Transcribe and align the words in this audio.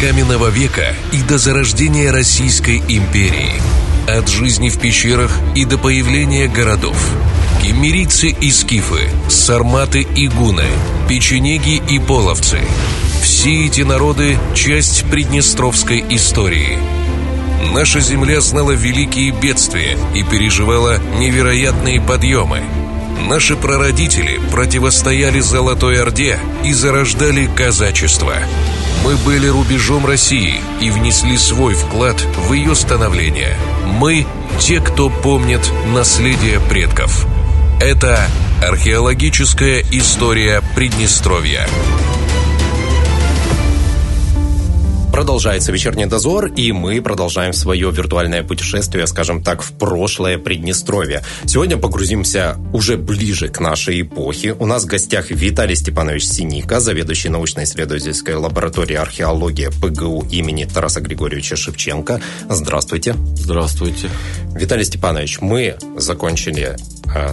каменного 0.00 0.48
века 0.48 0.94
и 1.12 1.22
до 1.22 1.38
зарождения 1.38 2.12
Российской 2.12 2.78
империи. 2.88 3.52
От 4.08 4.28
жизни 4.28 4.68
в 4.68 4.78
пещерах 4.78 5.30
и 5.54 5.64
до 5.64 5.78
появления 5.78 6.48
городов. 6.48 6.96
Кемерийцы 7.62 8.28
и 8.28 8.50
скифы, 8.50 9.08
сарматы 9.28 10.02
и 10.02 10.28
гуны, 10.28 10.66
печенеги 11.08 11.82
и 11.88 11.98
половцы. 11.98 12.58
Все 13.22 13.66
эти 13.66 13.80
народы– 13.80 14.38
часть 14.54 15.04
приднестровской 15.10 16.04
истории. 16.10 16.78
Наша 17.72 18.00
земля 18.00 18.40
знала 18.40 18.72
великие 18.72 19.30
бедствия 19.30 19.96
и 20.14 20.22
переживала 20.22 20.98
невероятные 21.18 22.00
подъемы– 22.00 22.62
Наши 23.28 23.56
прародители 23.56 24.38
противостояли 24.50 25.40
Золотой 25.40 26.00
Орде 26.00 26.38
и 26.62 26.72
зарождали 26.74 27.48
казачество. 27.56 28.34
Мы 29.04 29.16
были 29.18 29.46
рубежом 29.48 30.06
России 30.06 30.62
и 30.80 30.90
внесли 30.90 31.36
свой 31.36 31.74
вклад 31.74 32.18
в 32.48 32.54
ее 32.54 32.74
становление. 32.74 33.54
Мы– 33.84 34.26
те, 34.58 34.80
кто 34.80 35.10
помнит 35.10 35.60
наследие 35.94 36.58
предков. 36.58 37.26
Это 37.82 38.26
археологическая 38.66 39.84
история 39.90 40.62
Приднестровья. 40.74 41.68
Продолжается 45.14 45.70
вечерний 45.70 46.06
дозор, 46.06 46.46
и 46.46 46.72
мы 46.72 47.00
продолжаем 47.00 47.52
свое 47.52 47.88
виртуальное 47.92 48.42
путешествие, 48.42 49.06
скажем 49.06 49.44
так, 49.44 49.62
в 49.62 49.70
прошлое 49.74 50.38
Приднестровье. 50.38 51.22
Сегодня 51.44 51.76
погрузимся 51.76 52.56
уже 52.72 52.96
ближе 52.96 53.46
к 53.46 53.60
нашей 53.60 54.02
эпохе. 54.02 54.54
У 54.54 54.66
нас 54.66 54.82
в 54.82 54.86
гостях 54.86 55.30
Виталий 55.30 55.76
Степанович 55.76 56.24
Синика, 56.24 56.80
заведующий 56.80 57.28
научно-исследовательской 57.28 58.34
лабораторией 58.34 58.98
археологии 58.98 59.68
ПГУ 59.80 60.26
имени 60.32 60.64
Тараса 60.64 61.00
Григорьевича 61.00 61.54
Шевченко. 61.54 62.20
Здравствуйте. 62.50 63.14
Здравствуйте. 63.36 64.08
Виталий 64.56 64.84
Степанович, 64.84 65.38
мы 65.40 65.76
закончили 65.96 66.76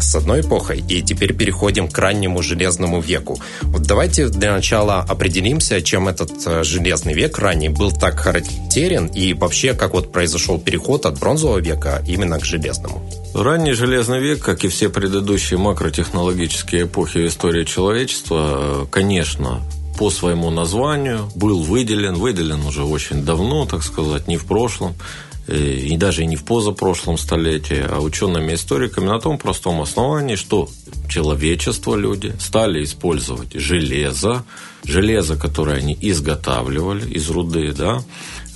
с 0.02 0.16
одной 0.16 0.42
эпохой, 0.42 0.84
и 0.88 1.02
теперь 1.02 1.34
переходим 1.34 1.88
к 1.88 1.98
раннему 1.98 2.42
железному 2.42 3.02
веку. 3.02 3.40
Вот 3.62 3.84
давайте 3.84 4.28
для 4.28 4.54
начала 4.54 5.00
определимся, 5.00 5.82
чем 5.82 6.08
этот 6.08 6.32
э, 6.46 6.64
железный 6.64 7.14
век 7.14 7.38
ранний 7.40 7.70
был 7.70 7.92
так 7.92 8.20
характерен, 8.20 9.08
и 9.08 9.34
вообще, 9.34 9.74
как 9.74 9.94
вот 9.94 10.12
произошел 10.12 10.60
переход 10.60 11.06
от 11.06 11.20
бронзового 11.20 11.60
века 11.60 12.04
именно 12.08 12.40
к 12.40 12.46
железному. 12.46 13.02
Ранний 13.34 13.74
железный 13.74 14.20
век, 14.20 14.44
как 14.44 14.64
и 14.64 14.68
все 14.68 14.90
предыдущие 14.90 15.58
макротехнологические 15.60 16.84
эпохи 16.84 17.20
в 17.20 17.28
истории 17.28 17.66
человечества, 17.66 18.84
э, 18.84 18.86
конечно, 18.90 19.62
по 19.98 20.10
своему 20.10 20.50
названию 20.50 21.30
был 21.36 21.62
выделен, 21.62 22.16
выделен 22.16 22.66
уже 22.66 22.84
очень 22.84 23.24
давно, 23.24 23.66
так 23.66 23.84
сказать, 23.84 24.28
не 24.28 24.38
в 24.38 24.46
прошлом, 24.46 24.96
Э, 24.96 25.31
и 25.48 25.98
даже 25.98 26.26
не 26.26 26.36
в 26.36 26.44
позапрошлом 26.44 27.18
столетии, 27.18 27.84
а 27.88 28.00
учеными 28.00 28.54
историками 28.54 29.06
на 29.06 29.20
том 29.20 29.38
простом 29.38 29.82
основании, 29.82 30.36
что 30.36 30.70
человечество, 31.10 31.96
люди, 31.96 32.34
стали 32.40 32.84
использовать 32.84 33.54
железо, 33.54 34.44
железо, 34.84 35.36
которое 35.36 35.78
они 35.78 35.98
изготавливали 36.00 37.10
из 37.10 37.30
руды, 37.30 37.74
да, 37.74 38.04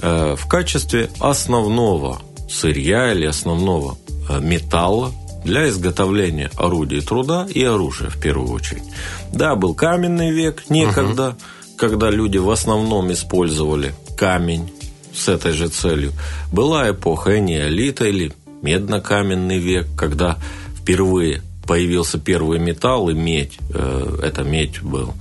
э, 0.01 0.35
в 0.37 0.47
качестве 0.47 1.09
основного 1.19 2.21
сырья 2.49 3.11
или 3.11 3.25
основного 3.25 3.97
э, 4.29 4.39
металла 4.39 5.11
для 5.43 5.69
изготовления 5.69 6.49
орудий 6.55 7.01
труда 7.01 7.47
и 7.49 7.63
оружия 7.63 8.09
в 8.09 8.19
первую 8.19 8.51
очередь. 8.51 8.83
Да, 9.31 9.55
был 9.55 9.73
каменный 9.73 10.31
век 10.31 10.69
некогда, 10.69 11.29
угу. 11.29 11.77
когда 11.77 12.09
люди 12.09 12.37
в 12.37 12.49
основном 12.49 13.11
использовали 13.11 13.93
камень 14.17 14.71
с 15.15 15.27
этой 15.27 15.53
же 15.53 15.69
целью. 15.69 16.11
Была 16.51 16.89
эпоха 16.89 17.39
неолита 17.39 18.05
или 18.05 18.33
медно-каменный 18.61 19.59
век, 19.59 19.87
когда 19.97 20.37
впервые 20.77 21.41
появился 21.65 22.19
первый 22.19 22.59
металл 22.59 23.09
и 23.09 23.13
медь, 23.13 23.57
э, 23.73 24.19
это 24.23 24.43
медь 24.43 24.81
был. 24.81 25.13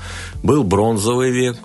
Был 0.43 0.63
бронзовый 0.63 1.31
век, 1.31 1.57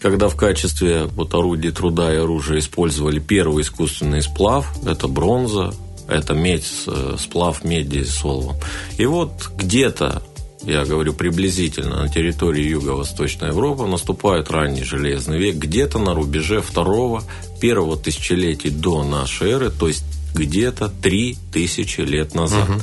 когда 0.00 0.28
в 0.28 0.36
качестве 0.36 1.04
вот 1.04 1.34
орудий 1.34 1.70
труда 1.70 2.12
и 2.12 2.18
оружия 2.18 2.58
использовали 2.58 3.18
первый 3.18 3.62
искусственный 3.62 4.22
сплав, 4.22 4.66
это 4.86 5.08
бронза, 5.08 5.72
это 6.08 6.34
медь, 6.34 6.66
э, 6.86 7.16
сплав 7.18 7.64
меди 7.64 8.04
с 8.04 8.24
оловом. 8.24 8.56
И 8.96 9.06
вот 9.06 9.50
где-то 9.56 10.22
я 10.62 10.84
говорю 10.84 11.14
приблизительно, 11.14 12.02
на 12.02 12.08
территории 12.08 12.68
Юго-Восточной 12.68 13.48
Европы 13.48 13.86
наступает 13.86 14.50
ранний 14.50 14.82
Железный 14.82 15.38
век, 15.38 15.56
где-то 15.56 15.98
на 15.98 16.14
рубеже 16.14 16.60
второго, 16.60 17.22
первого 17.60 17.96
тысячелетия 17.96 18.70
до 18.70 19.04
нашей 19.04 19.50
эры, 19.50 19.70
то 19.70 19.88
есть 19.88 20.04
где-то 20.34 20.88
три 20.88 21.36
тысячи 21.52 22.00
лет 22.00 22.34
назад. 22.34 22.68
Угу. 22.68 22.80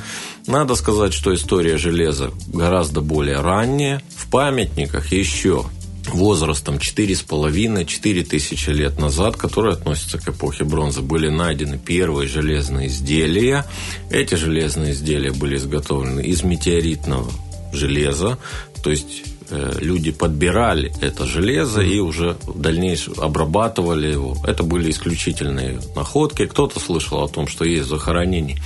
Надо 0.47 0.75
сказать, 0.75 1.13
что 1.13 1.33
история 1.33 1.77
железа 1.77 2.31
гораздо 2.47 3.01
более 3.01 3.41
ранняя. 3.41 4.01
В 4.15 4.29
памятниках 4.29 5.11
еще 5.11 5.65
возрастом 6.07 6.75
4,5-4 6.75 8.23
тысячи 8.23 8.69
лет 8.69 8.99
назад, 8.99 9.37
которые 9.37 9.73
относятся 9.73 10.19
к 10.19 10.29
эпохе 10.29 10.63
бронзы, 10.63 11.01
были 11.01 11.29
найдены 11.29 11.77
первые 11.77 12.27
железные 12.27 12.87
изделия. 12.87 13.65
Эти 14.09 14.35
железные 14.35 14.93
изделия 14.93 15.31
были 15.31 15.57
изготовлены 15.57 16.21
из 16.21 16.43
метеоритного 16.43 17.31
железа, 17.73 18.37
то 18.83 18.91
есть 18.91 19.23
люди 19.51 20.11
подбирали 20.11 20.93
это 21.01 21.25
железо 21.25 21.81
и 21.81 21.99
уже 21.99 22.37
в 22.43 22.59
дальнейшем 22.59 23.13
обрабатывали 23.17 24.07
его. 24.07 24.37
Это 24.45 24.63
были 24.63 24.91
исключительные 24.91 25.79
находки. 25.95 26.45
Кто-то 26.45 26.79
слышал 26.79 27.23
о 27.23 27.27
том, 27.27 27.47
что 27.47 27.65
есть 27.65 27.87
захоронение 27.87 28.57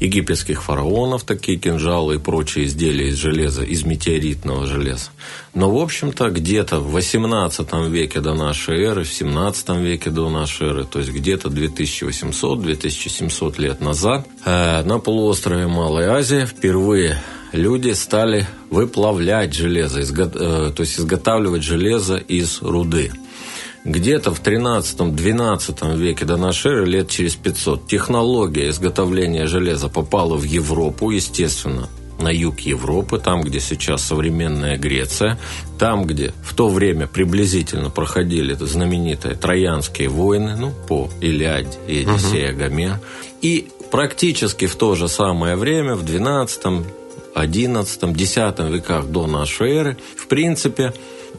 египетских 0.00 0.62
фараонов, 0.62 1.24
такие 1.24 1.58
кинжалы 1.58 2.16
и 2.16 2.18
прочие 2.18 2.66
изделия 2.66 3.08
из 3.08 3.16
железа, 3.16 3.62
из 3.62 3.84
метеоритного 3.84 4.66
железа. 4.66 5.10
Но, 5.54 5.70
в 5.70 5.78
общем-то, 5.78 6.30
где-то 6.30 6.80
в 6.80 6.92
18 6.92 7.72
веке 7.88 8.20
до 8.20 8.34
нашей 8.34 8.82
эры, 8.82 9.04
в 9.04 9.12
17 9.12 9.68
веке 9.70 10.10
до 10.10 10.28
нашей 10.30 10.68
эры, 10.68 10.84
то 10.84 10.98
есть 10.98 11.12
где-то 11.12 11.48
2800-2700 11.48 13.60
лет 13.60 13.80
назад, 13.80 14.26
э, 14.44 14.82
на 14.84 14.98
полуострове 14.98 15.66
Малой 15.66 16.06
Азии 16.06 16.44
впервые 16.44 17.18
люди 17.52 17.92
стали 17.92 18.46
выплавлять 18.70 19.54
железо, 19.54 20.00
э, 20.00 20.70
то 20.74 20.80
есть 20.80 20.98
изготавливать 20.98 21.62
железо 21.62 22.16
из 22.16 22.62
руды. 22.62 23.12
Где-то 23.84 24.34
в 24.34 24.42
13-12 24.42 25.96
веке 25.96 26.24
до 26.24 26.36
нашей 26.36 26.72
эры, 26.72 26.86
лет 26.86 27.08
через 27.08 27.36
500, 27.36 27.86
технология 27.86 28.68
изготовления 28.68 29.46
железа 29.46 29.88
попала 29.88 30.36
в 30.36 30.42
Европу, 30.42 31.10
естественно, 31.10 31.88
на 32.20 32.28
юг 32.28 32.60
Европы, 32.60 33.18
там, 33.18 33.42
где 33.42 33.60
сейчас 33.60 34.02
современная 34.02 34.76
Греция, 34.76 35.38
там, 35.78 36.04
где 36.04 36.34
в 36.42 36.54
то 36.54 36.68
время 36.68 37.06
приблизительно 37.06 37.90
проходили 37.90 38.54
знаменитые 38.54 39.36
Троянские 39.36 40.08
войны, 40.08 40.56
ну, 40.56 40.72
по 40.88 41.08
Илиаде 41.20 41.78
и 41.86 42.00
Одиссея 42.02 42.50
угу. 42.50 42.58
Гомер. 42.58 43.00
И 43.40 43.68
практически 43.90 44.66
в 44.66 44.74
то 44.74 44.96
же 44.96 45.08
самое 45.08 45.56
время, 45.56 45.94
в 45.94 46.04
12 46.04 46.84
XI-X 47.44 48.70
веках 48.70 49.06
до 49.06 49.26
нашей 49.26 49.72
эры, 49.72 49.96
в 50.16 50.26
принципе, 50.26 50.92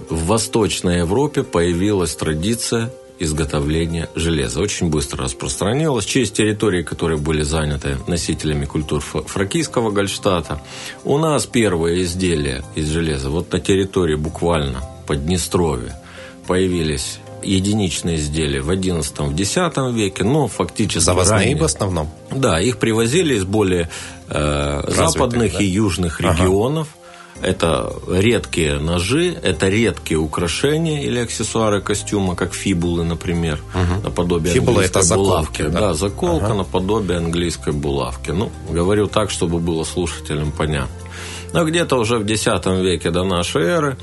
в 0.10 0.26
Восточной 0.26 1.00
Европе 1.00 1.44
появилась 1.44 2.16
традиция 2.16 2.92
изготовления 3.20 4.09
железа. 4.16 4.62
Очень 4.62 4.90
быстро 4.90 5.26
распространилась 5.26 6.06
через 6.06 6.32
территории, 6.32 6.84
которые 6.84 7.18
были 7.18 7.44
заняты 7.44 7.98
носителями 8.08 8.66
культур 8.66 9.02
фракийского 9.02 9.92
Гольштата. 9.92 10.62
У 11.04 11.18
нас 11.18 11.46
первые 11.46 12.04
изделия 12.04 12.64
из 12.76 12.88
железа 12.88 13.30
вот 13.30 13.52
на 13.52 13.59
территории 13.59 14.16
буквально 14.16 14.82
Поднестровья 15.06 16.00
появились 16.47 17.20
единичные 17.44 18.18
изделия 18.18 18.62
в 18.62 18.70
XI, 18.70 19.30
в 19.30 19.40
X 19.40 19.56
веке, 19.96 20.24
но 20.24 20.47
фактически 20.47 21.03
Завозные 21.03 21.40
ранее. 21.40 21.58
в 21.58 21.64
основном? 21.64 22.09
Да, 22.32 22.59
их 22.59 22.78
привозили 22.78 23.36
из 23.36 23.46
более 23.46 23.90
э, 24.28 24.82
западных 24.88 25.53
да? 25.53 25.59
и 25.59 25.66
южных 25.66 26.22
регионов. 26.22 26.88
Ага. 26.91 27.00
Это 27.41 27.94
редкие 28.09 28.80
ножи, 28.80 29.32
это 29.32 29.70
редкие 29.70 30.20
украшения 30.20 31.03
или 31.03 31.20
аксессуары 31.20 31.82
костюма, 31.82 32.36
как 32.36 32.53
фибулы, 32.53 33.06
например, 33.06 33.62
угу. 33.74 34.03
наподобие 34.03 34.53
Фибула 34.53 34.82
английской 34.82 35.06
это 35.06 35.16
булавки. 35.16 35.62
да? 35.62 35.80
да, 35.80 35.94
заколка 35.94 36.47
ага. 36.47 36.56
наподобие 36.56 37.18
английской 37.18 37.72
булавки. 37.72 38.32
Ну, 38.32 38.52
говорю 38.70 39.08
так, 39.08 39.30
чтобы 39.30 39.59
было 39.59 39.85
слушателям 39.85 40.52
понятно. 40.52 40.94
Но 41.53 41.64
где-то 41.64 41.96
уже 41.97 42.18
в 42.18 42.26
X 42.30 42.46
веке 42.46 43.09
до 43.09 43.24
нашей 43.24 43.64
эры 43.64 43.97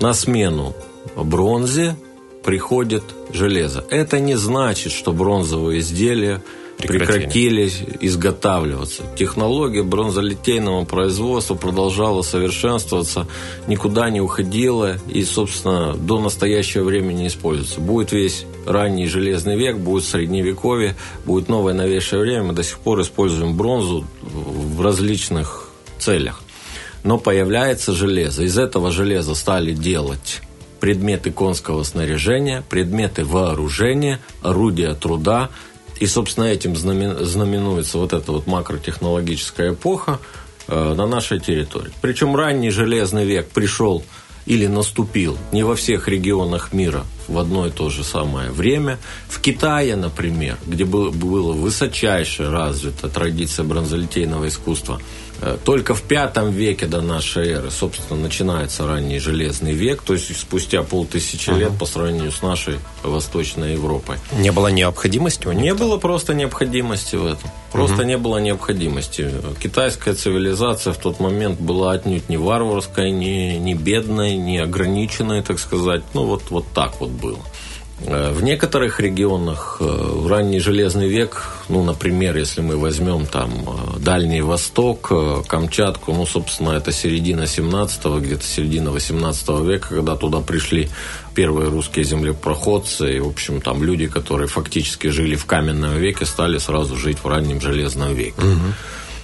на 0.00 0.12
смену 0.12 0.74
бронзе 1.16 1.96
приходит 2.44 3.02
железо. 3.32 3.84
Это 3.90 4.20
не 4.20 4.36
значит, 4.36 4.92
что 4.92 5.12
бронзовые 5.12 5.80
изделия 5.80 6.42
прекратили 6.76 7.70
изготавливаться. 8.00 9.02
Технология 9.16 9.82
бронзолитейного 9.82 10.84
производства 10.84 11.54
продолжала 11.54 12.22
совершенствоваться, 12.22 13.26
никуда 13.66 14.10
не 14.10 14.20
уходила 14.20 14.96
и, 15.08 15.24
собственно, 15.24 15.94
до 15.94 16.20
настоящего 16.20 16.84
времени 16.84 17.26
используется. 17.26 17.80
Будет 17.80 18.12
весь 18.12 18.44
ранний 18.66 19.06
железный 19.06 19.56
век, 19.56 19.78
будет 19.78 20.04
средневековье, 20.04 20.96
будет 21.24 21.48
новое 21.48 21.74
новейшее 21.74 22.20
время. 22.20 22.44
Мы 22.44 22.52
до 22.54 22.62
сих 22.62 22.78
пор 22.78 23.00
используем 23.00 23.56
бронзу 23.56 24.04
в 24.22 24.80
различных 24.82 25.68
целях. 25.98 26.42
Но 27.02 27.18
появляется 27.18 27.92
железо. 27.92 28.42
Из 28.42 28.58
этого 28.58 28.90
железа 28.90 29.34
стали 29.34 29.72
делать 29.72 30.40
предметы 30.80 31.30
конского 31.30 31.82
снаряжения, 31.82 32.62
предметы 32.68 33.24
вооружения, 33.24 34.20
орудия 34.42 34.94
труда, 34.94 35.50
и, 36.00 36.06
собственно, 36.06 36.44
этим 36.44 36.76
знаменуется 36.76 37.98
вот 37.98 38.12
эта 38.12 38.32
вот 38.32 38.46
макротехнологическая 38.46 39.72
эпоха 39.72 40.18
э, 40.66 40.94
на 40.94 41.06
нашей 41.06 41.40
территории. 41.40 41.92
Причем 42.00 42.34
ранний 42.34 42.70
железный 42.70 43.24
век 43.24 43.48
пришел 43.48 44.04
или 44.44 44.66
наступил 44.66 45.38
не 45.52 45.62
во 45.62 45.74
всех 45.74 46.08
регионах 46.08 46.72
мира 46.72 47.04
в 47.28 47.38
одно 47.38 47.66
и 47.66 47.70
то 47.70 47.88
же 47.88 48.04
самое 48.04 48.50
время. 48.50 48.98
В 49.28 49.40
Китае, 49.40 49.96
например, 49.96 50.58
где 50.66 50.84
было, 50.84 51.10
было 51.10 51.52
высочайше 51.52 52.50
развита 52.50 53.08
традиция 53.08 53.64
бронзолитейного 53.64 54.48
искусства– 54.48 55.00
только 55.64 55.94
в 55.94 56.02
пятом 56.02 56.50
веке 56.50 56.86
до 56.86 57.00
нашей 57.00 57.48
эры, 57.48 57.70
собственно, 57.70 58.20
начинается 58.20 58.86
ранний 58.86 59.18
железный 59.18 59.72
век, 59.72 60.02
то 60.02 60.14
есть 60.14 60.36
спустя 60.38 60.82
полтысячи 60.82 61.50
uh-huh. 61.50 61.58
лет 61.58 61.78
по 61.78 61.86
сравнению 61.86 62.32
с 62.32 62.42
нашей 62.42 62.78
Восточной 63.02 63.72
Европой. 63.72 64.16
Не 64.38 64.52
было 64.52 64.68
необходимости 64.68 65.46
у 65.46 65.52
них? 65.52 65.62
Не 65.62 65.74
было 65.74 65.98
просто 65.98 66.34
необходимости 66.34 67.16
в 67.16 67.26
этом. 67.26 67.50
Просто 67.72 68.02
uh-huh. 68.02 68.06
не 68.06 68.18
было 68.18 68.38
необходимости. 68.38 69.30
Китайская 69.62 70.14
цивилизация 70.14 70.92
в 70.92 70.98
тот 70.98 71.20
момент 71.20 71.60
была 71.60 71.92
отнюдь 71.92 72.28
не 72.28 72.36
варварской, 72.36 73.10
не, 73.10 73.58
не 73.58 73.74
бедной, 73.74 74.36
не 74.36 74.58
ограниченной, 74.58 75.42
так 75.42 75.58
сказать. 75.58 76.02
Ну, 76.14 76.24
вот, 76.24 76.42
вот 76.50 76.66
так 76.74 77.00
вот 77.00 77.10
было. 77.10 77.38
Э, 78.00 78.32
в 78.32 78.42
некоторых 78.42 79.00
регионах 79.00 79.78
э, 79.80 79.84
в 79.84 80.26
ранний 80.26 80.58
железный 80.58 81.08
век, 81.08 81.50
ну, 81.68 81.84
например, 81.84 82.36
если 82.36 82.60
мы 82.60 82.76
возьмем 82.76 83.26
там 83.26 83.50
э, 83.52 83.98
Дальний 84.00 84.42
Восток, 84.42 85.12
Камчатку, 85.46 86.12
ну, 86.12 86.26
собственно, 86.26 86.72
это 86.72 86.92
середина 86.92 87.42
17-го, 87.42 88.20
где-то 88.20 88.44
середина 88.44 88.90
18 88.90 89.48
века, 89.60 89.88
когда 89.90 90.16
туда 90.16 90.40
пришли 90.40 90.88
первые 91.34 91.68
русские 91.70 92.04
землепроходцы, 92.04 93.16
и, 93.16 93.20
в 93.20 93.28
общем, 93.28 93.60
там 93.60 93.82
люди, 93.82 94.08
которые 94.08 94.48
фактически 94.48 95.08
жили 95.08 95.36
в 95.36 95.46
каменном 95.46 95.96
веке, 95.96 96.26
стали 96.26 96.58
сразу 96.58 96.96
жить 96.96 97.18
в 97.22 97.28
раннем 97.28 97.60
железном 97.60 98.14
веке. 98.14 98.40
Угу. 98.40 98.74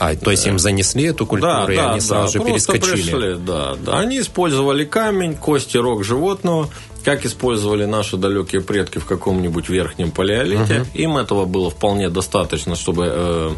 А, 0.01 0.17
то 0.17 0.31
есть 0.31 0.47
им 0.47 0.59
занесли 0.59 1.05
эту 1.05 1.27
культуру, 1.27 1.67
да, 1.67 1.73
и 1.73 1.77
да, 1.77 1.91
они 1.91 2.01
сразу 2.01 2.39
да, 2.39 2.45
же 2.45 2.51
перескочили. 2.51 2.93
Пришли, 2.95 3.35
да, 3.35 3.77
да. 3.85 3.99
Они 3.99 4.19
использовали 4.19 4.87
камень, 4.87 5.37
кости 5.37 5.77
рог 5.77 6.05
животного, 6.05 6.71
как 7.05 7.25
использовали 7.25 7.85
наши 7.85 8.17
далекие 8.17 8.61
предки 8.61 8.99
в 8.99 9.07
каком-нибудь 9.07 9.69
верхнем 9.69 10.11
палеолите. 10.11 10.81
Угу. 10.81 10.89
Им 10.95 11.17
этого 11.17 11.45
было 11.45 11.71
вполне 11.71 12.09
достаточно, 12.09 12.77
чтобы 12.77 13.09
э, 13.11 13.51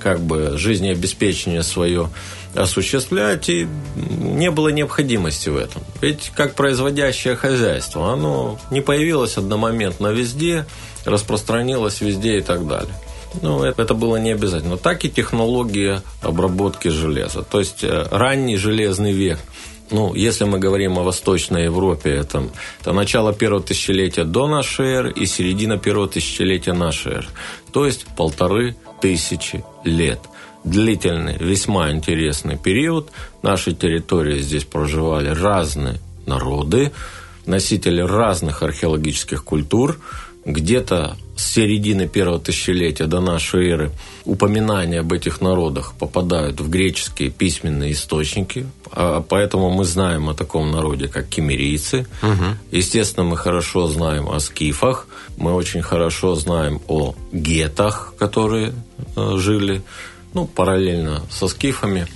как 0.00 0.20
бы 0.20 0.56
жизнеобеспечение 0.56 1.62
свое 1.62 2.10
осуществлять, 2.54 3.48
и 3.48 3.68
не 3.94 4.50
было 4.50 4.68
необходимости 4.68 5.48
в 5.48 5.56
этом. 5.56 5.82
Ведь 6.00 6.32
как 6.34 6.54
производящее 6.54 7.36
хозяйство, 7.36 8.12
оно 8.12 8.58
не 8.70 8.80
появилось 8.80 9.36
одномоментно 9.36 10.08
везде, 10.08 10.66
распространилось 11.04 12.00
везде 12.00 12.38
и 12.38 12.42
так 12.42 12.66
далее. 12.66 12.94
Ну, 13.42 13.62
это 13.62 13.94
было 13.94 14.16
не 14.16 14.32
обязательно. 14.32 14.76
Так 14.76 15.04
и 15.04 15.10
технология 15.10 16.02
обработки 16.20 16.88
железа. 16.88 17.42
То 17.42 17.60
есть 17.60 17.84
э, 17.84 18.08
ранний 18.10 18.56
железный 18.56 19.12
век 19.12 19.38
ну, 19.90 20.14
если 20.14 20.44
мы 20.44 20.58
говорим 20.58 20.98
о 20.98 21.02
Восточной 21.02 21.64
Европе, 21.64 22.10
это, 22.10 22.48
это 22.80 22.92
начало 22.92 23.32
первого 23.32 23.62
тысячелетия 23.62 24.24
до 24.24 24.46
нашей 24.46 24.86
эры 24.86 25.12
и 25.12 25.26
середина 25.26 25.78
первого 25.78 26.08
тысячелетия 26.08 26.72
нашей 26.72 27.12
эры. 27.12 27.26
То 27.72 27.86
есть 27.86 28.06
полторы 28.16 28.76
тысячи 29.00 29.64
лет. 29.84 30.20
Длительный, 30.64 31.36
весьма 31.38 31.90
интересный 31.90 32.56
период. 32.58 33.10
Нашей 33.42 33.74
территории 33.74 34.38
здесь 34.40 34.64
проживали 34.64 35.30
разные 35.30 35.98
народы, 36.26 36.92
носители 37.46 38.00
разных 38.00 38.62
археологических 38.62 39.44
культур– 39.44 39.98
где-то 40.44 41.16
с 41.36 41.44
середины 41.44 42.08
первого 42.08 42.38
тысячелетия 42.38 43.06
до 43.06 43.20
нашей 43.20 43.70
эры 43.70 43.90
упоминания 44.24 45.00
об 45.00 45.12
этих 45.12 45.40
народах 45.40 45.94
попадают 45.98 46.60
в 46.60 46.68
греческие 46.68 47.30
письменные 47.30 47.92
источники, 47.92 48.66
а 48.90 49.20
поэтому 49.20 49.70
мы 49.70 49.84
знаем 49.84 50.28
о 50.28 50.34
таком 50.34 50.70
народе, 50.70 51.08
как 51.08 51.28
кемерийцы. 51.28 52.06
Угу. 52.22 52.76
Естественно, 52.76 53.24
мы 53.24 53.36
хорошо 53.36 53.88
знаем 53.88 54.28
о 54.28 54.40
скифах, 54.40 55.06
мы 55.36 55.52
очень 55.52 55.82
хорошо 55.82 56.34
знаем 56.34 56.80
о 56.88 57.14
гетах, 57.32 58.14
которые 58.18 58.72
э, 59.16 59.34
жили 59.36 59.82
ну, 60.32 60.46
параллельно 60.46 61.22
со 61.30 61.48
скифами. 61.48 62.06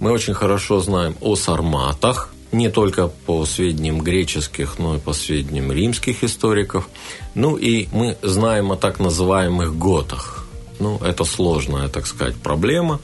Мы 0.00 0.12
очень 0.12 0.34
хорошо 0.34 0.80
знаем 0.80 1.16
о 1.20 1.36
сарматах, 1.36 2.32
не 2.52 2.68
только 2.68 3.08
по 3.08 3.44
сведениям 3.44 4.00
греческих, 4.00 4.78
но 4.78 4.96
и 4.96 4.98
по 4.98 5.12
сведениям 5.12 5.72
римских 5.72 6.24
историков. 6.24 6.88
Ну 7.34 7.56
и 7.56 7.88
мы 7.92 8.16
знаем 8.22 8.72
о 8.72 8.76
так 8.76 8.98
называемых 8.98 9.76
готах. 9.76 10.46
Ну, 10.78 10.98
это 10.98 11.24
сложная, 11.24 11.88
так 11.88 12.06
сказать, 12.06 12.36
проблема. 12.36 13.00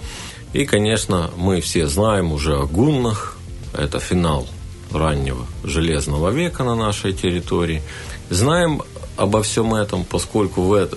И, 0.52 0.64
конечно, 0.64 1.30
мы 1.36 1.60
все 1.60 1.86
знаем 1.86 2.32
уже 2.32 2.56
о 2.56 2.66
гуннах. 2.66 3.36
Это 3.72 4.00
финал 4.00 4.46
раннего 4.90 5.46
железного 5.62 6.30
века 6.30 6.64
на 6.64 6.74
нашей 6.74 7.12
территории. 7.12 7.82
Знаем 8.30 8.82
обо 9.16 9.42
всем 9.42 9.74
этом, 9.74 10.04
поскольку 10.04 10.62
в 10.62 10.74
э, 10.74 10.88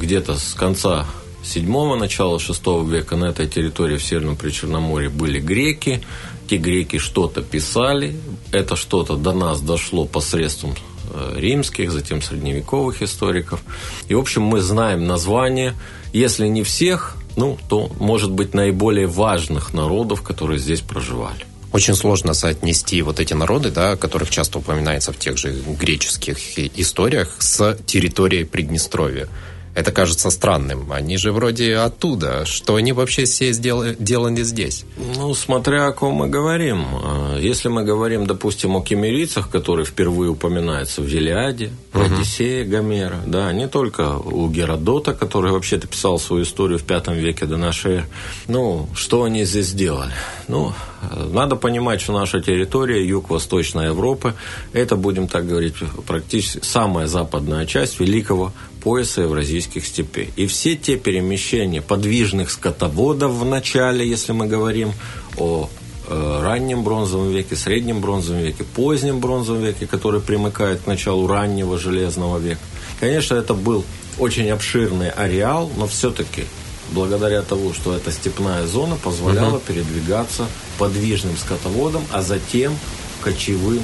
где-то 0.00 0.36
с 0.36 0.54
конца 0.54 1.06
7 1.42 1.96
начала 1.96 2.38
6 2.38 2.62
века 2.86 3.16
на 3.16 3.26
этой 3.26 3.46
территории 3.46 3.96
в 3.96 4.04
Северном 4.04 4.36
Причерноморье 4.36 5.10
были 5.10 5.38
греки, 5.38 6.02
те 6.46 6.56
греки 6.56 6.98
что-то 6.98 7.42
писали, 7.42 8.16
это 8.52 8.76
что-то 8.76 9.16
до 9.16 9.32
нас 9.32 9.60
дошло 9.60 10.04
посредством 10.04 10.74
э, 11.12 11.34
римских, 11.36 11.92
затем 11.92 12.22
средневековых 12.22 13.02
историков. 13.02 13.60
И, 14.08 14.14
в 14.14 14.18
общем, 14.18 14.42
мы 14.42 14.60
знаем 14.60 15.06
названия, 15.06 15.74
если 16.12 16.46
не 16.46 16.62
всех, 16.62 17.16
ну, 17.36 17.58
то, 17.68 17.90
может 17.98 18.30
быть, 18.30 18.54
наиболее 18.54 19.06
важных 19.06 19.74
народов, 19.74 20.22
которые 20.22 20.58
здесь 20.58 20.80
проживали. 20.80 21.44
Очень 21.72 21.94
сложно 21.94 22.32
соотнести 22.32 23.02
вот 23.02 23.20
эти 23.20 23.34
народы, 23.34 23.70
да, 23.70 23.96
которых 23.96 24.30
часто 24.30 24.58
упоминается 24.58 25.12
в 25.12 25.18
тех 25.18 25.36
же 25.36 25.52
греческих 25.52 26.38
историях, 26.58 27.36
с 27.38 27.76
территорией 27.86 28.44
Приднестровья. 28.44 29.28
Это 29.76 29.92
кажется 29.92 30.30
странным. 30.30 30.90
Они 30.90 31.18
же 31.18 31.32
вроде 31.32 31.76
оттуда. 31.76 32.46
Что 32.46 32.76
они 32.76 32.92
вообще 32.92 33.26
все 33.26 33.52
сделали, 33.52 33.94
делали 33.98 34.42
здесь? 34.42 34.86
Ну, 34.96 35.34
смотря 35.34 35.88
о 35.88 35.92
ком 35.92 36.14
мы 36.14 36.28
говорим. 36.28 36.86
А, 37.04 37.38
если 37.38 37.68
мы 37.68 37.84
говорим, 37.84 38.26
допустим, 38.26 38.74
о 38.74 38.80
кемерийцах, 38.80 39.50
которые 39.50 39.84
впервые 39.84 40.30
упоминаются 40.30 41.02
в 41.02 41.06
Елиаде, 41.06 41.72
в 41.92 41.98
угу. 41.98 42.06
Одиссее 42.06 42.64
Гомера, 42.64 43.20
да, 43.26 43.52
не 43.52 43.68
только 43.68 44.16
у 44.16 44.48
Геродота, 44.48 45.12
который 45.12 45.52
вообще-то 45.52 45.86
писал 45.86 46.18
свою 46.18 46.44
историю 46.44 46.78
в 46.78 46.84
пятом 46.84 47.12
веке 47.12 47.44
до 47.44 47.58
нашей 47.58 47.96
эры. 47.96 48.06
Ну, 48.48 48.88
что 48.94 49.24
они 49.24 49.44
здесь 49.44 49.66
сделали? 49.66 50.12
Ну, 50.48 50.72
надо 51.02 51.56
понимать, 51.56 52.00
что 52.00 52.12
наша 52.12 52.40
территория, 52.40 53.06
юг 53.06 53.30
Восточной 53.30 53.86
Европы, 53.86 54.34
это, 54.72 54.96
будем 54.96 55.28
так 55.28 55.46
говорить, 55.46 55.74
практически 56.06 56.64
самая 56.64 57.06
западная 57.06 57.66
часть 57.66 58.00
великого 58.00 58.52
пояса 58.82 59.22
Евразийских 59.22 59.84
степей. 59.84 60.30
И 60.36 60.46
все 60.46 60.76
те 60.76 60.96
перемещения 60.96 61.82
подвижных 61.82 62.50
скотоводов 62.50 63.32
в 63.32 63.44
начале, 63.44 64.08
если 64.08 64.32
мы 64.32 64.46
говорим 64.46 64.92
о 65.36 65.68
э, 66.08 66.40
раннем 66.42 66.84
бронзовом 66.84 67.30
веке, 67.30 67.56
среднем 67.56 68.00
бронзовом 68.00 68.42
веке, 68.42 68.64
позднем 68.64 69.20
бронзовом 69.20 69.62
веке, 69.62 69.86
который 69.86 70.20
примыкает 70.20 70.82
к 70.82 70.86
началу 70.86 71.26
раннего 71.26 71.78
железного 71.78 72.38
века. 72.38 72.60
Конечно, 73.00 73.34
это 73.34 73.54
был 73.54 73.84
очень 74.18 74.48
обширный 74.50 75.10
ареал, 75.10 75.70
но 75.76 75.86
все-таки 75.86 76.44
благодаря 76.92 77.42
тому, 77.42 77.72
что 77.72 77.94
эта 77.94 78.12
степная 78.12 78.66
зона 78.66 78.96
позволяла 78.96 79.56
угу. 79.56 79.64
передвигаться 79.66 80.46
подвижным 80.78 81.36
скотоводам, 81.36 82.04
а 82.12 82.22
затем 82.22 82.76
кочевым 83.22 83.82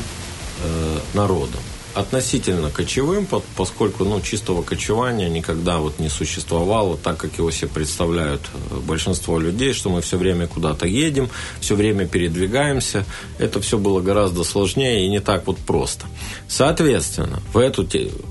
э, 0.63 0.99
народам 1.15 1.61
относительно 1.95 2.71
кочевым, 2.71 3.27
поскольку 3.57 4.05
ну, 4.05 4.21
чистого 4.21 4.63
кочевания 4.63 5.29
никогда 5.29 5.79
вот 5.79 5.99
не 5.99 6.09
существовало, 6.09 6.97
так 6.97 7.19
как 7.19 7.39
его 7.39 7.51
себе 7.51 7.69
представляют 7.69 8.43
э, 8.71 8.77
большинство 8.81 9.39
людей, 9.39 9.73
что 9.73 9.91
мы 9.91 10.01
все 10.01 10.17
время 10.17 10.47
куда-то 10.47 10.87
едем, 10.87 11.29
все 11.61 11.75
время 11.75 12.07
передвигаемся. 12.07 13.05
Это 13.39 13.61
все 13.61 13.79
было 13.79 14.01
гораздо 14.01 14.45
сложнее 14.45 15.07
и 15.07 15.09
не 15.09 15.21
так 15.21 15.47
вот 15.47 15.59
просто. 15.59 16.07
Соответственно, 16.49 17.43
в 17.53 17.59
эту, 17.59 17.87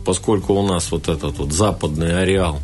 поскольку 0.06 0.54
у 0.54 0.68
нас 0.68 0.92
вот 0.92 1.08
этот 1.08 1.38
вот 1.38 1.52
западный 1.52 2.20
ареал 2.20 2.60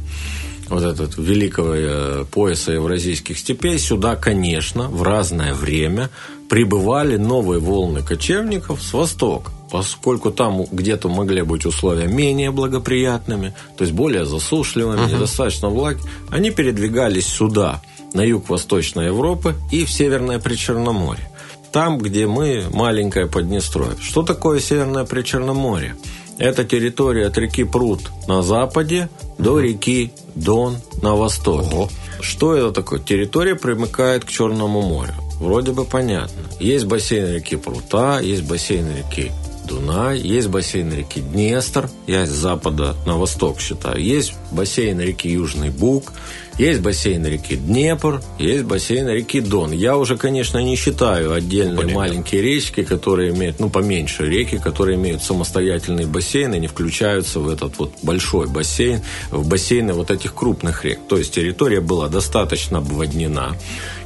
вот 0.69 0.83
этот 0.83 1.17
великого 1.17 1.73
э, 1.75 2.25
пояса 2.31 2.71
евразийских 2.73 3.37
степей, 3.37 3.77
сюда, 3.79 4.15
конечно, 4.15 4.89
в 4.89 5.03
разное 5.03 5.53
время 5.53 6.09
прибывали 6.49 7.17
новые 7.17 7.59
волны 7.59 8.01
кочевников 8.03 8.81
с 8.81 8.93
востока 8.93 9.51
поскольку 9.69 10.31
там 10.31 10.63
где-то 10.71 11.09
могли 11.09 11.41
быть 11.41 11.65
условия 11.65 12.07
менее 12.07 12.51
благоприятными, 12.51 13.53
то 13.77 13.83
есть 13.83 13.93
более 13.93 14.25
засушливыми, 14.25 15.01
uh-huh. 15.01 15.15
недостаточно 15.15 15.67
влаги, 15.67 15.99
они 16.31 16.51
передвигались 16.51 17.27
сюда, 17.27 17.81
на 18.13 18.21
юг 18.21 18.49
Восточной 18.49 19.07
Европы 19.07 19.55
и 19.71 19.85
в 19.85 19.91
Северное 19.91 20.39
Причерноморье. 20.39 21.29
Там, 21.71 21.97
где 21.97 22.25
мы 22.25 22.65
маленькое 22.71 23.27
Поднестровье. 23.27 23.97
Что 24.01 24.23
такое 24.23 24.59
Северное 24.59 25.03
Причерноморье? 25.03 25.95
Это 26.37 26.63
территория 26.63 27.27
от 27.27 27.37
реки 27.37 27.63
Прут 27.63 28.11
на 28.27 28.43
западе 28.43 29.09
до 29.37 29.59
реки 29.59 30.11
Дон 30.35 30.77
на 31.01 31.15
востоке. 31.15 31.67
Ого. 31.73 31.89
Что 32.21 32.55
это 32.55 32.71
такое? 32.71 32.99
Территория 32.99 33.55
примыкает 33.55 34.25
к 34.25 34.29
Черному 34.29 34.81
морю. 34.81 35.13
Вроде 35.39 35.71
бы 35.71 35.85
понятно. 35.85 36.43
Есть 36.59 36.85
бассейн 36.85 37.33
реки 37.33 37.55
Прута, 37.55 38.19
есть 38.19 38.43
бассейн 38.43 38.87
реки 38.95 39.31
Дунай, 39.67 40.19
есть 40.19 40.47
бассейн 40.47 40.91
реки 40.93 41.19
Днестр, 41.19 41.89
я 42.07 42.25
с 42.25 42.29
запада 42.29 42.95
на 43.05 43.17
восток 43.17 43.59
считаю, 43.59 44.01
есть 44.01 44.33
бассейн 44.51 44.99
реки 44.99 45.29
Южный 45.29 45.69
Буг, 45.69 46.13
есть 46.57 46.81
бассейн 46.81 47.25
реки 47.25 47.55
Днепр, 47.55 48.21
есть 48.39 48.63
бассейн 48.63 49.07
реки 49.09 49.41
Дон. 49.41 49.71
Я 49.71 49.97
уже, 49.97 50.17
конечно, 50.17 50.57
не 50.57 50.75
считаю 50.75 51.33
отдельные 51.33 51.77
Понимаю. 51.77 52.09
маленькие 52.09 52.41
речки, 52.41 52.83
которые 52.83 53.31
имеют, 53.31 53.59
ну, 53.59 53.69
поменьше 53.69 54.25
реки, 54.27 54.57
которые 54.57 54.97
имеют 54.97 55.23
самостоятельные 55.23 56.07
бассейны, 56.07 56.55
не 56.55 56.67
включаются 56.67 57.39
в 57.39 57.47
этот 57.49 57.77
вот 57.77 57.93
большой 58.01 58.47
бассейн, 58.47 59.01
в 59.31 59.47
бассейны 59.47 59.93
вот 59.93 60.09
этих 60.09 60.33
крупных 60.33 60.83
рек. 60.83 60.99
То 61.07 61.17
есть 61.17 61.33
территория 61.33 61.81
была 61.81 62.07
достаточно 62.07 62.79
обводнена. 62.79 63.55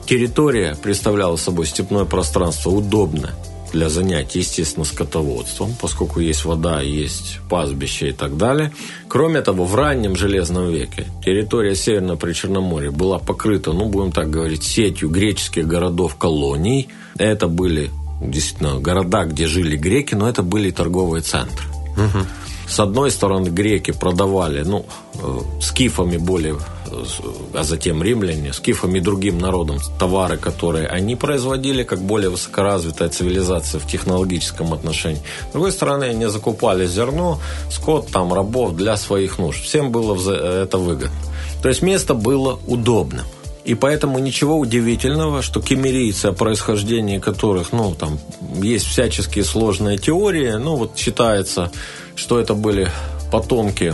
Территория 0.06 0.76
представляла 0.76 1.38
собой 1.38 1.66
степное 1.66 2.06
пространство 2.06 2.70
удобно 2.70 3.32
для 3.72 3.90
занятий, 3.90 4.40
естественно, 4.40 4.86
скотоводством, 4.86 5.76
поскольку 5.80 6.20
есть 6.20 6.46
вода, 6.46 6.82
есть 6.82 7.40
пастбище 7.50 8.10
и 8.10 8.12
так 8.12 8.38
далее. 8.38 8.72
Кроме 9.08 9.42
того, 9.42 9.66
в 9.66 9.76
раннем 9.76 10.16
Железном 10.16 10.72
веке 10.72 11.06
территория 11.26 11.76
Северного 11.76 12.18
Причерноморья 12.18 12.92
была 12.92 13.20
покрыта, 13.20 13.74
ну, 13.74 13.86
будем 13.86 14.12
так 14.12 14.30
говорить, 14.30 14.64
сетью 14.64 15.10
греческих 15.10 15.68
городов-колоний. 15.68 16.90
Это 17.18 17.48
были 17.48 17.92
действительно 18.22 18.80
города, 18.80 19.26
где 19.26 19.48
жили 19.48 19.76
греки, 19.76 20.16
но 20.16 20.30
это 20.30 20.44
были 20.44 20.72
торговые 20.72 21.22
центры. 21.22 21.66
Угу. 21.98 22.26
С 22.72 22.80
одной 22.80 23.12
стороны, 23.12 23.50
греки 23.50 23.92
продавали, 23.92 24.64
ну, 24.64 24.86
э, 25.16 25.40
скифами 25.62 26.18
более 26.18 26.56
а 27.54 27.64
затем 27.64 28.04
римляне, 28.04 28.54
скифами 28.54 28.98
и 28.98 29.02
другим 29.02 29.40
народам 29.40 29.80
товары, 30.00 30.38
которые 30.38 30.88
они 30.88 31.16
производили, 31.16 31.84
как 31.84 32.00
более 32.00 32.30
высокоразвитая 32.30 33.10
цивилизация 33.10 33.80
в 33.80 33.88
технологическом 33.88 34.74
отношении. 34.74 35.22
С 35.50 35.52
другой 35.54 35.72
стороны, 35.72 36.06
они 36.06 36.26
закупали 36.28 36.86
зерно, 36.86 37.40
скот, 37.70 38.08
там, 38.08 38.34
рабов 38.34 38.76
для 38.76 38.98
своих 38.98 39.38
нужд. 39.38 39.64
Всем 39.64 39.92
было 39.92 40.16
это 40.32 40.78
выгодно. 40.78 41.16
То 41.62 41.70
есть 41.70 41.82
место 41.82 42.14
было 42.14 42.60
удобным. 42.68 43.26
И 43.64 43.76
поэтому 43.76 44.20
ничего 44.20 44.58
удивительного, 44.58 45.42
что 45.42 45.62
кемерийцы, 45.62 46.28
о 46.28 46.34
происхождении 46.34 47.20
которых, 47.20 47.72
ну, 47.72 47.94
там, 47.94 48.20
есть 48.62 48.86
всяческие 48.86 49.44
сложные 49.44 49.98
теории, 49.98 50.52
ну, 50.54 50.76
вот 50.76 50.98
считается, 50.98 51.72
что 52.16 52.40
это 52.40 52.56
были 52.56 52.90
потомки 53.32 53.94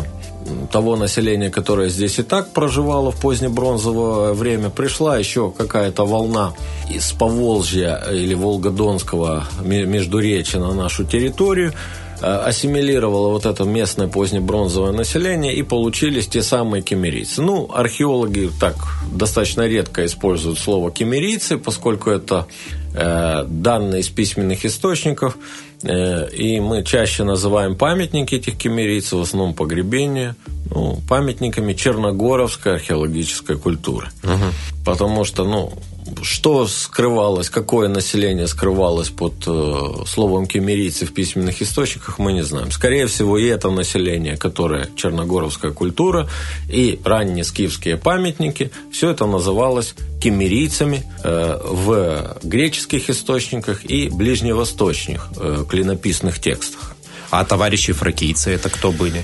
того 0.71 0.95
населения, 0.95 1.50
которое 1.50 1.89
здесь 1.89 2.19
и 2.19 2.24
так 2.24 2.51
проживало 2.51 3.12
в 3.12 3.19
позднебронзовое 3.19 4.33
время, 4.33 4.69
пришла 4.69 5.17
еще 5.17 5.51
какая-то 5.51 6.05
волна 6.05 6.53
из 6.89 7.12
Поволжья 7.12 8.01
или 8.12 8.33
Волгодонского 8.33 9.45
междуречия 9.62 10.59
на 10.59 10.74
нашу 10.74 11.03
территорию, 11.03 11.74
ассимилировало 12.21 13.29
вот 13.29 13.45
это 13.45 13.63
местное 13.63 14.07
позднебронзовое 14.07 14.91
население 14.91 15.55
и 15.55 15.63
получились 15.63 16.27
те 16.27 16.41
самые 16.41 16.81
кемерийцы. 16.81 17.41
Ну, 17.41 17.69
археологи 17.74 18.50
так 18.59 18.75
достаточно 19.12 19.67
редко 19.67 20.05
используют 20.05 20.59
слово 20.59 20.91
кемерийцы, 20.91 21.57
поскольку 21.57 22.09
это 22.09 22.47
э, 22.93 23.45
данные 23.47 24.01
из 24.01 24.09
письменных 24.09 24.65
источников– 24.65 25.38
Э, 25.83 26.29
и 26.29 26.59
мы 26.59 26.83
чаще 26.83 27.24
называем 27.24 27.75
памятники 27.75 28.36
этих 28.36 28.57
кемерийцев, 28.57 29.19
в 29.19 29.21
основном 29.21 29.53
погребения, 29.53 30.36
ну, 30.69 31.00
памятниками 31.07 31.74
черногоровской 31.74 32.74
археологической 32.74 33.57
культуры. 33.57 34.07
Угу. 34.24 34.86
Потому 34.86 35.24
что, 35.24 35.43
ну, 35.43 35.74
что 36.23 36.67
скрывалось, 36.67 37.49
какое 37.49 37.87
население 37.87 38.47
скрывалось 38.47 39.09
под 39.09 39.33
э, 39.45 40.05
словом 40.05 40.47
кемерийцы 40.47 41.05
в 41.05 41.13
письменных 41.13 41.61
источниках, 41.61 42.19
мы 42.19 42.33
не 42.33 42.43
знаем. 42.43 42.71
Скорее 42.71 43.07
всего, 43.07 43.37
и 43.37 43.45
это 43.45 43.69
население, 43.69 44.37
которое 44.37 44.89
черногоровская 44.95 45.71
культура, 45.71 46.29
и 46.69 46.99
ранние 47.03 47.43
скифские 47.43 47.97
памятники, 47.97 48.71
все 48.91 49.09
это 49.11 49.25
называлось 49.25 49.95
кемерийцами 50.21 51.03
э, 51.23 51.59
в 51.63 52.37
греческих 52.43 53.09
источниках 53.09 53.85
и 53.85 54.09
ближневосточных 54.09 55.29
э, 55.37 55.65
клинописных 55.69 56.39
текстах. 56.39 56.95
А 57.29 57.43
товарищи 57.43 57.93
фракийцы 57.93 58.51
это 58.51 58.69
кто 58.69 58.91
были? 58.91 59.21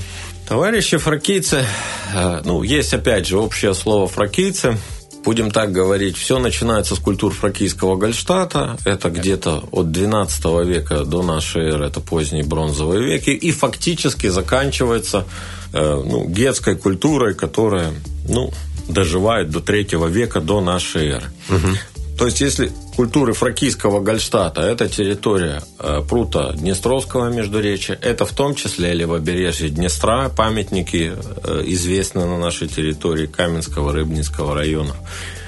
Товарищи 0.47 0.97
фракийцы, 0.97 1.65
ну, 2.43 2.63
есть 2.63 2.93
опять 2.93 3.25
же 3.25 3.39
общее 3.39 3.73
слово 3.73 4.09
фракийцы– 4.09 4.77
будем 5.23 5.51
так 5.51 5.71
говорить, 5.71 6.17
все 6.17 6.39
начинается 6.39 6.95
с 6.95 6.99
культур 6.99 7.33
фракийского 7.33 7.95
Гольштата. 7.95 8.77
Это 8.85 9.09
где-то 9.09 9.63
от 9.71 9.91
12 9.91 10.45
века 10.65 11.03
до 11.03 11.23
нашей 11.23 11.69
эры, 11.69 11.87
это 11.87 11.99
поздний 11.99 12.43
бронзовый 12.43 13.03
век. 13.03 13.27
И, 13.27 13.51
фактически 13.51 14.27
заканчивается 14.27 15.25
э, 15.73 16.03
ну, 16.05 16.27
гетской 16.27 16.75
культурой, 16.75 17.33
которая 17.33 17.93
ну, 18.27 18.51
доживает 18.87 19.49
до 19.49 19.59
3 19.59 19.87
века 20.09 20.41
до 20.41 20.61
нашей 20.61 21.07
эры. 21.07 21.31
Угу. 21.49 21.67
То 22.17 22.25
есть, 22.25 22.41
если 22.41 22.71
культуры 22.95 23.33
фракийского 23.33 23.99
Гольштата– 23.99 24.61
это 24.63 24.87
территория 24.87 25.61
э, 25.79 26.01
прута 26.07 26.53
Днестровского 26.55 27.29
междуречия, 27.29 27.97
это 28.01 28.25
в 28.25 28.33
том 28.33 28.55
числе 28.55 28.93
левобережье 28.93 29.69
Днестра, 29.69 30.29
памятники 30.29 31.13
э, 31.15 31.63
известны 31.65 32.25
на 32.25 32.37
нашей 32.37 32.67
территории 32.67 33.25
Каменского, 33.25 33.91
Рыбнинского 33.93 34.53
районов. 34.53 34.95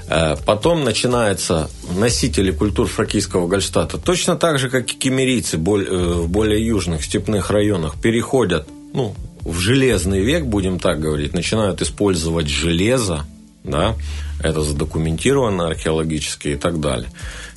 Э, 0.08 0.36
потом 0.46 0.84
начинаются 0.84 1.70
носители 1.96 2.52
культур 2.52 2.88
фракийского 2.88 3.48
Гольштата. 3.48 3.98
Точно 3.98 4.36
так 4.36 4.58
же, 4.58 4.70
как 4.70 4.90
и 4.92 4.96
кемерийцы 4.96 5.58
в 5.58 6.28
более 6.28 6.66
южных 6.66 7.04
степных 7.04 7.52
районах 7.52 7.96
переходят 8.02 8.68
ну, 8.94 9.16
в 9.42 9.60
железный 9.60 10.22
век, 10.24 10.46
будем 10.46 10.80
так 10.80 11.00
говорить, 11.00 11.34
начинают 11.34 11.82
использовать 11.82 12.48
железо, 12.48 13.26
да, 13.64 13.96
это 14.42 14.62
задокументировано 14.62 15.68
археологически 15.68 16.50
и 16.50 16.56
так 16.56 16.80
далее. 16.80 17.10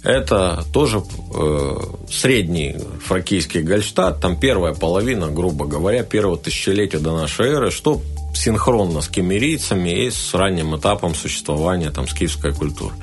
Это 0.02 0.64
тоже 0.72 1.02
э, 1.34 1.76
средний 2.10 2.76
фракийский 3.04 3.62
Гольштадт, 3.62 4.20
там 4.20 4.38
первая 4.38 4.74
половина, 4.74 5.28
грубо 5.28 5.66
говоря, 5.66 6.02
первого 6.04 6.38
тысячелетия 6.38 6.98
до 6.98 7.16
нашей 7.16 7.48
эры, 7.48 7.70
что 7.70 8.00
синхронно 8.34 9.00
с 9.00 9.08
кемерийцами 9.08 10.06
и 10.06 10.10
с 10.10 10.34
ранним 10.34 10.76
этапом 10.76 11.14
существования 11.14 11.90
там 11.90 12.06
скифской 12.06 12.54
культуры. 12.54 12.94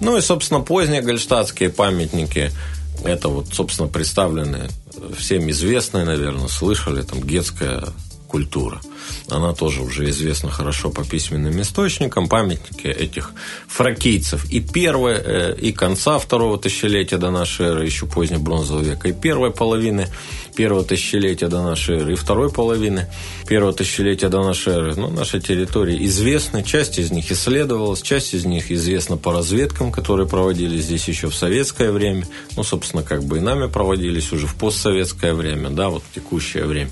Ну 0.00 0.16
и, 0.16 0.20
собственно, 0.20 0.60
поздние 0.60 1.02
гольштадтские 1.02 1.70
памятники, 1.70 2.50
это 3.04 3.28
вот, 3.28 3.48
собственно, 3.52 3.88
представлены 3.88 4.68
всем 5.16 5.48
известные, 5.50 6.04
наверное, 6.04 6.48
слышали, 6.48 7.02
там, 7.02 7.20
гетская 7.22 7.84
культура. 8.26 8.80
Она 9.28 9.52
тоже 9.52 9.82
уже 9.82 10.08
известна 10.10 10.50
хорошо 10.50 10.90
по 10.90 11.04
письменным 11.04 11.60
источникам, 11.60 12.28
памятники 12.28 12.86
этих 12.86 13.32
фракийцев 13.68 14.50
и 14.50 14.60
первой, 14.60 15.14
э, 15.16 15.56
и 15.60 15.72
конца 15.72 16.18
второго 16.18 16.58
тысячелетия 16.58 17.18
до 17.18 17.30
нашей 17.30 17.66
эры, 17.66 17.84
еще 17.84 18.06
позднего 18.06 18.40
бронзового 18.40 18.82
века, 18.82 19.08
и 19.08 19.12
первой 19.12 19.50
половины 19.50 20.08
первого 20.56 20.84
тысячелетия 20.84 21.48
до 21.48 21.62
нашей 21.62 21.98
эры 21.98 22.12
и 22.12 22.16
второй 22.16 22.50
половины 22.50 23.06
первого 23.46 23.72
тысячелетия 23.72 24.28
до 24.28 24.42
нашей 24.42 24.74
эры. 24.74 24.94
Ну, 24.96 25.08
наши 25.08 25.40
территории 25.40 26.04
известны, 26.06 26.62
часть 26.62 26.98
из 26.98 27.10
них 27.10 27.30
исследовалась, 27.30 28.02
часть 28.02 28.34
из 28.34 28.44
них 28.44 28.70
известна 28.70 29.16
по 29.16 29.32
разведкам, 29.32 29.92
которые 29.92 30.28
проводились 30.28 30.84
здесь 30.84 31.08
еще 31.08 31.28
в 31.28 31.34
советское 31.34 31.92
время. 31.92 32.26
Ну, 32.56 32.62
собственно, 32.62 33.02
как 33.02 33.24
бы 33.24 33.38
и 33.38 33.40
нами 33.40 33.68
проводились 33.68 34.32
уже 34.32 34.46
в 34.46 34.54
постсоветское 34.56 35.34
время, 35.34 35.70
да, 35.70 35.88
вот 35.88 36.02
текущее 36.14 36.64
время. 36.64 36.90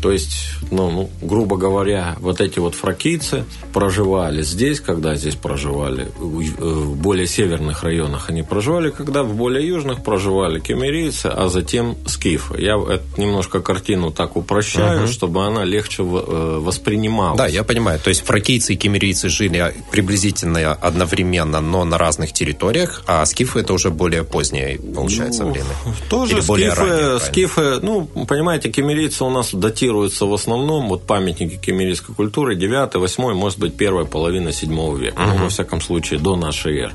То 0.00 0.10
есть, 0.10 0.32
ну, 0.70 0.90
ну 0.90 1.10
грубо 1.20 1.41
грубо 1.42 1.56
говоря, 1.56 2.14
вот 2.20 2.40
эти 2.40 2.60
вот 2.60 2.76
фракийцы 2.76 3.44
проживали 3.72 4.42
здесь, 4.42 4.80
когда 4.80 5.16
здесь 5.16 5.34
проживали, 5.34 6.06
в 6.16 6.96
более 6.96 7.26
северных 7.26 7.82
районах 7.82 8.30
они 8.30 8.44
проживали, 8.44 8.90
когда 8.90 9.24
в 9.24 9.34
более 9.34 9.66
южных 9.66 10.04
проживали 10.04 10.60
кемерийцы, 10.60 11.26
а 11.26 11.48
затем 11.48 11.96
скифы. 12.06 12.60
Я 12.60 12.76
немножко 13.16 13.60
картину 13.60 14.12
так 14.12 14.36
упрощаю, 14.36 15.04
угу. 15.04 15.12
чтобы 15.12 15.44
она 15.44 15.64
легче 15.64 16.04
э, 16.04 16.58
воспринималась. 16.60 17.38
Да, 17.38 17.48
я 17.48 17.64
понимаю. 17.64 17.98
То 17.98 18.10
есть 18.10 18.24
фракийцы 18.24 18.74
и 18.74 18.76
кемерийцы 18.76 19.28
жили 19.28 19.74
приблизительно 19.90 20.74
одновременно, 20.74 21.60
но 21.60 21.84
на 21.84 21.98
разных 21.98 22.32
территориях, 22.32 23.02
а 23.08 23.26
скифы 23.26 23.60
это 23.60 23.72
уже 23.72 23.90
более 23.90 24.22
позднее, 24.22 24.78
получается, 24.78 25.42
ну, 25.42 25.50
время. 25.50 25.66
Тоже 26.08 26.34
Или 26.34 26.40
скифы, 26.40 26.46
более 26.46 26.72
раннее, 26.72 27.18
скифы, 27.18 27.80
ну, 27.82 28.04
понимаете, 28.28 28.70
кемерийцы 28.70 29.24
у 29.24 29.30
нас 29.30 29.52
датируются 29.52 30.26
в 30.26 30.32
основном, 30.32 30.88
вот 30.88 31.02
памятники 31.32 31.56
кемерийской 31.56 32.14
культуры 32.14 32.54
9, 32.54 32.94
8, 32.94 33.34
может 33.34 33.58
быть, 33.58 33.76
первая 33.76 34.04
половина 34.04 34.52
7 34.52 34.98
века, 34.98 35.20
угу. 35.20 35.30
ну, 35.30 35.44
во 35.44 35.48
всяком 35.48 35.80
случае, 35.80 36.20
до 36.20 36.36
нашей 36.36 36.78
эры. 36.78 36.92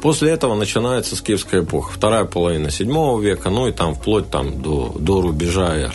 После 0.00 0.30
этого 0.30 0.54
начинается 0.54 1.16
скифская 1.16 1.62
эпоха, 1.62 1.92
вторая 1.92 2.24
половина 2.24 2.70
7 2.70 3.20
века, 3.22 3.50
ну 3.50 3.66
и 3.68 3.72
там 3.72 3.94
вплоть 3.94 4.30
там 4.30 4.60
до, 4.62 4.94
до 4.98 5.20
рубежа 5.20 5.76
эр. 5.76 5.94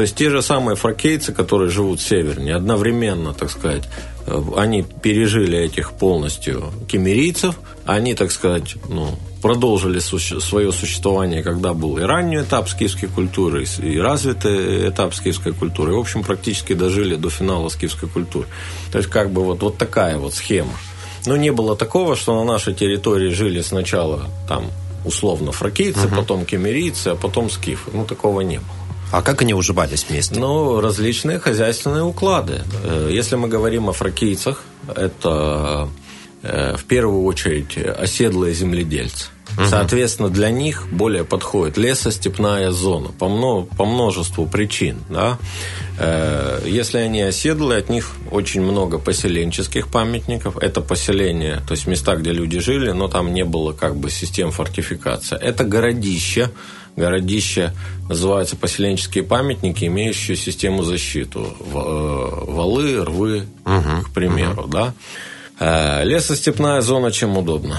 То 0.00 0.04
есть 0.04 0.16
те 0.16 0.30
же 0.30 0.40
самые 0.40 0.76
фракейцы, 0.76 1.30
которые 1.30 1.68
живут 1.68 2.00
севернее, 2.00 2.54
одновременно, 2.54 3.34
так 3.34 3.50
сказать, 3.50 3.82
э, 4.26 4.42
они 4.56 4.82
пережили 4.82 5.58
этих 5.58 5.92
полностью 5.92 6.72
кемерийцев, 6.88 7.56
они, 7.84 8.14
так 8.14 8.32
сказать, 8.32 8.76
ну, 8.88 9.18
продолжили 9.42 9.98
суще- 9.98 10.40
свое 10.40 10.72
существование, 10.72 11.42
когда 11.42 11.74
был 11.74 11.98
и 11.98 12.00
ранний 12.00 12.40
этап 12.40 12.70
скифской 12.70 13.10
культуры, 13.10 13.66
и 13.82 13.98
развитый 13.98 14.88
этап 14.88 15.14
скифской 15.14 15.52
культуры. 15.52 15.92
И, 15.92 15.96
в 15.96 16.00
общем, 16.00 16.24
практически 16.24 16.72
дожили 16.72 17.16
до 17.16 17.28
финала 17.28 17.68
скифской 17.68 18.08
культуры. 18.08 18.46
То 18.90 18.96
есть, 18.96 19.10
как 19.10 19.30
бы 19.30 19.44
вот, 19.44 19.60
вот 19.60 19.76
такая 19.76 20.16
вот 20.16 20.32
схема. 20.32 20.72
Но 21.26 21.36
не 21.36 21.52
было 21.52 21.76
такого, 21.76 22.16
что 22.16 22.42
на 22.42 22.50
нашей 22.50 22.72
территории 22.72 23.34
жили 23.34 23.60
сначала 23.60 24.30
там 24.48 24.64
условно 25.04 25.52
фракийцы, 25.52 26.06
угу. 26.06 26.16
потом 26.16 26.46
кемерийцы, 26.46 27.08
а 27.08 27.16
потом 27.16 27.50
скифы. 27.50 27.90
Ну, 27.92 28.06
такого 28.06 28.40
не 28.40 28.60
было. 28.60 28.80
А 29.10 29.22
как 29.22 29.42
они 29.42 29.54
уживались 29.54 30.06
вместе? 30.08 30.38
Ну, 30.38 30.80
различные 30.80 31.38
хозяйственные 31.38 32.04
уклады. 32.04 32.62
Э, 32.84 33.08
если 33.10 33.36
мы 33.36 33.48
говорим 33.48 33.88
о 33.88 33.92
фракийцах, 33.92 34.62
это 34.94 35.88
э, 36.42 36.76
в 36.76 36.84
первую 36.84 37.24
очередь 37.24 37.76
оседлые 37.76 38.54
земледельцы. 38.54 39.26
Угу. 39.56 39.66
Соответственно, 39.66 40.28
для 40.28 40.50
них 40.50 40.86
более 40.92 41.24
подходит 41.24 41.76
лесостепная 41.76 42.70
зона 42.70 43.10
по, 43.18 43.28
мно, 43.28 43.62
по 43.62 43.84
множеству 43.84 44.46
причин. 44.46 44.98
Да? 45.08 45.38
Э, 45.98 46.62
если 46.64 46.98
они 46.98 47.22
оседлые, 47.22 47.80
от 47.80 47.88
них 47.88 48.12
очень 48.30 48.62
много 48.62 48.98
поселенческих 48.98 49.88
памятников. 49.88 50.56
Это 50.58 50.80
поселения, 50.80 51.62
то 51.66 51.72
есть 51.72 51.86
места, 51.86 52.16
где 52.16 52.32
люди 52.32 52.60
жили, 52.60 52.92
но 52.92 53.08
там 53.08 53.34
не 53.34 53.44
было 53.44 53.72
как 53.72 53.96
бы 53.96 54.10
систем 54.10 54.52
фортификации. 54.52 55.36
Это 55.36 55.64
городища, 55.64 56.52
городища 56.96 57.74
называются 58.08 58.56
поселенческие 58.56 59.24
памятники, 59.24 59.84
имеющие 59.84 60.36
систему 60.36 60.82
защиты. 60.82 61.38
Э, 61.38 61.44
валы, 61.72 63.04
рвы, 63.04 63.46
угу, 63.64 64.04
к 64.04 64.10
примеру. 64.10 64.62
Угу. 64.62 64.70
Да? 64.70 64.94
Э, 65.58 66.04
лесостепная 66.04 66.80
зона 66.80 67.12
чем 67.12 67.36
удобно? 67.36 67.76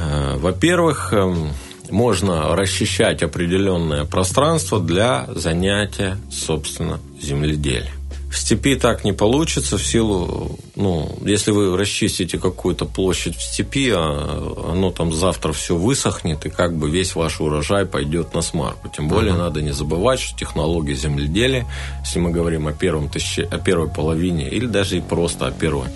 Э, 0.00 0.36
во-первых, 0.36 1.12
эм, 1.12 1.52
можно 1.90 2.54
расчищать 2.56 3.22
определенное 3.22 4.04
пространство 4.04 4.80
для 4.80 5.26
занятия, 5.34 6.18
собственно, 6.30 7.00
земледелием. 7.20 7.95
В 8.36 8.38
степи 8.38 8.76
так 8.76 9.02
не 9.02 9.14
получится 9.14 9.78
в 9.78 9.82
силу, 9.82 10.58
ну, 10.74 11.18
если 11.24 11.52
вы 11.52 11.74
расчистите 11.74 12.38
какую-то 12.38 12.84
площадь 12.84 13.34
в 13.34 13.40
степи, 13.40 13.90
а 13.90 14.72
оно 14.72 14.90
там 14.90 15.14
завтра 15.14 15.54
все 15.54 15.74
высохнет, 15.74 16.44
и 16.44 16.50
как 16.50 16.76
бы 16.76 16.90
весь 16.90 17.14
ваш 17.14 17.40
урожай 17.40 17.86
пойдет 17.86 18.34
на 18.34 18.42
смарку. 18.42 18.90
Тем 18.94 19.08
более 19.08 19.32
uh-huh. 19.32 19.38
надо 19.38 19.62
не 19.62 19.72
забывать, 19.72 20.20
что 20.20 20.38
технологии 20.38 20.92
земледелия, 20.92 21.66
если 22.04 22.18
мы 22.18 22.30
говорим 22.30 22.66
о, 22.66 22.74
первом 22.74 23.08
тысячи, 23.08 23.40
о 23.40 23.56
первой 23.56 23.88
половине, 23.88 24.50
или 24.50 24.66
даже 24.66 24.98
и 24.98 25.00
просто 25.00 25.46
о 25.46 25.50
первом 25.50 25.88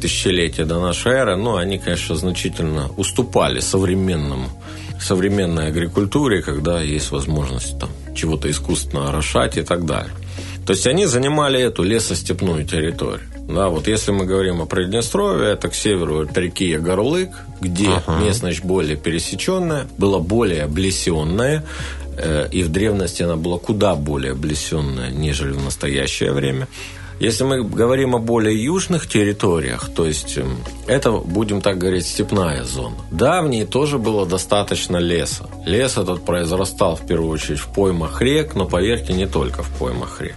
тысячелетии 0.00 0.62
до 0.62 0.78
нашей 0.78 1.10
эры, 1.10 1.34
ну, 1.34 1.56
они, 1.56 1.78
конечно, 1.78 2.14
значительно 2.14 2.88
уступали 2.96 3.58
современному 3.58 4.48
современной 5.00 5.68
агрикультуре, 5.68 6.40
когда 6.40 6.80
есть 6.80 7.10
возможность 7.10 7.78
там 7.80 7.90
чего-то 8.14 8.48
искусственно 8.48 9.08
орошать 9.08 9.56
и 9.56 9.62
так 9.62 9.86
далее. 9.86 10.12
То 10.70 10.74
есть 10.74 10.86
они 10.86 11.04
занимали 11.06 11.60
эту 11.60 11.82
лесостепную 11.82 12.64
территорию. 12.64 13.26
Да, 13.48 13.70
вот 13.70 13.88
если 13.88 14.12
мы 14.12 14.24
говорим 14.24 14.62
о 14.62 14.66
Приднестровье, 14.66 15.54
это 15.54 15.68
к 15.68 15.74
северу 15.74 16.20
от 16.20 16.38
реки 16.38 16.64
Ягорлык, 16.64 17.30
где 17.60 17.88
ага. 17.88 18.24
местность 18.24 18.62
более 18.62 18.96
пересеченная, 18.96 19.88
была 19.98 20.20
более 20.20 20.62
облесенная, 20.62 21.64
э, 22.16 22.48
и 22.52 22.62
в 22.62 22.68
древности 22.68 23.24
она 23.24 23.34
была 23.34 23.58
куда 23.58 23.96
более 23.96 24.30
облесенная, 24.30 25.10
нежели 25.10 25.50
в 25.50 25.64
настоящее 25.64 26.30
время. 26.30 26.68
Если 27.20 27.44
мы 27.44 27.62
говорим 27.62 28.16
о 28.16 28.18
более 28.18 28.64
южных 28.64 29.06
территориях, 29.06 29.90
то 29.94 30.06
есть 30.06 30.38
эм, 30.38 30.56
это, 30.86 31.12
будем 31.12 31.60
так 31.60 31.76
говорить, 31.76 32.06
степная 32.06 32.64
зона. 32.64 32.96
Да, 33.10 33.42
в 33.42 33.48
ней 33.48 33.66
тоже 33.66 33.98
было 33.98 34.24
достаточно 34.24 34.96
леса. 34.96 35.46
Лес 35.66 35.98
этот 35.98 36.24
произрастал 36.24 36.96
в 36.96 37.06
первую 37.06 37.30
очередь 37.30 37.58
в 37.58 37.68
поймах 37.74 38.22
рек, 38.22 38.54
но, 38.54 38.64
поверьте, 38.64 39.12
не 39.12 39.26
только 39.26 39.62
в 39.62 39.68
поймах 39.78 40.22
рек. 40.22 40.36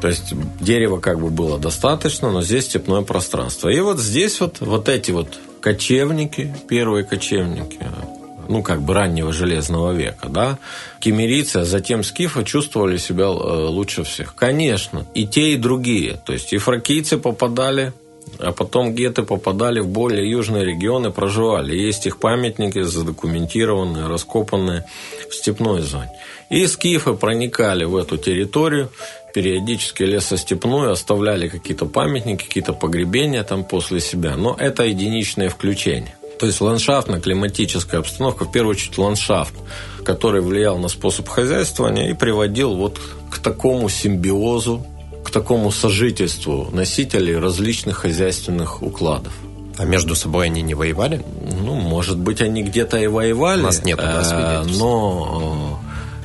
То 0.00 0.08
есть 0.08 0.34
дерева 0.60 0.98
как 0.98 1.20
бы 1.20 1.30
было 1.30 1.56
достаточно, 1.56 2.32
но 2.32 2.42
здесь 2.42 2.64
степное 2.64 3.02
пространство. 3.02 3.68
И 3.68 3.78
вот 3.78 4.00
здесь 4.00 4.40
вот, 4.40 4.56
вот 4.58 4.88
эти 4.88 5.12
вот 5.12 5.38
кочевники, 5.60 6.52
первые 6.68 7.04
кочевники, 7.04 7.78
ну, 8.48 8.62
как 8.62 8.82
бы 8.82 8.94
раннего 8.94 9.32
железного 9.32 9.92
века, 9.92 10.28
да, 10.28 10.58
кемерийцы, 11.00 11.58
а 11.58 11.64
затем 11.64 12.02
скифы 12.02 12.44
чувствовали 12.44 12.96
себя 12.96 13.24
э, 13.24 13.28
лучше 13.28 14.04
всех. 14.04 14.34
Конечно, 14.34 15.06
и 15.14 15.26
те, 15.26 15.52
и 15.52 15.56
другие. 15.56 16.20
То 16.24 16.32
есть 16.32 16.52
и 16.52 16.58
фракийцы 16.58 17.18
попадали 17.18 17.92
а 18.38 18.52
потом 18.52 18.94
геты 18.94 19.22
попадали 19.22 19.80
в 19.80 19.88
более 19.88 20.30
южные 20.30 20.64
регионы, 20.64 21.10
проживали. 21.10 21.74
Есть 21.74 22.06
их 22.06 22.18
памятники 22.18 22.82
задокументированные, 22.82 24.06
раскопанные 24.06 24.84
в 25.30 25.34
степной 25.34 25.82
зоне. 25.82 26.10
И 26.50 26.66
скифы 26.66 27.14
проникали 27.14 27.84
в 27.84 27.96
эту 27.96 28.16
территорию, 28.16 28.90
периодически 29.34 30.02
лесостепную, 30.02 30.92
оставляли 30.92 31.48
какие-то 31.48 31.86
памятники, 31.86 32.44
какие-то 32.44 32.72
погребения 32.72 33.42
там 33.44 33.64
после 33.64 34.00
себя. 34.00 34.36
Но 34.36 34.56
это 34.58 34.84
единичное 34.84 35.48
включение. 35.48 36.14
То 36.38 36.46
есть 36.46 36.60
ландшафтно-климатическая 36.60 37.98
обстановка, 37.98 38.44
в 38.44 38.52
первую 38.52 38.72
очередь 38.72 38.96
ландшафт, 38.98 39.54
который 40.04 40.40
влиял 40.40 40.78
на 40.78 40.88
способ 40.88 41.28
хозяйствования 41.28 42.10
и 42.10 42.14
приводил 42.14 42.74
вот 42.74 43.00
к 43.30 43.38
такому 43.38 43.88
симбиозу, 43.88 44.86
к 45.24 45.30
такому 45.30 45.70
сожительству 45.70 46.68
носителей 46.72 47.36
различных 47.36 47.98
хозяйственных 47.98 48.82
укладов. 48.82 49.32
А 49.76 49.84
между 49.84 50.14
собой 50.16 50.46
они 50.46 50.62
не 50.62 50.74
воевали? 50.74 51.24
Ну, 51.62 51.74
может 51.74 52.18
быть, 52.18 52.40
они 52.40 52.62
где-то 52.62 52.98
и 52.98 53.06
воевали. 53.06 53.60
У 53.60 53.64
нас 53.64 53.84
нет 53.84 54.00
э, 54.02 54.64
Но 54.78 55.78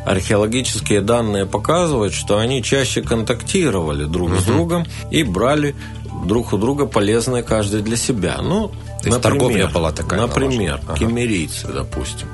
э, 0.05 0.09
археологические 0.09 1.01
данные 1.01 1.45
показывают, 1.45 2.13
что 2.13 2.39
они 2.39 2.63
чаще 2.63 3.01
контактировали 3.01 4.05
друг 4.05 4.29
угу. 4.31 4.39
с 4.39 4.43
другом 4.43 4.85
и 5.11 5.23
брали 5.23 5.75
друг 6.25 6.53
у 6.53 6.57
друга 6.57 6.85
полезное 6.85 7.43
каждый 7.43 7.81
для 7.81 7.97
себя. 7.97 8.37
Ну, 8.41 8.69
то 8.69 9.09
например, 9.09 9.19
торговля 9.21 9.67
была 9.67 9.91
такая? 9.91 10.21
Например, 10.21 10.79
ага. 10.87 10.97
кемерийцы, 10.97 11.67
допустим. 11.67 12.27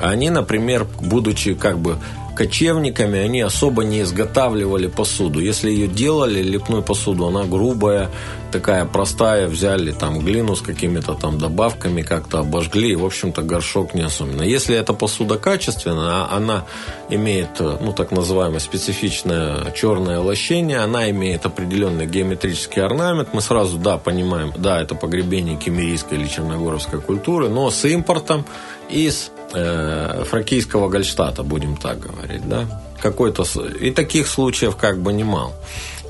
Они, 0.00 0.30
например, 0.30 0.86
будучи 1.00 1.54
как 1.54 1.78
бы 1.78 1.98
кочевниками, 2.34 3.18
они 3.18 3.42
особо 3.42 3.84
не 3.84 4.00
изготавливали 4.00 4.86
посуду. 4.86 5.40
Если 5.40 5.70
ее 5.70 5.88
делали, 5.88 6.42
лепную 6.42 6.82
посуду, 6.82 7.26
она 7.26 7.44
грубая, 7.44 8.10
такая 8.50 8.84
простая, 8.84 9.46
взяли 9.48 9.92
там 9.92 10.18
глину 10.20 10.54
с 10.56 10.60
какими-то 10.60 11.14
там 11.14 11.38
добавками, 11.38 12.02
как-то 12.02 12.40
обожгли, 12.40 12.92
и, 12.92 12.96
в 12.96 13.04
общем-то, 13.04 13.42
горшок 13.42 13.94
не 13.94 14.02
особенно. 14.02 14.42
Если 14.42 14.76
эта 14.76 14.92
посуда 14.92 15.38
качественная, 15.38 16.30
она 16.30 16.64
имеет, 17.08 17.60
ну, 17.60 17.92
так 17.92 18.10
называемое 18.10 18.60
специфичное 18.60 19.70
черное 19.72 20.18
лощение, 20.18 20.78
она 20.78 21.10
имеет 21.10 21.46
определенный 21.46 22.06
геометрический 22.06 22.82
орнамент, 22.82 23.28
мы 23.32 23.40
сразу, 23.40 23.78
да, 23.78 23.98
понимаем, 23.98 24.52
да, 24.56 24.80
это 24.80 24.94
погребение 24.94 25.56
кемерийской 25.56 26.18
или 26.18 26.28
черногоровской 26.28 27.00
культуры, 27.00 27.48
но 27.48 27.70
с 27.70 27.84
импортом 27.84 28.44
из 28.88 29.30
э, 29.54 30.24
фракийского 30.24 30.88
Гольштата, 30.88 31.42
будем 31.42 31.76
так 31.76 32.00
говорить, 32.00 32.48
да, 32.48 32.66
какой-то 33.00 33.44
и 33.80 33.90
таких 33.90 34.28
случаев 34.28 34.76
как 34.76 35.00
бы 35.00 35.12
немало. 35.12 35.52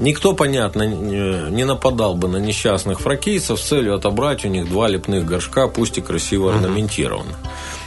Никто, 0.00 0.33
понятно, 0.35 0.83
не 0.87 1.64
нападал 1.64 2.14
бы 2.14 2.26
на 2.26 2.38
несчастных 2.38 3.00
фракийцев 3.00 3.61
с 3.61 3.62
целью 3.62 3.94
отобрать 3.94 4.44
у 4.44 4.48
них 4.48 4.68
два 4.68 4.88
лепных 4.88 5.26
горшка, 5.26 5.68
пусть 5.68 5.98
и 5.98 6.00
красиво 6.00 6.55
орнаментированных. 6.55 7.37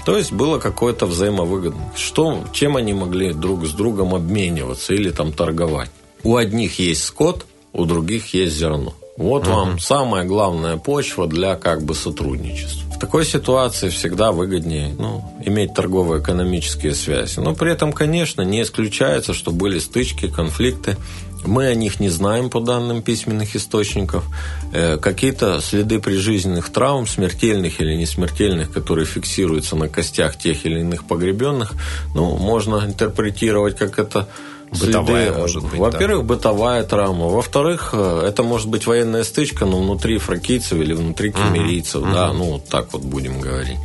То 0.06 0.18
есть 0.18 0.32
было 0.32 0.60
какое-то 0.60 1.06
взаимовыгодное. 1.06 1.92
Что, 1.96 2.44
чем 2.52 2.78
они 2.78 2.94
могли 2.94 3.34
друг 3.34 3.66
с 3.66 3.72
другом 3.72 4.14
обмениваться 4.14 4.94
или 4.94 5.10
там 5.10 5.32
торговать? 5.32 5.90
У 6.24 6.36
одних 6.36 6.78
есть 6.78 7.04
скот, 7.04 7.46
у 7.72 7.86
других 7.86 8.34
есть 8.34 8.56
зерно. 8.56 8.94
Вот 9.16 9.44
угу. 9.44 9.56
вам 9.56 9.80
самая 9.80 10.26
главная 10.26 10.78
почва 10.78 11.28
для 11.28 11.56
как 11.56 11.84
бы 11.84 11.94
сотрудничества. 11.94 12.92
В 12.94 13.00
такой 13.00 13.26
ситуации 13.26 13.90
всегда 13.90 14.32
выгоднее 14.32 14.96
ну, 14.98 15.24
иметь 15.44 15.74
торгово-экономические 15.74 16.96
связи. 16.96 17.40
Но 17.40 17.54
при 17.54 17.72
этом, 17.72 17.92
конечно, 17.92 18.42
не 18.42 18.62
исключается, 18.62 19.34
что 19.34 19.52
были 19.52 19.78
стычки, 19.80 20.28
конфликты. 20.28 20.98
Мы 21.46 21.68
о 21.68 21.76
них 21.76 22.00
не 22.00 22.10
знаем 22.10 22.50
по 22.50 22.62
данным 22.62 23.02
письменных 23.02 23.56
источников. 23.56 24.24
Э, 24.72 24.98
какие-то 24.98 25.60
следы 25.60 26.00
прижизненных 26.00 26.72
травм, 26.72 27.06
смертельных 27.06 27.82
или 27.82 27.96
несмертельных, 27.96 28.72
которые 28.72 29.06
фиксируются 29.06 29.76
на 29.76 29.90
костях 29.90 30.38
тех 30.38 30.66
или 30.66 30.80
иных 30.80 31.06
погребенных, 31.06 31.74
ну, 32.16 32.38
можно 32.38 32.84
интерпретировать 32.86 33.76
как 33.76 34.00
это 34.00 34.30
Бытовая, 34.80 35.26
следы. 35.28 35.40
может 35.40 35.64
быть. 35.64 35.80
Во-первых, 35.80 36.26
да. 36.26 36.36
бытовая 36.36 36.84
травма. 36.84 37.28
Во-вторых, 37.28 37.90
э, 37.94 38.26
это 38.28 38.44
может 38.44 38.68
быть 38.68 38.86
военная 38.86 39.24
стычка, 39.24 39.66
но 39.66 39.82
внутри 39.82 40.18
фракийцев 40.18 40.80
или 40.80 40.94
внутри 40.94 41.32
кемерийцев. 41.32 42.02
Угу. 42.02 42.12
Да, 42.12 42.34
ну, 42.34 42.44
вот 42.54 42.68
так 42.68 42.94
вот 42.94 43.02
будем 43.02 43.40
говорить. 43.40 43.80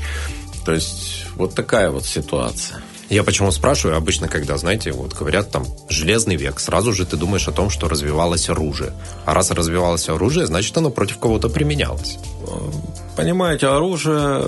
То 0.65 0.73
есть, 0.73 1.27
вот 1.37 1.55
такая 1.55 1.91
вот 1.91 2.05
ситуация. 2.05 2.83
Я 3.09 3.25
почему 3.25 3.51
спрашиваю? 3.51 3.97
Обычно, 3.97 4.29
когда, 4.29 4.57
знаете, 4.59 4.93
вот 4.93 5.15
говорят 5.15 5.51
там 5.51 5.65
«железный 5.89 6.37
век», 6.37 6.61
сразу 6.61 6.93
же 6.93 7.07
ты 7.07 7.17
думаешь 7.17 7.49
о 7.49 7.53
том, 7.53 7.71
что 7.71 7.89
развивалось 7.89 8.51
оружие. 8.51 8.93
А 9.25 9.33
раз 9.33 9.51
развивалось 9.51 10.09
оружие, 10.09 10.47
значит, 10.47 10.77
оно 10.77 10.91
против 10.91 11.19
кого-то 11.19 11.49
применялось. 11.49 12.19
Понимаете, 13.19 13.67
оружие, 13.67 14.45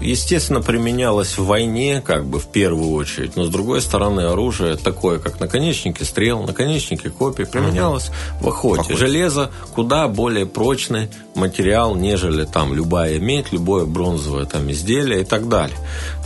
естественно, 0.00 0.62
применялось 0.62 1.36
в 1.36 1.44
войне, 1.44 2.00
как 2.00 2.24
бы 2.24 2.38
в 2.38 2.46
первую 2.46 2.92
очередь, 2.92 3.36
но 3.36 3.44
с 3.44 3.50
другой 3.50 3.82
стороны, 3.82 4.22
оружие 4.22 4.76
такое, 4.76 5.18
как 5.18 5.40
наконечники 5.40 6.02
стрел, 6.02 6.42
наконечники 6.42 7.10
копий, 7.10 7.44
применялось 7.44 8.08
угу. 8.08 8.46
в, 8.46 8.48
охоте. 8.48 8.82
в 8.82 8.84
охоте. 8.86 8.96
Железо 8.96 9.50
куда 9.74 10.08
более 10.08 10.46
прочный 10.46 11.10
материал, 11.34 11.94
нежели 11.94 12.46
там 12.46 12.72
любая 12.72 13.18
медь, 13.18 13.52
любое 13.52 13.84
бронзовое 13.84 14.46
там 14.46 14.70
изделие 14.70 15.20
и 15.20 15.24
так 15.24 15.50
далее. 15.50 15.76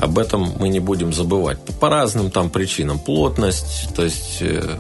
Об 0.01 0.21
этом 0.21 0.53
мы 0.61 0.69
не 0.69 0.79
будем 0.79 1.13
забывать. 1.13 1.46
По 1.81 1.89
разным 1.89 2.31
там 2.31 2.51
причинам. 2.51 2.99
Плотность, 2.99 3.95
то 3.95 4.05
есть 4.05 4.39
э, 4.41 4.79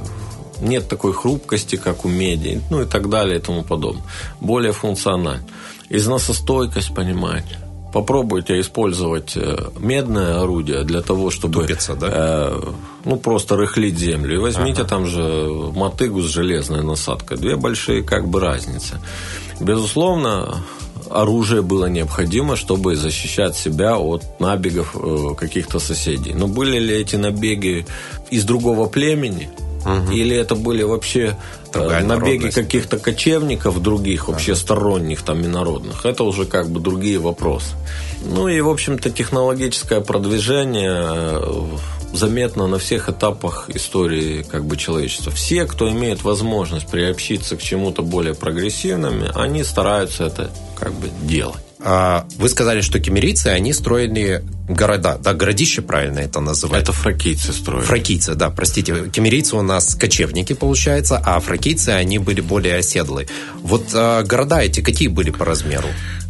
нет 0.60 0.88
такой 0.88 1.12
хрупкости, 1.12 1.76
как 1.76 2.04
у 2.04 2.08
меди, 2.08 2.60
ну 2.70 2.82
и 2.82 2.84
так 2.86 3.08
далее 3.08 3.38
и 3.38 3.40
тому 3.40 3.62
подобное. 3.62 4.04
Более 4.40 4.72
функционально 4.72 5.42
износостойкость, 5.88 6.94
понимаете. 6.94 7.58
Попробуйте 7.92 8.60
использовать 8.60 9.36
э, 9.36 9.56
медное 9.78 10.42
орудие 10.42 10.84
для 10.84 11.00
того, 11.00 11.30
чтобы 11.30 11.62
Тупица, 11.62 11.94
да? 11.94 12.08
э, 12.10 12.62
ну 13.04 13.16
просто 13.16 13.56
рыхлить 13.56 13.98
землю. 13.98 14.34
И 14.34 14.38
возьмите 14.38 14.82
ага. 14.82 14.90
там 14.90 15.06
же 15.06 15.22
мотыгу 15.74 16.20
с 16.20 16.26
железной 16.26 16.82
насадкой. 16.82 17.38
Две 17.38 17.56
большие 17.56 18.02
как 18.02 18.28
бы 18.28 18.40
разницы. 18.40 19.00
Безусловно, 19.60 20.62
оружие 21.10 21.62
было 21.62 21.86
необходимо, 21.86 22.56
чтобы 22.56 22.96
защищать 22.96 23.56
себя 23.56 23.98
от 23.98 24.22
набегов 24.40 24.96
э, 24.96 25.34
каких-то 25.38 25.78
соседей. 25.78 26.34
Но 26.34 26.46
были 26.46 26.78
ли 26.78 26.94
эти 26.94 27.16
набеги 27.16 27.86
из 28.30 28.44
другого 28.44 28.86
племени? 28.86 29.48
Угу. 29.84 30.12
Или 30.12 30.36
это 30.36 30.56
были 30.56 30.82
вообще 30.82 31.36
Другая 31.72 32.04
набеги 32.04 32.50
каких-то 32.50 32.98
кочевников 32.98 33.80
других, 33.82 34.28
вообще 34.28 34.52
ага. 34.52 34.60
сторонних, 34.60 35.22
там, 35.22 35.44
инородных, 35.44 36.04
это 36.06 36.24
уже 36.24 36.44
как 36.44 36.68
бы 36.70 36.80
другие 36.80 37.18
вопросы. 37.18 37.74
Ну 38.24 38.48
и, 38.48 38.60
в 38.60 38.68
общем-то, 38.68 39.10
технологическое 39.10 40.00
продвижение 40.00 41.00
э, 41.00 41.66
заметно 42.16 42.66
на 42.66 42.78
всех 42.78 43.08
этапах 43.08 43.70
истории 43.70 44.42
как 44.42 44.64
бы 44.64 44.76
человечества. 44.76 45.32
Все, 45.32 45.64
кто 45.66 45.90
имеет 45.90 46.22
возможность 46.22 46.88
приобщиться 46.88 47.56
к 47.56 47.62
чему-то 47.62 48.02
более 48.02 48.34
прогрессивному, 48.34 49.26
они 49.34 49.64
стараются 49.64 50.24
это 50.24 50.50
как 50.78 50.92
бы 50.94 51.08
делать. 51.22 51.66
А, 51.88 52.26
вы 52.38 52.48
сказали, 52.48 52.80
что 52.80 52.98
кемерийцы, 52.98 53.48
они 53.48 53.72
строили 53.72 54.42
города, 54.68 55.18
да, 55.22 55.34
городище 55.34 55.82
правильно 55.82 56.18
это 56.20 56.40
называют? 56.40 56.84
Это 56.84 56.92
фракийцы 56.92 57.52
строили. 57.52 57.84
Фракийцы, 57.84 58.34
да, 58.34 58.50
простите. 58.50 59.08
Кемерийцы 59.12 59.56
у 59.56 59.62
нас 59.62 59.94
кочевники, 59.94 60.54
получается, 60.54 61.22
а 61.24 61.38
фракийцы, 61.38 61.90
они 61.90 62.18
были 62.18 62.40
более 62.40 62.78
оседлые. 62.78 63.28
Вот 63.62 63.84
а, 63.92 64.22
города 64.24 64.62
эти 64.62 64.80
какие 64.80 65.08
были 65.08 65.30
по 65.30 65.44
размеру? 65.44 65.88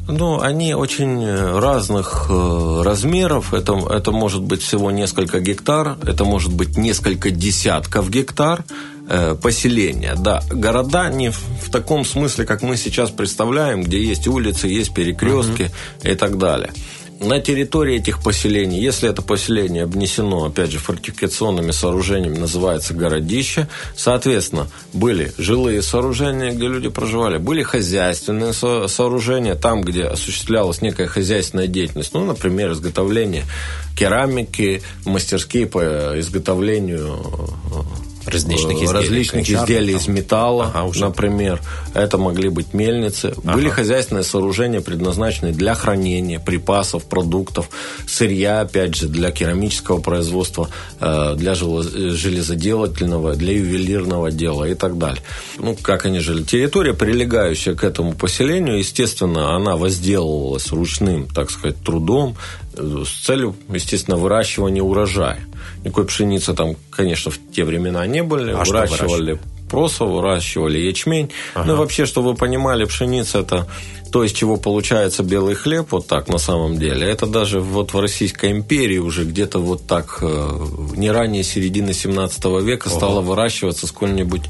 Ну, 0.09 0.41
они 0.41 0.75
очень 0.75 1.27
разных 1.59 2.27
э, 2.29 2.83
размеров. 2.85 3.53
Это, 3.53 3.75
это 3.91 4.13
может 4.13 4.43
быть 4.43 4.63
всего 4.63 4.91
несколько 4.91 5.41
гектар, 5.41 5.97
это 6.05 6.25
может 6.25 6.53
быть 6.53 6.77
несколько 6.77 7.31
десятков 7.31 8.09
гектар 8.09 8.65
э, 9.09 9.35
поселения. 9.35 10.15
Да, 10.17 10.43
города 10.51 11.09
не 11.11 11.31
в, 11.31 11.39
в 11.67 11.71
таком 11.71 12.05
смысле, 12.05 12.45
как 12.45 12.63
мы 12.63 12.77
сейчас 12.77 13.11
представляем, 13.11 13.83
где 13.83 14.03
есть 14.03 14.29
улицы, 14.29 14.69
есть 14.69 14.95
перекрестки 14.95 15.63
угу. 16.03 16.09
и 16.09 16.15
так 16.15 16.39
далее 16.39 16.71
на 17.21 17.41
территории 17.41 17.97
этих 17.97 18.23
поселений, 18.23 18.81
если 18.81 19.09
это 19.09 19.23
поселение 19.23 19.85
обнесено, 19.85 20.45
опять 20.45 20.71
же, 20.71 20.79
фортификационными 20.79 21.71
сооружениями, 21.71 22.39
называется 22.39 22.95
городище, 22.95 23.69
соответственно, 23.97 24.69
были 24.93 25.33
жилые 25.39 25.83
сооружения, 25.83 26.53
где 26.53 26.67
люди 26.69 26.89
проживали, 26.89 27.39
были 27.39 27.63
хозяйственные 27.63 28.53
сооружения, 28.53 29.55
там, 29.55 29.83
где 29.83 30.05
осуществлялась 30.05 30.83
некая 30.83 31.07
хозяйственная 31.07 31.67
деятельность, 31.67 32.13
ну, 32.13 32.25
например, 32.25 32.73
изготовление 32.73 33.45
керамики, 33.97 34.83
мастерские 35.05 35.67
по 35.67 36.19
изготовлению 36.19 37.19
различных 38.27 38.83
изделий, 38.83 38.93
различных 38.93 39.49
изделий 39.49 39.95
из 39.95 40.09
металла, 40.09 40.71
ага, 40.75 40.85
уже. 40.85 41.01
например. 41.01 41.61
Это 41.95 42.19
могли 42.19 42.49
быть 42.49 42.75
мельницы. 42.75 43.35
Ага. 43.45 43.55
Были 43.55 43.69
хозяйственные 43.69 44.25
сооружения, 44.25 44.81
предназначенные 44.81 45.53
для 45.53 45.75
хранения 45.75 46.39
припасов, 46.41 47.05
продуктов, 47.05 47.71
сырья, 48.07 48.61
опять 48.61 48.95
же, 48.95 49.09
для 49.09 49.31
керамического 49.31 50.01
производства, 50.01 50.69
э, 51.01 51.35
для 51.37 51.55
железоделательного, 51.55 53.35
для 53.35 53.55
ювелирного 53.55 54.31
дела 54.31 54.65
и 54.65 54.75
так 54.75 54.99
далее. 54.99 55.23
Ну, 55.59 55.77
как 55.81 56.07
они 56.07 56.21
жили? 56.21 56.43
Территория, 56.43 56.95
прилегающая 56.95 57.75
к 57.75 57.85
этому 57.85 58.15
поселению, 58.15 58.79
естественно, 58.79 59.55
она 59.55 59.77
возделывалась 59.77 60.71
ручным, 60.73 61.29
так 61.29 61.51
сказать, 61.51 61.77
трудом 61.85 62.37
э, 62.75 63.05
с 63.07 63.25
целью, 63.25 63.57
естественно, 63.69 64.17
выращивания 64.17 64.83
урожая. 64.83 65.41
Никакой 65.87 66.07
пшеницы 66.07 66.53
там, 66.53 66.75
конечно, 66.91 67.31
в 67.31 67.39
те 67.55 67.65
времена 67.65 68.05
не 68.09 68.21
были. 68.25 68.51
А 68.51 68.65
выращивали 68.65 69.39
просо, 69.71 70.05
выращивали 70.05 70.79
ячмень. 70.79 71.31
Ага. 71.55 71.65
Ну 71.65 71.77
вообще, 71.77 72.07
чтобы 72.07 72.31
вы 72.31 72.35
понимали, 72.35 72.85
пшеница 72.87 73.39
это 73.39 73.69
то, 74.17 74.25
из 74.25 74.33
чего 74.33 74.57
получается 74.57 75.23
белый 75.23 75.55
хлеб, 75.55 75.89
вот 75.91 76.07
так 76.07 76.29
на 76.29 76.39
самом 76.39 76.79
деле, 76.79 77.07
это 77.07 77.27
даже 77.27 77.61
вот 77.61 77.93
в 77.93 78.01
Российской 78.01 78.51
империи 78.51 78.97
уже 78.97 79.25
где-то 79.27 79.59
вот 79.59 79.87
так 79.87 80.21
э, 80.23 80.67
не 80.97 81.11
ранее 81.11 81.45
середины 81.45 81.93
17 81.93 82.43
века 82.63 82.89
Ого. 82.89 82.97
стало 82.97 83.21
выращиваться 83.21 83.87
сколь-нибудь 83.87 84.45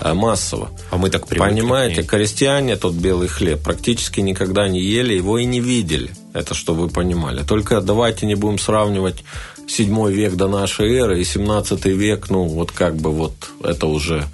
э, 0.00 0.14
массово. 0.14 0.70
А 0.92 0.98
мы 0.98 1.10
так 1.10 1.26
привыкли. 1.26 1.50
Понимаете, 1.50 2.04
крестьяне 2.04 2.76
тот 2.76 2.94
белый 2.94 3.26
хлеб 3.26 3.60
практически 3.60 4.20
никогда 4.20 4.68
не 4.68 4.80
ели, 4.80 5.14
его 5.14 5.36
и 5.38 5.46
не 5.46 5.58
видели. 5.58 6.12
Это 6.32 6.54
чтобы 6.54 6.82
вы 6.82 6.88
понимали. 6.88 7.42
Только 7.42 7.80
давайте 7.80 8.24
не 8.24 8.36
будем 8.36 8.60
сравнивать 8.60 9.24
7 9.66 10.12
век 10.12 10.36
до 10.36 10.46
нашей 10.46 10.94
эры 10.94 11.20
и 11.20 11.24
17 11.24 11.86
век, 11.86 12.30
ну, 12.30 12.44
вот 12.44 12.70
как 12.70 12.94
бы 12.94 13.10
вот 13.10 13.34
это 13.64 13.88
уже 13.88 14.28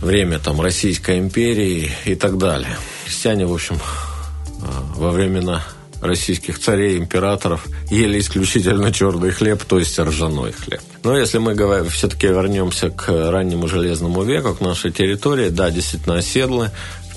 время 0.00 0.38
там 0.38 0.58
Российской 0.58 1.18
империи 1.18 1.90
и 2.06 2.14
так 2.14 2.38
далее. 2.38 2.78
Крестьяне, 3.04 3.44
в 3.44 3.52
общем, 3.52 3.76
во 4.96 5.10
времена 5.10 5.62
российских 6.02 6.58
царей, 6.58 6.98
императоров 6.98 7.66
ели 7.90 8.18
исключительно 8.18 8.92
черный 8.92 9.30
хлеб, 9.30 9.62
то 9.64 9.78
есть 9.78 9.98
ржаной 9.98 10.52
хлеб. 10.52 10.80
Но 11.04 11.16
если 11.16 11.38
мы 11.38 11.54
все-таки 11.88 12.26
вернемся 12.26 12.90
к 12.90 13.08
раннему 13.08 13.68
железному 13.68 14.22
веку, 14.24 14.54
к 14.54 14.60
нашей 14.60 14.90
территории, 14.90 15.48
да, 15.48 15.70
действительно 15.70 16.16
оседлы, 16.16 16.70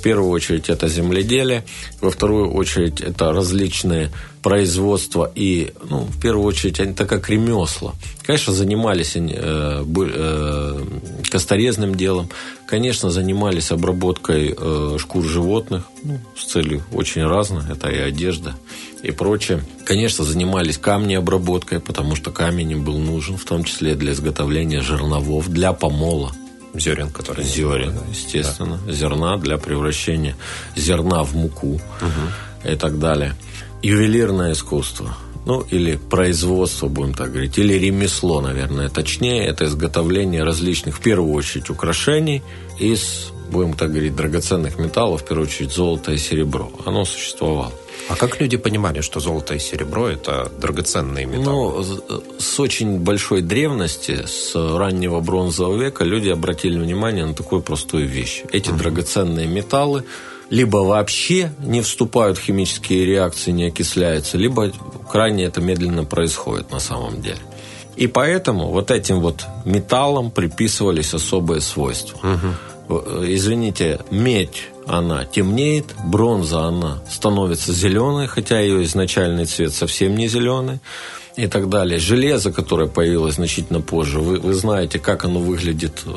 первую 0.06 0.30
очередь 0.30 0.70
это 0.70 0.88
земледелие, 0.88 1.66
во 2.00 2.12
вторую 2.12 2.54
очередь 2.54 3.02
это 3.02 3.34
различные 3.34 4.12
производства 4.44 5.32
и, 5.34 5.74
ну, 5.90 6.02
в 6.02 6.20
первую 6.22 6.46
очередь, 6.46 6.80
они 6.80 6.94
так 6.94 7.10
как 7.10 7.28
ремесла. 7.28 7.96
Конечно, 8.24 8.54
занимались 8.54 9.16
э, 9.16 9.84
э, 9.84 10.84
косторезным 11.32 11.96
делом, 11.96 12.30
конечно, 12.68 13.10
занимались 13.10 13.72
обработкой 13.72 14.54
э, 14.56 14.98
шкур 15.00 15.24
животных 15.24 15.86
ну, 16.04 16.20
с 16.38 16.46
целью 16.46 16.84
очень 16.94 17.26
разной, 17.26 17.64
это 17.68 17.90
и 17.90 17.98
одежда 17.98 18.54
и 19.02 19.10
прочее. 19.10 19.64
Конечно, 19.86 20.24
занимались 20.24 20.78
камнеобработкой, 20.78 21.80
потому 21.80 22.16
что 22.16 22.30
камень 22.30 22.74
им 22.74 22.84
был 22.84 23.00
нужен, 23.00 23.38
в 23.38 23.46
том 23.46 23.64
числе 23.64 23.96
для 23.96 24.12
изготовления 24.12 24.82
жерновов, 24.82 25.50
для 25.50 25.74
помола 25.74 26.32
зерен, 26.80 27.10
которые 27.10 27.48
зерен, 27.48 27.94
естественно, 28.10 28.80
да. 28.86 28.94
зерна 28.94 29.38
для 29.38 29.58
превращения 29.58 30.36
зерна 30.76 31.24
в 31.24 31.36
муку 31.36 31.76
угу. 31.76 32.72
и 32.72 32.76
так 32.76 33.00
далее. 33.00 33.36
Ювелирное 33.82 34.54
искусство. 34.54 35.16
ну, 35.46 35.62
или 35.62 35.96
производство, 35.96 36.88
будем 36.88 37.14
так 37.14 37.32
говорить, 37.32 37.58
или 37.60 37.74
ремесло, 37.74 38.42
наверное, 38.42 38.90
точнее, 38.90 39.46
это 39.46 39.66
изготовление 39.66 40.44
различных, 40.44 40.98
в 40.98 41.02
первую 41.02 41.34
очередь, 41.34 41.70
украшений 41.70 42.42
из, 42.80 43.32
будем 43.52 43.74
так 43.74 43.92
говорить, 43.92 44.16
драгоценных 44.16 44.80
металлов, 44.80 45.22
в 45.22 45.26
первую 45.26 45.48
очередь, 45.48 45.72
золото 45.72 46.12
и 46.12 46.18
серебро. 46.18 46.72
Оно 46.86 47.06
существовало. 47.06 47.72
А 48.08 48.16
как 48.16 48.40
люди 48.40 48.58
понимали, 48.58 49.02
что 49.02 49.20
золото 49.20 49.56
и 49.56 49.60
серебро– 49.60 50.08
это 50.10 50.52
драгоценные 50.60 51.26
металлы? 51.26 51.86
Ну, 52.10 52.20
с 52.40 52.60
очень 52.60 53.00
большой 53.00 53.42
древности, 53.42 54.26
с 54.28 54.54
раннего 54.56 55.20
бронзового 55.22 55.82
века, 55.82 56.04
люди 56.04 56.30
обратили 56.30 56.78
внимание 56.78 57.26
на 57.26 57.34
такую 57.34 57.62
простую 57.62 58.08
вещь. 58.08 58.44
Эти 58.52 58.70
угу. 58.70 58.78
драгоценные 58.78 59.48
металлы 59.48 60.04
либо 60.50 60.78
вообще 60.78 61.52
не 61.60 61.82
вступают 61.82 62.38
в 62.38 62.42
химические 62.42 63.06
реакции, 63.06 63.52
не 63.52 63.66
окисляются, 63.66 64.38
либо 64.38 64.72
крайне 65.12 65.46
это 65.46 65.60
медленно 65.60 66.04
происходит 66.04 66.72
на 66.72 66.80
самом 66.80 67.22
деле. 67.22 67.40
И 67.96 68.08
поэтому 68.08 68.68
вот 68.68 68.92
этим 68.92 69.22
вот 69.22 69.46
металлам 69.64 70.30
приписывались 70.30 71.14
особые 71.14 71.62
свойства. 71.62 72.18
Угу. 72.18 72.48
Извините, 72.90 74.00
медь 74.12 74.70
она 74.88 75.26
темнеет, 75.26 75.96
бронза 76.06 76.62
она 76.66 77.00
становится 77.10 77.74
зеленой, 77.74 78.28
хотя 78.28 78.60
ее 78.60 78.84
изначальный 78.84 79.46
цвет 79.46 79.74
совсем 79.74 80.16
не 80.16 80.28
зеленый 80.28 80.80
и 81.36 81.48
так 81.48 81.70
далее. 81.70 82.00
Железо, 82.00 82.52
которое 82.52 82.88
появилось 82.88 83.36
значительно 83.36 83.82
позже, 83.82 84.20
вы, 84.20 84.40
вы 84.40 84.54
знаете, 84.54 85.00
как 85.00 85.26
оно 85.26 85.40
выглядит, 85.40 86.04
э, 86.06 86.12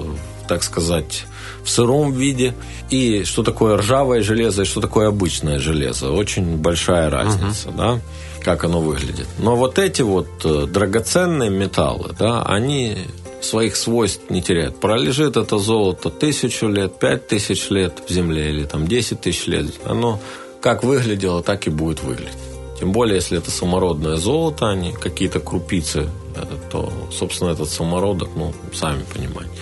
так 0.47 0.63
сказать, 0.63 1.25
в 1.65 1.71
сыром 1.71 2.13
виде. 2.13 2.55
И 2.91 3.25
что 3.25 3.43
такое 3.43 3.77
ржавое 3.77 4.23
железо 4.23 4.63
и 4.63 4.67
что 4.67 4.81
такое 4.81 5.09
обычное 5.09 5.59
железо. 5.59 6.13
Очень 6.13 6.57
большая 6.57 7.11
разница, 7.11 7.69
uh-huh. 7.69 7.77
да, 7.77 8.01
как 8.45 8.65
оно 8.65 8.81
выглядит. 8.81 9.27
Но 9.39 9.57
вот 9.57 9.79
эти 9.79 10.03
вот 10.03 10.29
э, 10.45 10.67
драгоценные 10.67 11.51
металлы, 11.51 12.15
да, 12.19 12.43
они 12.43 12.99
своих 13.41 13.77
свойств 13.77 14.31
не 14.31 14.43
теряют. 14.43 14.81
Пролежит 14.81 15.37
это 15.37 15.59
золото 15.59 16.11
тысячу 16.11 16.69
лет, 16.69 16.99
пять 16.99 17.27
тысяч 17.29 17.71
лет 17.71 18.03
в 18.07 18.13
земле 18.13 18.51
или 18.51 18.65
там 18.65 18.87
десять 18.87 19.21
тысяч 19.21 19.47
лет. 19.47 19.67
Оно 19.85 20.21
как 20.61 20.85
выглядело, 20.85 21.43
так 21.43 21.67
и 21.67 21.71
будет 21.71 22.03
выглядеть. 22.03 22.37
Тем 22.79 22.93
более, 22.93 23.17
если 23.17 23.39
это 23.39 23.51
самородное 23.51 24.17
золото, 24.17 24.69
а 24.71 24.75
не 24.77 24.93
какие-то 24.93 25.41
крупицы, 25.41 26.09
э, 26.37 26.45
то, 26.71 26.93
собственно, 27.13 27.51
этот 27.51 27.69
самородок, 27.69 28.31
ну, 28.37 28.55
сами 28.73 29.05
понимаете. 29.13 29.53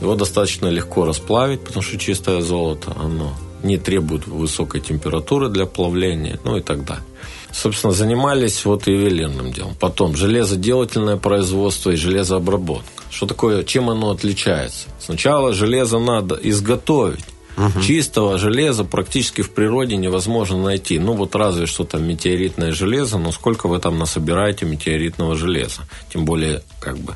Его 0.00 0.14
достаточно 0.14 0.68
легко 0.68 1.04
расплавить, 1.04 1.60
потому 1.60 1.82
что 1.82 1.98
чистое 1.98 2.40
золото, 2.40 2.94
оно 2.96 3.34
не 3.62 3.76
требует 3.76 4.26
высокой 4.26 4.80
температуры 4.80 5.48
для 5.48 5.66
плавления, 5.66 6.40
ну 6.44 6.56
и 6.56 6.62
так 6.62 6.84
далее. 6.84 7.04
Собственно, 7.52 7.92
занимались 7.92 8.64
вот 8.64 8.86
ювелирным 8.86 9.52
делом. 9.52 9.74
Потом 9.78 10.16
железоделательное 10.16 11.16
производство 11.18 11.90
и 11.90 11.96
железообработка. 11.96 13.04
Что 13.10 13.26
такое, 13.26 13.62
чем 13.62 13.90
оно 13.90 14.10
отличается? 14.10 14.88
Сначала 14.98 15.52
железо 15.52 15.98
надо 15.98 16.38
изготовить. 16.42 17.24
Угу. 17.56 17.82
Чистого 17.82 18.38
железа 18.38 18.84
практически 18.84 19.42
в 19.42 19.50
природе 19.50 19.96
невозможно 19.96 20.62
найти. 20.62 20.98
Ну, 20.98 21.12
вот 21.12 21.34
разве 21.34 21.66
что 21.66 21.84
там 21.84 22.04
метеоритное 22.08 22.72
железо, 22.72 23.18
но 23.18 23.30
сколько 23.30 23.68
вы 23.68 23.78
там 23.78 23.98
насобираете 23.98 24.64
метеоритного 24.64 25.36
железа? 25.36 25.82
Тем 26.10 26.24
более, 26.24 26.62
как 26.80 26.96
бы, 26.98 27.14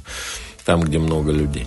там, 0.66 0.82
где 0.82 0.98
много 0.98 1.32
людей. 1.32 1.66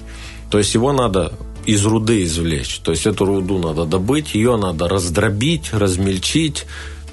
То 0.52 0.60
есть 0.60 0.76
его 0.76 0.94
надо 0.94 1.34
из 1.66 1.84
руды 1.86 2.24
извлечь. 2.24 2.80
То 2.80 2.92
есть 2.92 3.08
эту 3.08 3.26
руду 3.26 3.58
надо 3.58 3.86
добыть, 3.86 4.36
ее 4.36 4.58
надо 4.58 4.88
раздробить, 4.88 5.74
размельчить, 5.74 6.66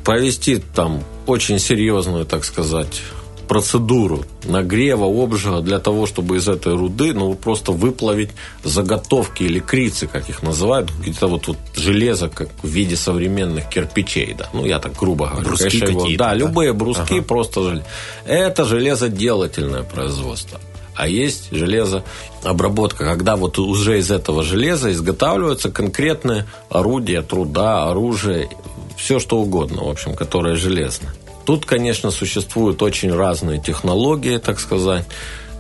провести 0.05 0.59
там 0.59 1.03
очень 1.27 1.59
серьезную, 1.59 2.25
так 2.25 2.45
сказать, 2.45 3.03
процедуру 3.47 4.25
нагрева, 4.45 5.07
обжига 5.07 5.61
для 5.61 5.79
того, 5.79 6.07
чтобы 6.07 6.37
из 6.37 6.49
этой 6.49 6.75
руды 6.75 7.13
ну, 7.15 7.35
просто 7.35 7.73
выплавить 7.73 8.31
заготовки 8.65 9.45
или 9.45 9.61
крицы, 9.61 10.07
как 10.07 10.29
их 10.29 10.43
называют, 10.43 10.91
где-то 11.01 11.29
вот, 11.29 11.49
вот 11.49 11.59
железо, 11.75 12.29
как 12.29 12.49
в 12.63 12.69
виде 12.69 12.97
современных 12.97 13.69
кирпичей, 13.69 14.35
да, 14.35 14.49
ну 14.53 14.67
я 14.67 14.79
так 14.79 14.97
грубо 14.97 15.29
говорю. 15.29 15.49
Бруски 15.49 15.81
какие-то. 15.81 16.25
Да, 16.25 16.31
да, 16.31 16.35
любые 16.35 16.73
бруски 16.73 17.19
ага. 17.19 17.23
просто 17.23 17.85
это 18.25 18.65
железоделательное 18.65 19.83
производство 19.83 20.61
а 20.97 21.09
есть 21.09 21.49
железообработка, 21.53 23.05
когда 23.05 23.37
вот 23.37 23.59
уже 23.59 23.99
из 23.99 24.11
этого 24.11 24.43
железа 24.43 24.91
изготавливаются 24.91 25.71
конкретные 25.71 26.47
орудия 26.71 27.21
труда, 27.21 27.91
оружие, 27.91 28.49
все 28.97 29.19
что 29.19 29.39
угодно, 29.39 29.85
в 29.85 29.89
общем, 29.89 30.15
которое 30.15 30.57
железное. 30.57 31.13
Тут, 31.45 31.65
конечно, 31.65 32.11
существуют 32.11 32.83
очень 32.83 33.13
разные 33.15 33.61
технологии, 33.61 34.39
так 34.39 34.59
сказать. 34.59 35.05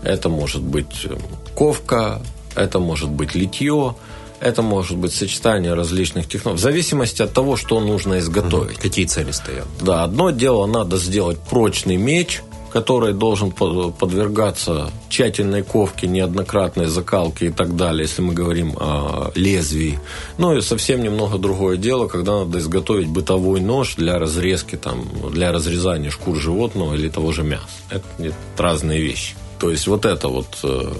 Это 0.02 0.28
может 0.28 0.62
быть 0.62 1.04
э, 1.04 1.16
ковка, 1.54 2.22
это 2.54 2.78
может 2.78 3.08
быть 3.08 3.34
литье, 3.34 3.94
это 4.40 4.62
может 4.62 4.96
быть 4.96 5.14
сочетание 5.14 5.74
различных 5.74 6.28
технологий, 6.28 6.58
в 6.58 6.62
зависимости 6.62 7.22
от 7.22 7.32
того, 7.32 7.56
что 7.56 7.80
нужно 7.80 8.18
изготовить. 8.18 8.78
Какие 8.78 9.06
цели 9.06 9.30
стоят? 9.30 9.66
Да, 9.80 10.04
одно 10.04 10.30
дело 10.30 10.66
надо 10.66 10.96
сделать 10.96 11.38
прочный 11.38 11.96
меч– 11.96 12.42
который 12.70 13.12
должен 13.12 13.50
подвергаться 13.50 14.90
тщательной 15.08 15.62
ковке, 15.62 16.06
неоднократной 16.06 16.86
закалке 16.86 17.46
и 17.46 17.50
так 17.50 17.76
далее, 17.76 18.02
если 18.02 18.22
мы 18.22 18.34
говорим 18.34 18.76
о 18.78 19.30
лезвии. 19.34 19.98
Ну 20.38 20.56
и 20.56 20.60
совсем 20.60 21.02
немного 21.02 21.38
другое 21.38 21.76
дело, 21.76 22.08
когда 22.08 22.40
надо 22.40 22.58
изготовить 22.58 23.08
бытовой 23.08 23.60
нож 23.60 23.94
для 23.96 24.18
разрезки, 24.18 24.76
там, 24.76 25.06
для 25.30 25.52
разрезания 25.52 26.10
шкур 26.10 26.36
животного 26.36 26.94
или 26.94 27.08
того 27.08 27.32
же 27.32 27.42
мяса. 27.42 27.64
Это, 27.90 28.04
это 28.18 28.36
разные 28.58 29.00
вещи. 29.00 29.34
То 29.58 29.70
есть 29.70 29.86
вот 29.86 30.04
это 30.04 30.28
вот 30.28 30.48
э, 30.62 30.92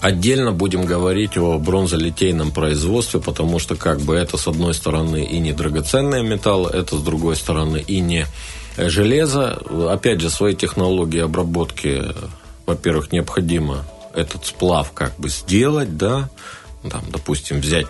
Отдельно 0.00 0.52
будем 0.52 0.86
говорить 0.86 1.36
о 1.36 1.58
бронзолитейном 1.58 2.52
производстве, 2.52 3.20
потому 3.20 3.58
что 3.58 3.76
как 3.76 4.00
бы 4.00 4.14
это 4.14 4.38
с 4.38 4.48
одной 4.48 4.72
стороны 4.72 5.22
и 5.24 5.38
не 5.38 5.52
драгоценные 5.52 6.22
металлы, 6.22 6.70
это 6.70 6.96
с 6.96 7.02
другой 7.02 7.36
стороны 7.36 7.84
и 7.86 8.00
не 8.00 8.26
Железо, 8.88 9.60
опять 9.90 10.20
же, 10.20 10.30
свои 10.30 10.54
технологии 10.54 11.20
обработки, 11.20 12.02
во-первых, 12.66 13.12
необходимо 13.12 13.84
этот 14.14 14.46
сплав 14.46 14.92
как 14.92 15.16
бы 15.16 15.28
сделать, 15.28 15.96
да, 15.96 16.28
там, 16.88 17.02
допустим, 17.10 17.60
взять 17.60 17.86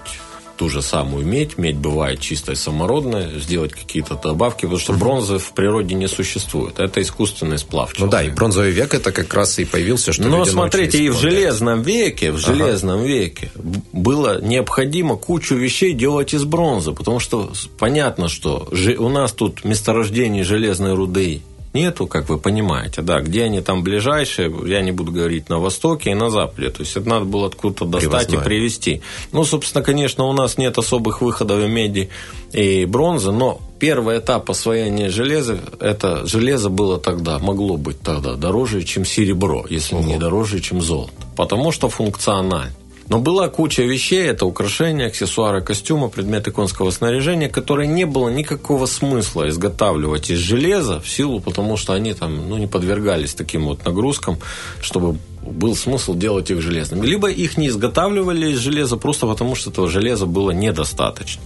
ту 0.60 0.68
же 0.68 0.82
самую 0.82 1.24
медь. 1.24 1.56
Медь 1.56 1.78
бывает 1.78 2.20
чистая 2.20 2.54
самородная, 2.54 3.30
сделать 3.38 3.72
какие-то 3.72 4.14
добавки, 4.22 4.66
потому 4.66 4.78
что 4.78 4.92
бронзы 4.92 5.38
в 5.38 5.52
природе 5.52 5.94
не 5.94 6.06
существует. 6.06 6.78
Это 6.78 7.00
искусственный 7.00 7.56
сплав. 7.56 7.94
Человека. 7.94 8.04
Ну 8.04 8.10
да, 8.10 8.22
и 8.22 8.30
бронзовый 8.30 8.70
век 8.70 8.92
это 8.92 9.10
как 9.10 9.32
раз 9.32 9.58
и 9.58 9.64
появился, 9.64 10.12
что 10.12 10.24
Но 10.24 10.44
смотрите, 10.44 11.02
и 11.02 11.08
в 11.08 11.18
железном 11.18 11.80
веке, 11.80 12.30
в 12.30 12.36
железном 12.36 12.98
ага. 12.98 13.08
веке 13.08 13.50
было 13.94 14.38
необходимо 14.42 15.16
кучу 15.16 15.54
вещей 15.54 15.94
делать 15.94 16.34
из 16.34 16.44
бронзы, 16.44 16.92
потому 16.92 17.20
что 17.20 17.50
понятно, 17.78 18.28
что 18.28 18.68
у 18.98 19.08
нас 19.08 19.32
тут 19.32 19.64
месторождение 19.64 20.44
железной 20.44 20.92
руды 20.92 21.40
нету, 21.72 22.06
как 22.06 22.28
вы 22.28 22.38
понимаете, 22.38 23.02
да, 23.02 23.20
где 23.20 23.44
они 23.44 23.60
там 23.60 23.82
ближайшие, 23.82 24.52
я 24.66 24.82
не 24.82 24.92
буду 24.92 25.12
говорить 25.12 25.48
на 25.48 25.58
востоке 25.58 26.10
и 26.10 26.14
на 26.14 26.30
западе, 26.30 26.70
то 26.70 26.80
есть 26.80 26.96
это 26.96 27.08
надо 27.08 27.24
было 27.24 27.46
откуда-то 27.46 27.84
достать 27.84 28.28
Привозной. 28.28 28.38
и 28.38 28.44
привезти. 28.44 29.02
Ну, 29.32 29.44
собственно, 29.44 29.84
конечно, 29.84 30.24
у 30.24 30.32
нас 30.32 30.58
нет 30.58 30.78
особых 30.78 31.20
выходов 31.22 31.62
и 31.62 31.68
меди 31.68 32.10
и 32.52 32.84
бронзы, 32.84 33.30
но 33.30 33.60
первый 33.78 34.18
этап 34.18 34.50
освоения 34.50 35.10
железа, 35.10 35.60
это 35.78 36.26
железо 36.26 36.70
было 36.70 36.98
тогда, 36.98 37.38
могло 37.38 37.76
быть 37.76 38.00
тогда 38.00 38.34
дороже, 38.34 38.82
чем 38.82 39.04
серебро, 39.04 39.64
если 39.70 39.94
Ого. 39.94 40.04
не 40.04 40.18
дороже, 40.18 40.60
чем 40.60 40.80
золото, 40.80 41.12
потому 41.36 41.70
что 41.72 41.88
функционально. 41.88 42.74
Но 43.10 43.18
была 43.18 43.48
куча 43.48 43.82
вещей, 43.82 44.22
это 44.22 44.46
украшения, 44.46 45.08
аксессуары, 45.08 45.62
костюмы, 45.62 46.08
предметы 46.10 46.52
конского 46.52 46.92
снаряжения, 46.92 47.48
которые 47.48 47.88
не 47.88 48.06
было 48.06 48.28
никакого 48.28 48.86
смысла 48.86 49.48
изготавливать 49.48 50.30
из 50.30 50.38
железа 50.38 51.00
в 51.00 51.08
силу, 51.08 51.40
потому 51.40 51.76
что 51.76 51.92
они 51.92 52.14
там 52.14 52.48
ну, 52.48 52.56
не 52.56 52.68
подвергались 52.68 53.34
таким 53.34 53.66
вот 53.66 53.84
нагрузкам, 53.84 54.38
чтобы 54.80 55.18
был 55.42 55.74
смысл 55.74 56.14
делать 56.14 56.52
их 56.52 56.60
железными. 56.60 57.04
Либо 57.04 57.28
их 57.28 57.56
не 57.56 57.66
изготавливали 57.66 58.52
из 58.52 58.58
железа 58.58 58.96
просто 58.96 59.26
потому, 59.26 59.56
что 59.56 59.70
этого 59.70 59.88
железа 59.88 60.26
было 60.26 60.52
недостаточно. 60.52 61.42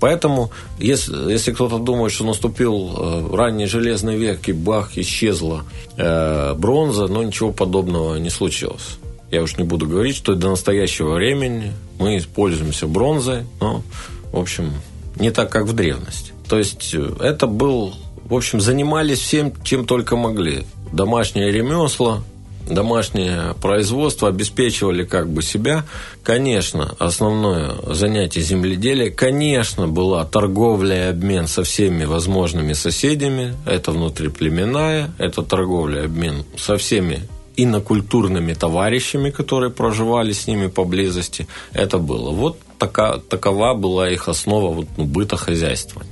Поэтому, 0.00 0.50
если, 0.78 1.30
если 1.30 1.52
кто-то 1.52 1.78
думает, 1.78 2.12
что 2.12 2.24
наступил 2.24 2.94
э, 2.96 3.36
ранний 3.36 3.66
железный 3.66 4.16
век 4.16 4.48
и 4.48 4.52
бах, 4.52 4.96
исчезла 4.96 5.64
э, 5.98 6.54
бронза, 6.54 7.06
но 7.06 7.22
ничего 7.22 7.52
подобного 7.52 8.16
не 8.16 8.30
случилось. 8.30 8.98
Я 9.32 9.42
уж 9.42 9.56
не 9.56 9.64
буду 9.64 9.86
говорить, 9.86 10.14
что 10.14 10.34
до 10.34 10.50
настоящего 10.50 11.14
времени 11.14 11.72
мы 11.98 12.22
пользуемся 12.34 12.86
бронзой, 12.86 13.44
но, 13.60 13.82
в 14.30 14.38
общем, 14.38 14.72
не 15.18 15.30
так, 15.30 15.50
как 15.50 15.64
в 15.64 15.72
древности. 15.72 16.32
То 16.50 16.58
есть 16.58 16.92
э, 16.92 17.14
это 17.18 17.46
был, 17.46 17.94
в 18.26 18.34
общем, 18.34 18.60
занимались 18.60 19.20
всем, 19.20 19.54
чем 19.64 19.86
только 19.86 20.16
могли. 20.16 20.64
Домашнее 20.92 21.50
ремесло, 21.50 22.22
домашнее 22.68 23.54
производство, 23.62 24.28
обеспечивали 24.28 25.04
как 25.04 25.30
бы 25.30 25.42
себя. 25.42 25.86
Конечно, 26.22 26.94
основное 26.98 27.76
занятие 27.86 28.42
земледелия, 28.42 29.10
конечно, 29.10 29.88
была 29.88 30.26
торговля 30.26 31.06
и 31.06 31.08
обмен 31.08 31.46
со 31.46 31.62
всеми 31.62 32.04
возможными 32.04 32.74
соседями. 32.74 33.54
Это 33.64 33.92
внутриплеменная, 33.92 35.10
это 35.16 35.40
торговля 35.40 36.02
и 36.02 36.04
обмен 36.04 36.44
со 36.58 36.76
всеми 36.76 37.22
инокультурными 37.56 38.54
товарищами, 38.54 39.30
которые 39.30 39.70
проживали 39.70 40.32
с 40.32 40.46
ними 40.46 40.68
поблизости. 40.68 41.46
Это 41.72 41.98
было. 41.98 42.30
Вот 42.30 42.58
така, 42.78 43.18
такова 43.18 43.74
была 43.74 44.10
их 44.10 44.28
основа 44.28 44.72
вот, 44.72 44.86
ну, 44.96 45.04
быта 45.04 45.36
хозяйства. 45.36 46.02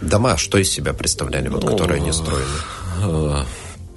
Дома 0.00 0.36
что 0.36 0.58
из 0.58 0.70
себя 0.70 0.92
представляли, 0.92 1.48
вот, 1.48 1.64
ну, 1.64 1.70
которые 1.70 2.00
они 2.00 2.12
строили? 2.12 2.46
Э, 3.02 3.44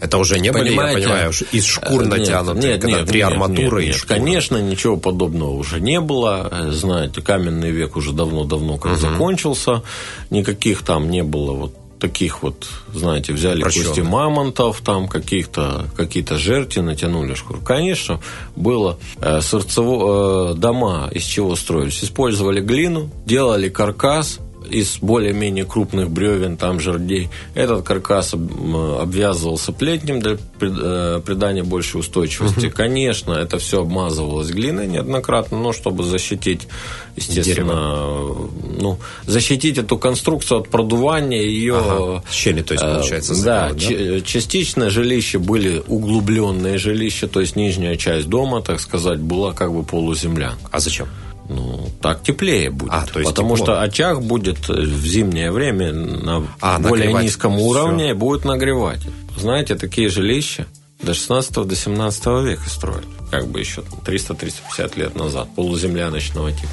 это 0.04 0.18
уже 0.18 0.38
не 0.40 0.52
были, 0.52 0.72
я 0.72 0.94
понимаю, 0.94 1.32
из 1.54 1.66
шкур 1.66 2.06
натянутые, 2.06 2.74
нет, 2.74 2.82
когда 2.82 2.98
нет, 3.00 3.08
три 3.08 3.20
нет, 3.20 3.32
арматуры 3.32 3.82
нет, 3.82 3.88
нет, 3.88 3.96
и 3.96 4.00
шкуры. 4.00 4.20
Конечно, 4.20 4.62
ничего 4.62 4.98
подобного 4.98 5.52
уже 5.52 5.80
не 5.80 6.02
было. 6.02 6.52
Знаете, 6.72 7.22
каменный 7.22 7.72
век 7.72 7.96
уже 7.96 8.12
давно-давно 8.12 8.78
как 8.78 8.94
угу. 8.94 9.00
закончился. 9.00 9.82
Никаких 10.30 10.84
там 10.84 11.10
не 11.10 11.24
было 11.24 11.54
вот 11.54 11.83
таких 12.04 12.44
вот, 12.44 12.68
знаете, 12.94 13.32
взяли 13.32 13.62
кости 13.62 14.02
мамонтов, 14.02 14.82
там 14.82 15.08
каких-то, 15.08 15.88
какие-то 15.96 16.38
жерти 16.38 16.80
натянули 16.80 17.34
шкуру. 17.34 17.62
Конечно, 17.62 18.20
было 18.58 19.00
э, 19.22 19.40
э, 19.40 20.54
дома 20.58 21.10
из 21.14 21.24
чего 21.24 21.56
строились. 21.56 22.04
Использовали 22.04 22.60
глину, 22.60 23.10
делали 23.26 23.70
каркас, 23.70 24.40
из 24.74 24.98
более-менее 25.00 25.66
крупных 25.66 26.10
бревен, 26.10 26.58
там 26.58 26.80
жердей. 26.80 27.30
Этот 27.54 27.86
каркас 27.86 28.34
обвязывался 28.34 29.72
плетнем 29.72 30.20
для 30.20 30.38
э, 30.62 31.22
придания 31.24 31.64
большей 31.64 32.00
устойчивости. 32.00 32.68
Угу. 32.68 32.76
Конечно, 32.76 33.34
это 33.34 33.60
все 33.60 33.82
обмазывалось 33.82 34.50
глиной 34.50 34.88
неоднократно, 34.88 35.60
но 35.60 35.74
чтобы 35.74 36.04
защитить, 36.04 36.68
естественно, 37.16 37.74
Дерево. 37.74 38.50
ну, 38.80 39.00
защитить 39.26 39.78
эту 39.78 39.98
конструкцию 39.98 40.62
от 40.62 40.70
продувания 40.70 41.44
ее... 41.44 41.78
Ага. 41.78 42.24
Щели, 42.32 42.64
то 42.64 42.74
есть, 42.74 42.84
получается, 42.84 43.36
закрывать, 43.36 43.78
да, 43.78 44.16
да? 44.16 44.22
частично 44.22 44.90
жилища 44.90 45.40
были 45.40 45.84
углубленные 45.88 46.78
жилища, 46.78 47.28
то 47.28 47.42
есть 47.42 47.56
нижняя 47.56 47.96
часть 47.96 48.28
дома, 48.28 48.62
так 48.62 48.80
сказать, 48.80 49.20
была 49.20 49.54
как 49.54 49.72
бы 49.72 49.84
полуземля. 49.84 50.54
А 50.72 50.80
зачем? 50.80 51.08
Ну, 51.50 51.90
так 52.02 52.24
теплее 52.24 52.70
будет. 52.70 52.92
А, 52.94 53.06
то 53.06 53.20
есть 53.20 53.30
потому 53.30 53.56
тепло. 53.56 53.66
что 53.66 53.82
очаг 53.82 54.22
будет 54.24 54.70
в 54.70 55.06
зимнее 55.06 55.52
время 55.52 55.92
на 55.92 56.48
а, 56.62 56.80
более 56.80 57.14
низком 57.14 57.60
уровне 57.60 58.12
и 58.12 58.14
будет 58.14 58.46
нагревать. 58.46 59.02
Знаете, 59.38 59.76
такие 59.76 60.10
жилища 60.10 60.68
до 61.04 61.14
16 61.14 61.54
до 61.54 61.76
17 61.76 62.26
века 62.46 62.70
строили 62.70 63.08
как 63.34 63.48
бы 63.48 63.60
еще 63.60 63.82
300-350 64.06 65.00
лет 65.00 65.16
назад, 65.16 65.50
полуземляночного 65.56 66.52
типа. 66.52 66.70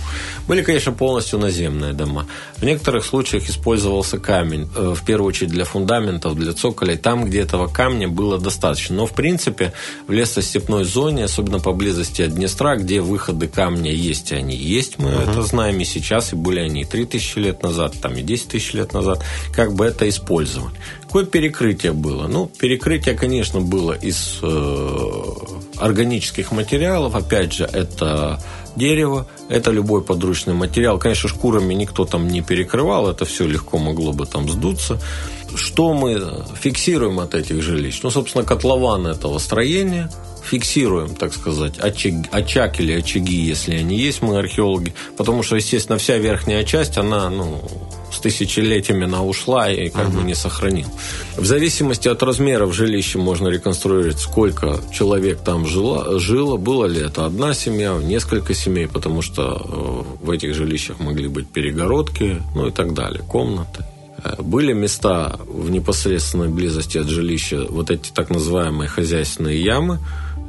Были, 0.46 0.60
конечно, 0.60 0.92
полностью 0.92 1.38
наземные 1.38 1.94
дома. 1.94 2.26
В 2.58 2.64
некоторых 2.64 3.06
случаях 3.06 3.48
использовался 3.48 4.18
камень, 4.18 4.68
э, 4.76 4.94
в 4.94 5.02
первую 5.06 5.28
очередь 5.28 5.52
для 5.52 5.64
фундаментов, 5.64 6.36
для 6.36 6.52
цоколей, 6.52 6.98
там, 6.98 7.24
где 7.24 7.40
этого 7.40 7.66
камня 7.66 8.08
было 8.08 8.38
достаточно. 8.38 8.96
Но, 8.96 9.06
в 9.06 9.14
принципе, 9.14 9.72
в 10.06 10.12
лесостепной 10.12 10.84
зоне, 10.84 11.24
особенно 11.24 11.60
поблизости 11.60 12.20
от 12.20 12.34
Днестра, 12.34 12.76
где 12.76 13.00
выходы 13.00 13.48
камня 13.48 13.90
есть, 13.90 14.32
и 14.32 14.34
они 14.34 14.54
есть, 14.54 14.98
мы 14.98 15.08
uh-huh. 15.08 15.30
это 15.30 15.40
знаем 15.40 15.80
и 15.80 15.84
сейчас, 15.84 16.34
и 16.34 16.36
были 16.36 16.60
они 16.60 16.82
и 16.82 16.84
3000 16.84 17.38
лет 17.38 17.62
назад, 17.62 17.94
там 18.02 18.14
и 18.16 18.22
10 18.22 18.48
тысяч 18.48 18.74
лет 18.74 18.92
назад, 18.92 19.24
как 19.54 19.72
бы 19.72 19.86
это 19.86 20.06
использовали. 20.06 20.74
Какое 21.10 21.24
перекрытие 21.24 21.92
было? 21.92 22.28
Ну, 22.28 22.46
перекрытие, 22.46 23.16
конечно, 23.16 23.60
было 23.60 23.94
из 23.94 24.38
э, 24.42 25.22
органических 25.76 26.52
материалов. 26.52 27.16
Опять 27.16 27.52
же, 27.52 27.64
это 27.64 28.40
дерево, 28.76 29.26
это 29.48 29.72
любой 29.72 30.02
подручный 30.02 30.54
материал. 30.54 31.00
Конечно, 31.00 31.28
шкурами 31.28 31.74
никто 31.74 32.04
там 32.04 32.28
не 32.28 32.42
перекрывал, 32.42 33.10
это 33.10 33.24
все 33.24 33.44
легко 33.48 33.76
могло 33.78 34.12
бы 34.12 34.24
там 34.24 34.48
сдуться. 34.48 35.00
Что 35.56 35.94
мы 35.94 36.44
фиксируем 36.60 37.18
от 37.18 37.34
этих 37.34 37.60
жилищ? 37.60 37.98
Ну, 38.04 38.10
собственно, 38.10 38.44
котлован 38.44 39.08
этого 39.08 39.38
строения– 39.38 40.08
фиксируем, 40.50 41.14
так 41.14 41.32
сказать, 41.32 41.78
очаг, 41.78 42.14
очаг 42.32 42.80
или 42.80 42.92
очаги, 42.92 43.36
если 43.36 43.74
они 43.74 43.96
есть, 43.96 44.22
мы 44.22 44.38
археологи. 44.38 44.94
Потому 45.16 45.42
что, 45.42 45.56
естественно, 45.56 45.98
вся 45.98 46.16
верхняя 46.16 46.64
часть, 46.64 46.98
она, 46.98 47.30
ну, 47.30 47.62
с 48.12 48.18
тысячелетиями 48.18 49.04
она 49.04 49.22
ушла 49.22 49.70
и 49.70 49.88
как 49.90 50.08
угу. 50.08 50.18
бы 50.18 50.22
не 50.24 50.34
сохранил. 50.34 50.86
В 51.36 51.44
зависимости 51.44 52.08
от 52.08 52.22
размеров 52.22 52.74
жилища 52.74 53.18
можно 53.18 53.48
реконструировать, 53.48 54.18
сколько 54.18 54.80
человек 54.92 55.40
там 55.40 55.66
жило, 55.66 56.18
жило, 56.18 56.56
было 56.56 56.86
ли 56.86 57.00
это 57.00 57.26
одна 57.26 57.54
семья, 57.54 57.98
несколько 58.02 58.54
семей, 58.54 58.88
потому 58.88 59.22
что 59.22 60.06
э, 60.20 60.24
в 60.24 60.30
этих 60.30 60.54
жилищах 60.54 61.00
могли 61.00 61.28
быть 61.28 61.48
перегородки, 61.48 62.42
ну 62.54 62.66
и 62.66 62.70
так 62.70 62.94
далее, 62.94 63.22
комнаты. 63.22 63.84
Э, 64.22 64.42
были 64.42 64.72
места 64.72 65.38
в 65.46 65.70
непосредственной 65.70 66.48
близости 66.48 66.98
от 66.98 67.08
жилища, 67.08 67.66
вот 67.68 67.90
эти 67.90 68.10
так 68.10 68.30
называемые 68.30 68.88
хозяйственные 68.88 69.62
ямы, 69.62 69.98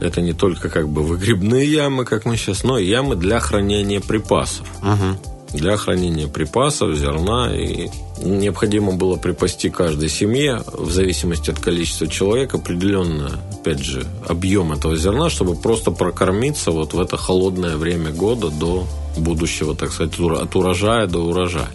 это 0.01 0.19
не 0.21 0.33
только 0.33 0.69
как 0.69 0.89
бы 0.89 1.03
выгребные 1.03 1.71
ямы, 1.71 2.05
как 2.05 2.25
мы 2.25 2.35
сейчас, 2.35 2.63
но 2.63 2.77
и 2.77 2.87
ямы 2.87 3.15
для 3.15 3.39
хранения 3.39 4.01
припасов. 4.01 4.67
Угу. 4.81 5.30
Для 5.53 5.77
хранения 5.77 6.27
припасов, 6.27 6.95
зерна. 6.95 7.53
И 7.55 7.89
необходимо 8.23 8.93
было 8.93 9.17
припасти 9.17 9.69
каждой 9.69 10.09
семье, 10.09 10.63
в 10.71 10.91
зависимости 10.91 11.51
от 11.51 11.59
количества 11.59 12.07
человек, 12.07 12.53
определенный, 12.53 13.31
опять 13.51 13.79
же, 13.79 14.05
объем 14.27 14.71
этого 14.71 14.95
зерна, 14.95 15.29
чтобы 15.29 15.55
просто 15.55 15.91
прокормиться 15.91 16.71
вот 16.71 16.93
в 16.93 16.99
это 16.99 17.17
холодное 17.17 17.77
время 17.77 18.11
года 18.11 18.49
до 18.49 18.85
будущего, 19.17 19.75
так 19.75 19.91
сказать, 19.91 20.19
от 20.19 20.55
урожая 20.55 21.07
до 21.07 21.19
урожая. 21.19 21.69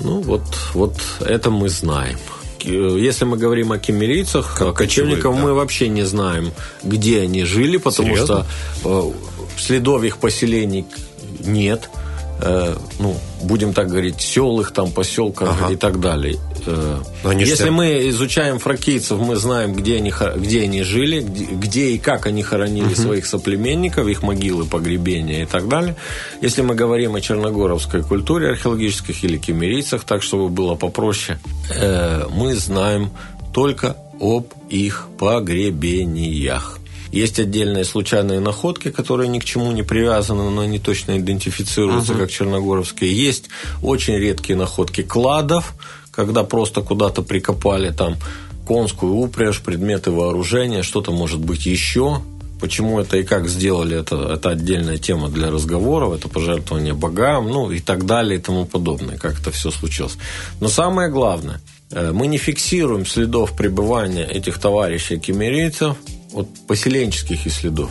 Ну, 0.00 0.20
вот, 0.20 0.42
вот 0.74 0.94
это 1.20 1.50
мы 1.50 1.68
знаем. 1.68 2.18
Э, 2.64 2.96
если 2.98 3.24
мы 3.24 3.36
говорим 3.36 3.72
о 3.72 3.78
кемерийцах, 3.78 4.56
как 4.56 4.76
кочевников 4.76 5.34
да. 5.34 5.42
мы 5.42 5.54
вообще 5.54 5.88
не 5.88 6.04
знаем, 6.04 6.52
где 6.82 7.22
они 7.22 7.44
жили, 7.44 7.76
потому 7.78 8.10
Серьезно? 8.10 8.46
что 8.80 9.12
э, 9.56 9.58
следов 9.58 10.02
их 10.04 10.18
поселений 10.18 10.86
нет. 11.40 11.90
Э, 12.40 12.76
ну, 13.00 13.16
будем 13.42 13.72
так 13.72 13.88
говорить, 13.88 14.20
сел 14.20 14.60
их 14.60 14.72
там, 14.72 14.92
поселках 14.92 15.56
ага. 15.60 15.72
и 15.72 15.76
так 15.76 16.00
далее. 16.00 16.38
Э, 16.66 16.98
Если 17.36 17.54
все... 17.54 17.70
мы 17.70 18.08
изучаем 18.10 18.58
фракийцев, 18.58 19.18
мы 19.18 19.36
знаем, 19.36 19.74
где 19.74 19.96
они, 19.96 20.12
где 20.36 20.62
они 20.62 20.82
жили, 20.82 21.20
где, 21.20 21.44
где 21.46 21.90
и 21.90 21.98
как 21.98 22.26
они 22.26 22.42
хоронили 22.42 22.92
угу. 22.92 22.94
своих 22.94 23.26
соплеменников, 23.26 24.06
их 24.06 24.22
могилы, 24.22 24.66
погребения 24.66 25.42
и 25.42 25.46
так 25.46 25.68
далее. 25.68 25.96
Если 26.40 26.62
мы 26.62 26.76
говорим 26.76 27.16
о 27.16 27.20
черногоровской 27.20 28.02
культуре 28.02 28.50
археологических 28.50 29.24
или 29.24 29.36
кемерийцах, 29.36 30.04
так 30.04 30.22
чтобы 30.22 30.48
было 30.48 30.76
попроще, 30.76 31.38
э, 31.70 32.24
мы 32.30 32.54
знаем 32.54 33.10
только 33.52 33.96
об 34.20 34.46
их 34.68 35.08
погребениях. 35.18 36.77
Есть 37.12 37.40
отдельные 37.40 37.84
случайные 37.84 38.40
находки, 38.40 38.90
которые 38.90 39.28
ни 39.28 39.38
к 39.38 39.44
чему 39.44 39.72
не 39.72 39.82
привязаны, 39.82 40.50
но 40.50 40.62
они 40.62 40.78
точно 40.78 41.18
идентифицируются 41.18 42.12
uh-huh. 42.12 42.18
как 42.18 42.30
черногоровские. 42.30 43.16
Есть 43.16 43.48
очень 43.82 44.14
редкие 44.14 44.56
находки 44.56 45.02
кладов, 45.02 45.74
когда 46.10 46.44
просто 46.44 46.82
куда-то 46.82 47.22
прикопали 47.22 47.90
там 47.90 48.16
конскую 48.66 49.14
упряжь, 49.14 49.60
предметы 49.60 50.10
вооружения, 50.10 50.82
что-то 50.82 51.10
может 51.10 51.40
быть 51.40 51.64
еще. 51.64 52.20
Почему 52.60 52.98
это 52.98 53.16
и 53.16 53.22
как 53.22 53.48
сделали, 53.48 53.96
это, 53.96 54.16
это 54.34 54.50
отдельная 54.50 54.98
тема 54.98 55.28
для 55.28 55.48
разговоров, 55.50 56.12
это 56.12 56.28
пожертвование 56.28 56.92
богам, 56.92 57.48
ну 57.48 57.70
и 57.70 57.78
так 57.78 58.04
далее 58.04 58.38
и 58.38 58.42
тому 58.42 58.66
подобное, 58.66 59.16
как 59.16 59.40
это 59.40 59.52
все 59.52 59.70
случилось. 59.70 60.18
Но 60.60 60.68
самое 60.68 61.08
главное, 61.08 61.60
э, 61.92 62.10
мы 62.12 62.26
не 62.26 62.36
фиксируем 62.36 63.06
следов 63.06 63.56
пребывания 63.56 64.26
этих 64.26 64.58
товарищей 64.58 65.20
кемерийцев 65.20 65.96
от 66.32 66.48
поселенческих 66.66 67.46
и 67.46 67.50
следов. 67.50 67.90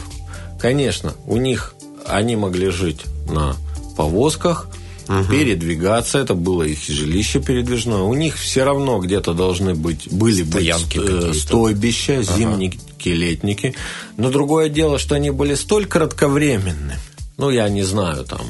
Конечно, 0.60 1.13
у 1.26 1.38
них 1.38 1.76
они 2.06 2.36
могли 2.36 2.69
жить 2.69 3.02
на 3.30 3.56
повозках, 3.95 4.69
угу. 5.08 5.23
передвигаться, 5.26 6.19
это 6.19 6.34
было 6.34 6.63
их 6.63 6.80
жилище 6.84 7.41
передвижное. 7.41 8.00
У 8.00 8.13
них 8.13 8.38
все 8.38 8.63
равно 8.63 9.00
где-то 9.00 9.34
должны 9.34 9.76
быть, 9.76 10.12
были 10.12 10.43
Стоянки 10.43 10.97
быть 10.97 11.10
э, 11.10 11.34
стойбища, 11.34 12.19
ага. 12.19 12.38
зимники, 12.38 12.80
летники. 13.06 13.76
Но 14.17 14.30
другое 14.32 14.69
дело, 14.69 15.00
что 15.00 15.15
они 15.15 15.32
были 15.32 15.56
столь 15.56 15.86
кратковременны, 15.86 16.95
ну, 17.38 17.50
я 17.50 17.69
не 17.69 17.84
знаю, 17.84 18.26
там, 18.26 18.41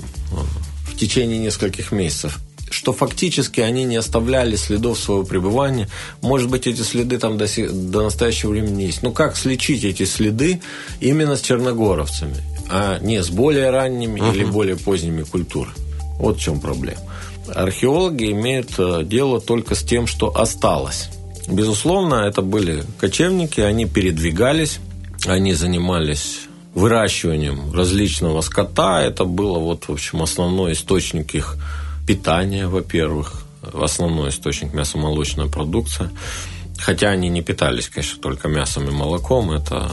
в 0.89 0.97
течение 0.97 1.37
нескольких 1.37 1.91
месяцев, 1.91 2.39
что 2.69 2.93
фактически 2.93 3.61
они 3.61 3.83
не 3.83 3.95
оставляли 3.95 4.55
следов 4.55 4.99
своего 4.99 5.23
пребывания. 5.23 5.87
Может 6.21 6.49
быть, 6.49 6.67
эти 6.67 6.81
следы 6.81 7.17
там 7.17 7.37
до, 7.37 7.47
до 7.71 8.03
настоящего 8.03 8.51
времени 8.51 8.83
есть. 8.83 9.03
Но 9.03 9.11
как 9.11 9.37
сличить 9.37 9.83
эти 9.83 10.03
следы 10.03 10.61
именно 10.99 11.35
с 11.35 11.41
черногоровцами, 11.41 12.35
а 12.69 12.99
не 12.99 13.21
с 13.23 13.29
более 13.29 13.69
ранними 13.69 14.19
uh-huh. 14.19 14.35
или 14.35 14.43
более 14.43 14.75
поздними 14.75 15.23
культурами? 15.23 15.75
Вот 16.19 16.37
в 16.37 16.41
чем 16.41 16.59
проблема. 16.59 17.01
Археологи 17.53 18.31
имеют 18.31 18.71
э, 18.77 19.03
дело 19.03 19.39
только 19.39 19.75
с 19.75 19.83
тем, 19.83 20.07
что 20.07 20.35
осталось. 20.37 21.09
Безусловно, 21.47 22.15
это 22.15 22.41
были 22.41 22.83
кочевники, 22.99 23.61
они 23.61 23.85
передвигались, 23.85 24.79
Они 25.25 25.53
занимались 25.53 26.41
выращиванием 26.73 27.73
различного 27.73 28.41
скота. 28.41 29.01
Это 29.01 29.25
было, 29.25 29.57
вот, 29.57 29.85
в 29.87 29.91
общем, 29.91 30.21
основной 30.21 30.73
источник 30.73 31.33
их 31.33 31.57
питания, 32.07 32.67
во-первых, 32.67 33.43
основной 33.73 34.29
источник 34.29 34.73
мясомолочной 34.73 35.49
продукции. 35.49 36.09
Хотя 36.79 37.09
они 37.09 37.29
не 37.29 37.41
питались, 37.41 37.89
конечно, 37.89 38.21
только 38.21 38.47
мясом 38.47 38.87
и 38.87 38.91
молоком. 38.91 39.51
Это 39.51 39.91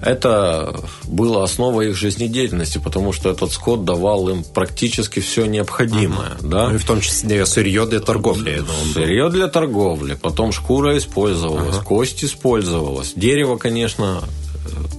это 0.00 0.80
было 1.04 1.42
основой 1.42 1.90
их 1.90 1.96
жизнедеятельности, 1.96 2.78
потому 2.78 3.12
что 3.12 3.30
этот 3.30 3.50
скот 3.50 3.84
давал 3.84 4.28
им 4.28 4.44
практически 4.44 5.18
все 5.18 5.46
необходимое. 5.46 6.36
Uh-huh. 6.40 6.48
Да? 6.48 6.68
Ну 6.68 6.76
и 6.76 6.78
в 6.78 6.84
том 6.84 7.00
числе 7.00 7.44
сырье 7.46 7.84
для 7.84 8.00
торговли. 8.00 8.62
Сырье 8.94 9.28
для 9.28 9.48
торговли, 9.48 10.14
потом 10.14 10.52
шкура 10.52 10.96
использовалась, 10.96 11.76
uh-huh. 11.76 11.84
кость 11.84 12.22
использовалась. 12.22 13.12
Дерево, 13.16 13.56
конечно, 13.56 14.22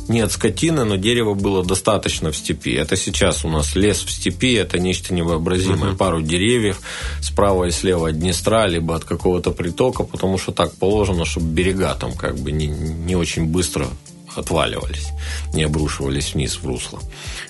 не 0.08 0.22
от 0.22 0.32
скотины, 0.32 0.84
но 0.86 0.96
дерева 0.96 1.34
было 1.34 1.64
достаточно 1.64 2.32
в 2.32 2.36
степи. 2.36 2.74
Это 2.74 2.96
сейчас 2.96 3.46
у 3.46 3.50
нас 3.50 3.76
лес 3.76 4.04
в 4.04 4.12
степи, 4.12 4.54
это 4.54 4.80
нечто 4.80 5.14
невообразимое. 5.14 5.92
Uh-huh. 5.92 5.98
Пару 5.98 6.22
деревьев 6.22 6.82
справа 7.22 7.66
и 7.66 7.72
слева 7.72 8.10
от 8.10 8.20
Днестра, 8.20 8.68
либо 8.68 8.96
от 8.96 9.04
какого-то 9.04 9.52
притока, 9.52 10.04
потому 10.04 10.38
что 10.38 10.52
так 10.52 10.74
положено, 10.76 11.26
чтобы 11.26 11.48
берега 11.48 11.96
там 11.96 12.14
как 12.14 12.38
бы 12.38 12.52
не, 12.52 12.68
не 12.68 13.16
очень 13.16 13.46
быстро 13.46 13.88
отваливались, 14.36 15.08
не 15.54 15.64
обрушивались 15.64 16.34
вниз 16.34 16.60
в 16.62 16.66
русло 16.66 17.00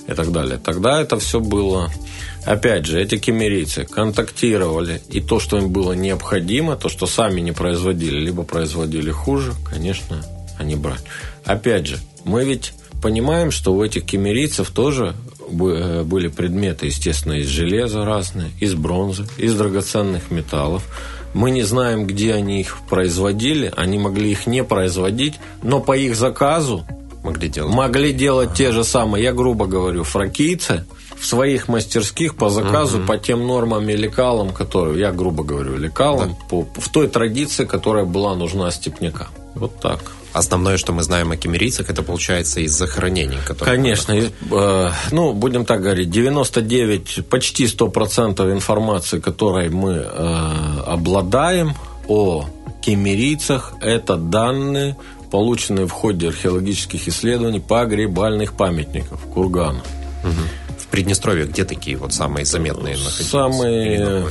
и 0.07 0.13
так 0.13 0.31
далее. 0.31 0.59
Тогда 0.63 1.01
это 1.01 1.19
все 1.19 1.39
было... 1.39 1.91
Опять 2.45 2.85
же, 2.85 2.99
эти 2.99 3.17
кемерийцы 3.17 3.83
контактировали, 3.83 5.01
и 5.09 5.19
то, 5.19 5.39
что 5.41 5.57
им 5.57 5.69
было 5.69 5.91
необходимо, 5.91 6.77
то, 6.77 6.87
что 6.87 7.05
сами 7.05 7.41
не 7.41 7.51
производили, 7.51 8.17
либо 8.17 8.43
производили 8.43 9.11
хуже, 9.11 9.53
конечно, 9.69 10.25
они 10.59 10.75
брали. 10.75 11.01
Опять 11.45 11.87
же, 11.87 11.97
мы 12.25 12.45
ведь 12.45 12.73
понимаем, 13.01 13.49
что 13.49 13.73
у 13.73 13.83
этих 13.83 14.05
кемерийцев 14.05 14.69
тоже 14.69 15.15
э, 15.49 16.03
были 16.03 16.27
предметы, 16.27 16.87
естественно, 16.87 17.33
из 17.33 17.47
железа 17.47 18.05
разные, 18.05 18.51
из 18.59 18.75
бронзы, 18.75 19.25
из 19.37 19.55
драгоценных 19.55 20.29
металлов. 20.29 20.83
Мы 21.33 21.51
не 21.51 21.63
знаем, 21.63 22.05
где 22.05 22.33
они 22.33 22.59
их 22.59 22.77
производили. 22.89 23.71
Они 23.75 23.97
могли 23.97 24.31
их 24.31 24.47
не 24.47 24.63
производить, 24.63 25.35
но 25.63 25.79
по 25.79 25.95
их 25.95 26.15
заказу 26.15 26.85
могли 27.23 27.49
делать, 27.49 27.73
могли 27.73 28.13
делать 28.13 28.53
те 28.53 28.71
же 28.71 28.83
самые, 28.83 29.23
я 29.23 29.33
грубо 29.33 29.65
говорю, 29.65 30.03
фракийцы 30.03 30.85
в 31.19 31.25
своих 31.25 31.67
мастерских 31.67 32.35
по 32.35 32.49
заказу, 32.49 32.99
угу. 32.99 33.07
по 33.07 33.17
тем 33.17 33.45
нормам 33.45 33.89
и 33.89 33.95
лекалам, 33.95 34.51
которые, 34.51 34.99
я 34.99 35.11
грубо 35.11 35.43
говорю, 35.43 35.77
лекалам, 35.77 36.29
да. 36.29 36.35
по, 36.49 36.67
в 36.75 36.89
той 36.89 37.09
традиции, 37.09 37.65
которая 37.65 38.05
была 38.05 38.35
нужна 38.35 38.71
степнякам. 38.71 39.27
Вот 39.59 39.79
так. 39.79 39.99
Основное, 40.31 40.77
что 40.77 40.93
мы 40.93 41.03
знаем 41.03 41.31
о 41.31 41.37
кемерийцах, 41.37 41.89
это 41.89 42.03
получается 42.03 42.61
из 42.61 42.71
захоронений. 42.71 43.37
Конечно. 43.59 44.13
Э, 44.13 44.91
ну, 45.11 45.33
будем 45.33 45.65
так 45.65 45.81
говорить, 45.81 46.09
99, 46.09 47.27
почти 47.29 47.65
100% 47.65 48.51
информации, 48.51 49.19
которой 49.19 49.69
мы 49.69 49.93
э, 49.93 50.81
обладаем 50.85 51.73
о 52.07 52.45
кемерийцах, 52.81 53.73
это 53.81 54.15
данные, 54.17 54.95
полученные 55.31 55.87
в 55.87 55.91
ходе 55.91 56.29
археологических 56.29 57.07
исследований 57.07 57.59
погребальных 57.59 58.53
памятников 58.53 59.19
кургана. 59.33 59.81
Угу. 60.23 60.79
В 60.79 60.87
Приднестровье 60.87 61.45
где 61.45 61.65
такие 61.65 61.97
вот 61.97 62.13
самые 62.13 62.45
заметные 62.45 62.97
находились? 62.97 63.29
Самые 63.29 64.25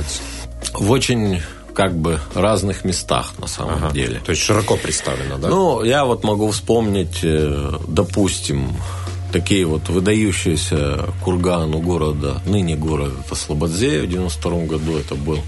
в 0.73 0.91
очень 0.91 1.41
как 1.73 1.95
бы 1.95 2.19
разных 2.33 2.83
местах 2.83 3.33
на 3.39 3.47
самом 3.47 3.75
ага. 3.75 3.91
деле. 3.91 4.21
То 4.25 4.31
есть 4.31 4.41
широко 4.41 4.75
представлено, 4.75 5.37
да? 5.37 5.47
Ну, 5.49 5.83
я 5.83 6.05
вот 6.05 6.23
могу 6.23 6.51
вспомнить, 6.51 7.19
э, 7.23 7.71
допустим, 7.87 8.75
такие 9.31 9.65
вот 9.65 9.89
выдающиеся 9.89 11.05
курган 11.23 11.73
у 11.75 11.81
города, 11.81 12.41
ныне 12.45 12.75
город 12.75 13.13
это 13.25 13.35
Слободзея, 13.35 14.03
в 14.03 14.07
92 14.07 14.65
году 14.65 14.97
это 14.97 15.15
был 15.15 15.39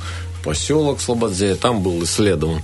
поселок 0.44 1.02
Слободзея, 1.02 1.56
там 1.56 1.82
был 1.82 2.04
исследован 2.04 2.62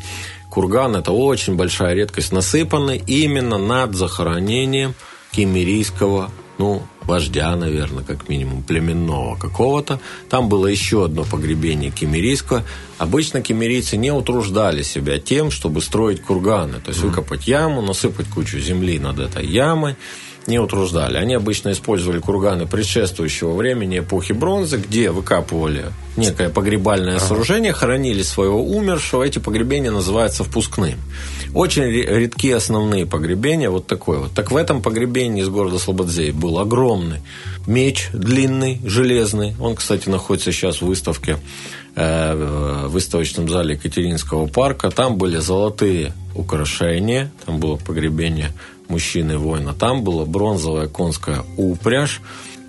курган, 0.50 0.96
это 0.96 1.12
очень 1.12 1.56
большая 1.56 1.94
редкость, 1.94 2.32
насыпанный 2.32 2.98
именно 3.06 3.58
над 3.58 3.96
захоронением 3.96 4.96
кемерийского 5.32 6.32
ну, 6.58 6.82
вождя, 7.04 7.56
наверное, 7.56 8.04
как 8.04 8.30
минимум, 8.30 8.64
племенного 8.64 9.36
какого-то. 9.38 10.00
Там 10.30 10.50
было 10.50 10.68
еще 10.68 11.06
одно 11.06 11.24
погребение 11.24 11.92
кемерийского. 11.92 12.64
Обычно 12.98 13.42
кемерийцы 13.42 13.98
не 13.98 14.12
утруждали 14.12 14.84
себя 14.84 15.20
тем, 15.20 15.52
чтобы 15.52 15.82
строить 15.82 16.22
курганы. 16.22 16.80
То 16.80 16.90
есть 16.90 17.02
выкопать 17.02 17.48
яму, 17.48 17.82
насыпать 17.82 18.28
кучу 18.28 18.60
земли 18.60 19.00
над 19.00 19.20
этой 19.20 19.46
ямой 19.46 19.96
не 20.48 20.60
утруждали. 20.60 21.18
Они 21.18 21.34
обычно 21.34 21.72
использовали 21.72 22.20
курганы 22.20 22.66
предшествующего 22.66 23.54
времени, 23.54 24.00
эпохи 24.00 24.32
бронзы, 24.32 24.78
где 24.78 25.12
выкапывали 25.12 25.88
некое 26.16 26.50
погребальное 26.50 27.18
ага. 27.18 27.26
сооружение, 27.26 27.74
хоронили 27.74 28.24
своего 28.24 28.64
умершего. 28.64 29.24
Эти 29.24 29.40
погребения 29.40 29.92
называются 29.92 30.44
впускным. 30.44 31.00
Очень 31.54 31.84
редкие 31.84 32.56
основные 32.56 33.06
погребения, 33.06 33.70
вот 33.70 33.88
такое 33.88 34.20
вот. 34.20 34.32
Так 34.32 34.52
в 34.52 34.56
этом 34.56 34.82
погребении 34.82 35.42
из 35.44 35.50
города 35.50 35.78
Слободзей 35.78 36.32
был 36.32 36.60
огромный 36.60 37.20
меч 37.68 38.10
длинный, 38.14 38.80
железный. 38.86 39.56
Он, 39.60 39.76
кстати, 39.76 40.10
находится 40.10 40.52
сейчас 40.52 40.82
в 40.82 40.86
выставке 40.86 41.38
э, 41.96 42.34
в 42.34 42.88
выставочном 42.90 43.50
зале 43.50 43.76
Екатеринского 43.76 44.48
парка. 44.48 44.90
Там 44.90 45.18
были 45.18 45.38
золотые 45.38 46.14
украшения, 46.34 47.32
там 47.46 47.60
было 47.60 47.76
погребение 47.76 48.52
мужчины-воина. 48.90 49.74
Там 49.74 50.04
была 50.04 50.26
бронзовая 50.26 50.88
конская 50.88 51.44
упряжь. 51.58 52.22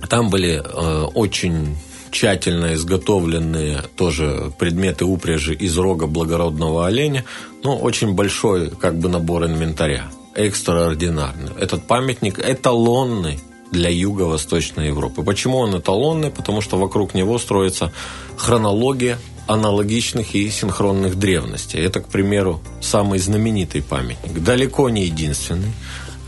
Там 0.08 0.30
были 0.30 0.62
э, 0.62 1.04
очень 1.14 1.76
тщательно 2.10 2.74
изготовленные 2.74 3.82
тоже 3.96 4.52
предметы 4.58 5.04
упряжи 5.04 5.54
из 5.54 5.76
рога 5.76 6.06
благородного 6.06 6.86
оленя. 6.86 7.24
Ну, 7.62 7.76
очень 7.76 8.14
большой 8.14 8.70
как 8.70 8.98
бы 8.98 9.08
набор 9.08 9.44
инвентаря. 9.44 10.04
Экстраординарный. 10.34 11.52
Этот 11.60 11.86
памятник 11.86 12.38
эталонный 12.38 13.40
для 13.70 13.90
Юго-Восточной 13.90 14.88
Европы. 14.88 15.22
Почему 15.22 15.58
он 15.58 15.76
эталонный? 15.78 16.30
Потому 16.30 16.60
что 16.60 16.78
вокруг 16.78 17.14
него 17.14 17.38
строится 17.38 17.92
хронология 18.36 19.18
аналогичных 19.46 20.34
и 20.34 20.48
синхронных 20.50 21.18
древностей. 21.18 21.80
Это, 21.80 22.00
к 22.00 22.08
примеру, 22.08 22.60
самый 22.80 23.18
знаменитый 23.18 23.82
памятник. 23.82 24.42
Далеко 24.44 24.90
не 24.90 25.06
единственный. 25.06 25.72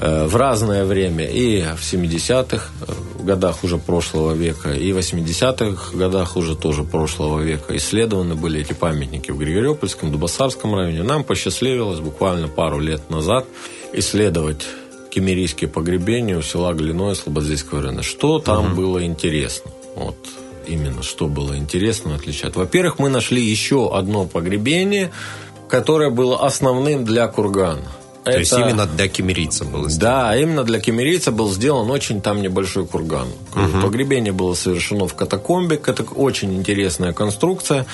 Э, 0.03 0.25
в 0.27 0.35
разное 0.37 0.87
время, 0.87 1.27
и 1.27 1.61
в 1.61 1.83
70-х 1.83 2.71
э, 2.89 3.23
годах 3.23 3.63
уже 3.65 3.77
прошлого 3.77 4.33
века, 4.33 4.73
и 4.73 4.93
в 4.93 4.99
80-х 4.99 5.95
годах 5.95 6.37
уже 6.37 6.57
тоже 6.57 6.85
прошлого 6.85 7.41
века 7.41 7.77
исследованы 7.77 8.35
были 8.35 8.61
эти 8.61 8.73
памятники 8.73 9.31
в 9.31 9.37
Григориопольском, 9.37 10.11
Дубасарском 10.11 10.75
районе. 10.75 11.03
Нам 11.03 11.23
посчастливилось 11.23 12.01
буквально 12.01 12.49
пару 12.49 12.81
лет 12.81 13.11
назад 13.11 13.45
исследовать 13.93 14.67
кемерийские 15.11 15.69
погребения 15.69 16.39
у 16.39 16.43
села 16.43 16.73
Глиное 16.73 17.15
Слободзейского 17.15 17.83
района. 17.83 18.03
Что 18.03 18.39
там 18.39 18.73
угу. 18.73 18.77
было 18.77 19.05
интересно? 19.05 19.71
Вот 19.97 20.17
именно 20.67 21.03
что 21.03 21.27
было 21.27 21.59
интересно 21.59 22.15
отличать. 22.15 22.57
Во-первых, 22.57 22.99
мы 22.99 23.11
нашли 23.11 23.43
еще 23.43 23.95
одно 23.95 24.25
погребение, 24.25 25.11
которое 25.69 26.09
было 26.09 26.47
основным 26.47 27.05
для 27.05 27.29
кургана. 27.29 27.85
То 28.25 28.31
это... 28.31 28.41
есть 28.41 28.53
именно 28.53 28.87
для 28.87 29.09
кемерийца 29.09 29.65
было 29.65 29.89
сделано? 29.89 30.19
Да, 30.19 30.37
именно 30.37 30.65
для 30.65 30.79
кемерийца 30.79 31.33
был 31.33 31.51
сделан 31.51 31.91
очень 31.91 32.21
там 32.21 32.43
небольшой 32.43 32.87
курган. 32.87 33.29
Угу. 33.55 33.83
Погребение 33.83 34.33
было 34.33 34.55
совершено 34.55 35.07
в 35.07 35.15
катакомбе. 35.15 35.77
Это 35.77 36.03
очень 36.03 36.55
интересная 36.55 37.13
конструкция. 37.13 37.87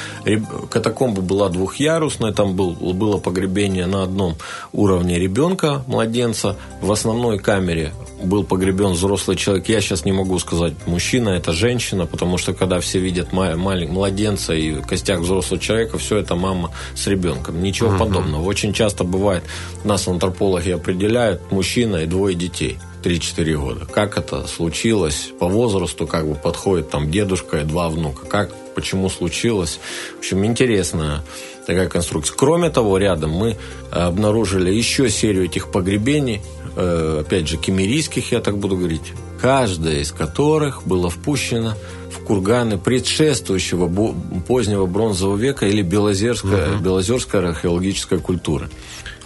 Катакомба 0.68 1.22
была 1.22 1.48
двухъярусная. 1.48 2.32
Там 2.32 2.56
был, 2.56 2.72
было 2.72 3.18
погребение 3.18 3.86
на 3.86 4.02
одном 4.02 4.36
уровне 4.72 5.18
ребенка, 5.18 5.84
младенца. 5.86 6.56
В 6.82 6.90
основной 6.90 7.38
камере 7.38 7.92
был 8.26 8.44
погребен 8.44 8.92
взрослый 8.92 9.36
человек. 9.36 9.68
Я 9.68 9.80
сейчас 9.80 10.04
не 10.04 10.12
могу 10.12 10.38
сказать, 10.38 10.74
мужчина 10.86 11.30
это 11.30 11.52
женщина, 11.52 12.06
потому 12.06 12.38
что 12.38 12.52
когда 12.52 12.80
все 12.80 12.98
видят 12.98 13.32
младенца 13.32 14.54
и 14.54 14.82
костяк 14.82 15.20
взрослого 15.20 15.60
человека, 15.60 15.98
все 15.98 16.18
это 16.18 16.34
мама 16.34 16.72
с 16.94 17.06
ребенком. 17.06 17.62
Ничего 17.62 17.90
угу. 17.90 17.98
подобного. 17.98 18.42
Очень 18.42 18.72
часто 18.72 19.04
бывает, 19.04 19.44
нас 19.84 20.06
антропологи 20.08 20.70
определяют 20.70 21.50
мужчина 21.50 21.96
и 21.96 22.06
двое 22.06 22.34
детей. 22.34 22.78
3-4 23.02 23.54
года. 23.54 23.86
Как 23.86 24.18
это 24.18 24.48
случилось 24.48 25.30
по 25.38 25.46
возрасту, 25.46 26.08
как 26.08 26.26
бы 26.26 26.34
подходит 26.34 26.90
там 26.90 27.08
дедушка 27.08 27.58
и 27.58 27.64
два 27.64 27.88
внука. 27.88 28.26
Как, 28.26 28.50
почему 28.74 29.08
случилось. 29.08 29.78
В 30.16 30.18
общем, 30.18 30.44
интересная 30.44 31.22
такая 31.68 31.88
конструкция. 31.88 32.34
Кроме 32.36 32.68
того, 32.68 32.98
рядом 32.98 33.30
мы 33.30 33.58
обнаружили 33.92 34.72
еще 34.72 35.08
серию 35.08 35.44
этих 35.44 35.70
погребений 35.70 36.42
Э, 36.65 36.65
опять 36.76 37.48
же, 37.48 37.56
кемерийских, 37.56 38.32
я 38.32 38.40
так 38.40 38.58
буду 38.58 38.76
говорить, 38.76 39.12
каждая 39.40 40.00
из 40.00 40.12
которых 40.12 40.86
была 40.86 41.08
впущена 41.08 41.74
в 42.16 42.24
курганы 42.24 42.78
предшествующего 42.78 43.88
позднего 44.46 44.86
бронзового 44.86 45.36
века 45.36 45.66
или 45.66 45.82
белозерской, 45.82 46.74
угу. 46.74 46.82
белозерской 46.82 47.48
археологической 47.48 48.18
культуры. 48.18 48.68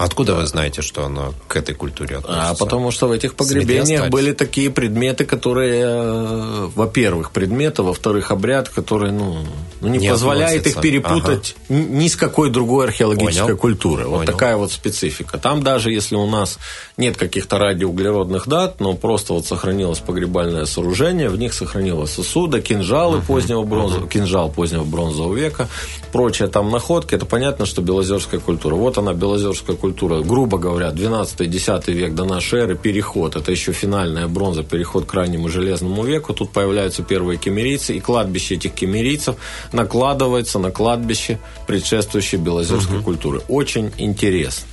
Откуда 0.01 0.35
вы 0.35 0.47
знаете, 0.47 0.81
что 0.81 1.05
оно 1.05 1.35
к 1.47 1.57
этой 1.57 1.75
культуре 1.75 2.17
относится? 2.17 2.49
А 2.49 2.55
потому 2.55 2.91
что 2.91 3.07
в 3.07 3.13
этих 3.13 3.35
погребениях 3.35 4.09
были 4.09 4.33
такие 4.33 4.71
предметы, 4.71 5.27
которые, 5.27 5.83
э, 5.85 6.69
во-первых, 6.75 7.33
предметы, 7.33 7.83
во-вторых, 7.83 8.31
обряд, 8.31 8.71
который 8.71 9.13
ну, 9.13 9.45
ну 9.83 9.89
не, 9.89 9.99
не 9.99 10.09
позволяет 10.09 10.61
относится. 10.61 10.79
их 10.79 10.83
перепутать 10.83 11.55
ага. 11.69 11.79
ни 11.79 12.09
с 12.09 12.17
какой 12.17 12.51
другой 12.51 12.87
археологической 12.87 13.45
Понял. 13.45 13.59
культуры. 13.59 14.05
Вот 14.07 14.21
Понял. 14.21 14.33
такая 14.33 14.57
вот 14.57 14.73
специфика. 14.73 15.37
Там 15.37 15.63
даже 15.63 15.93
если 15.93 16.15
у 16.15 16.27
нас 16.27 16.59
нет 16.97 17.19
каких-то 17.19 17.59
радиоуглеродных 17.59 18.49
дат, 18.49 18.81
но 18.81 18.95
просто 18.95 19.35
вот 19.35 19.45
сохранилось 19.45 19.99
погребальное 19.99 20.65
сооружение, 20.65 21.29
в 21.29 21.37
них 21.37 21.53
сохранилось 21.53 22.13
сосуды, 22.13 22.63
кинжалы 22.81 23.21
позднего 23.21 23.63
бронзового, 23.63 24.09
кинжал 24.09 24.51
позднего 24.51 24.85
бронзового 24.85 25.35
века, 25.35 25.69
прочие 26.13 26.49
там 26.49 26.71
находки, 26.71 27.15
это 27.15 27.27
понятно, 27.27 27.67
что 27.67 27.83
белозерская 27.83 28.41
культура. 28.41 28.75
Вот 28.75 28.99
она, 28.99 29.13
белозерская 29.13 29.77
культура 29.77 30.21
грубо 30.23 30.59
говоря, 30.59 30.89
12-10 30.91 31.93
век 31.93 32.15
до 32.15 32.25
нашей 32.25 32.61
эры, 32.61 32.77
переход, 32.77 33.37
это 33.37 33.51
еще 33.51 33.73
финальная 33.73 34.29
бронза, 34.29 34.63
переход 34.63 35.05
к 35.05 35.15
раннему 35.15 35.49
железному 35.49 36.03
веку, 36.05 36.33
тут 36.33 36.51
появляются 36.51 37.03
первые 37.03 37.39
кемерийцы, 37.39 37.97
и 37.97 38.01
кладбище 38.01 38.55
этих 38.55 38.73
кемерийцев 38.73 39.37
накладывается 39.73 40.59
на 40.59 40.71
кладбище 40.71 41.39
предшествующей 41.67 42.39
белозерской 42.39 42.99
угу. 42.99 43.05
культуры. 43.05 43.43
Очень 43.49 43.93
интересно. 43.99 44.67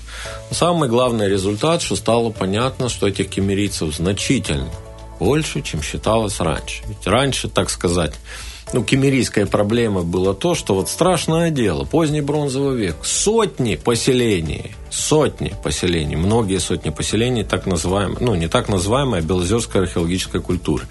Самый 0.51 0.89
главный 0.89 1.30
результат, 1.30 1.82
что 1.82 1.95
стало 1.95 2.32
понятно, 2.32 2.89
что 2.89 3.08
этих 3.08 3.30
кемерийцев 3.30 3.95
значительно 3.95 4.70
больше, 5.20 5.61
чем 5.61 5.82
считалось 5.82 6.39
раньше. 6.39 6.84
Ведь 6.88 7.05
раньше, 7.05 7.49
так 7.49 7.70
сказать, 7.70 8.13
ну, 8.74 8.84
кемерийская 8.84 9.45
проблема 9.45 10.03
была 10.03 10.34
то, 10.34 10.55
что 10.55 10.76
вот 10.76 10.89
страшное 10.89 11.51
дело, 11.51 11.86
поздний 11.86 12.22
бронзовый 12.22 12.78
век, 12.78 12.97
сотни 13.03 13.76
поселений, 13.76 14.76
сотни 14.89 15.53
поселений, 15.63 16.15
многие 16.15 16.59
сотни 16.59 16.89
поселений, 16.89 17.43
так 17.43 17.65
называемые, 17.65 18.18
ну, 18.20 18.36
не 18.36 18.47
так 18.47 18.68
называемая 18.68 19.22
белозерской 19.22 19.84
археологической 19.84 20.41
культуры. 20.41 20.86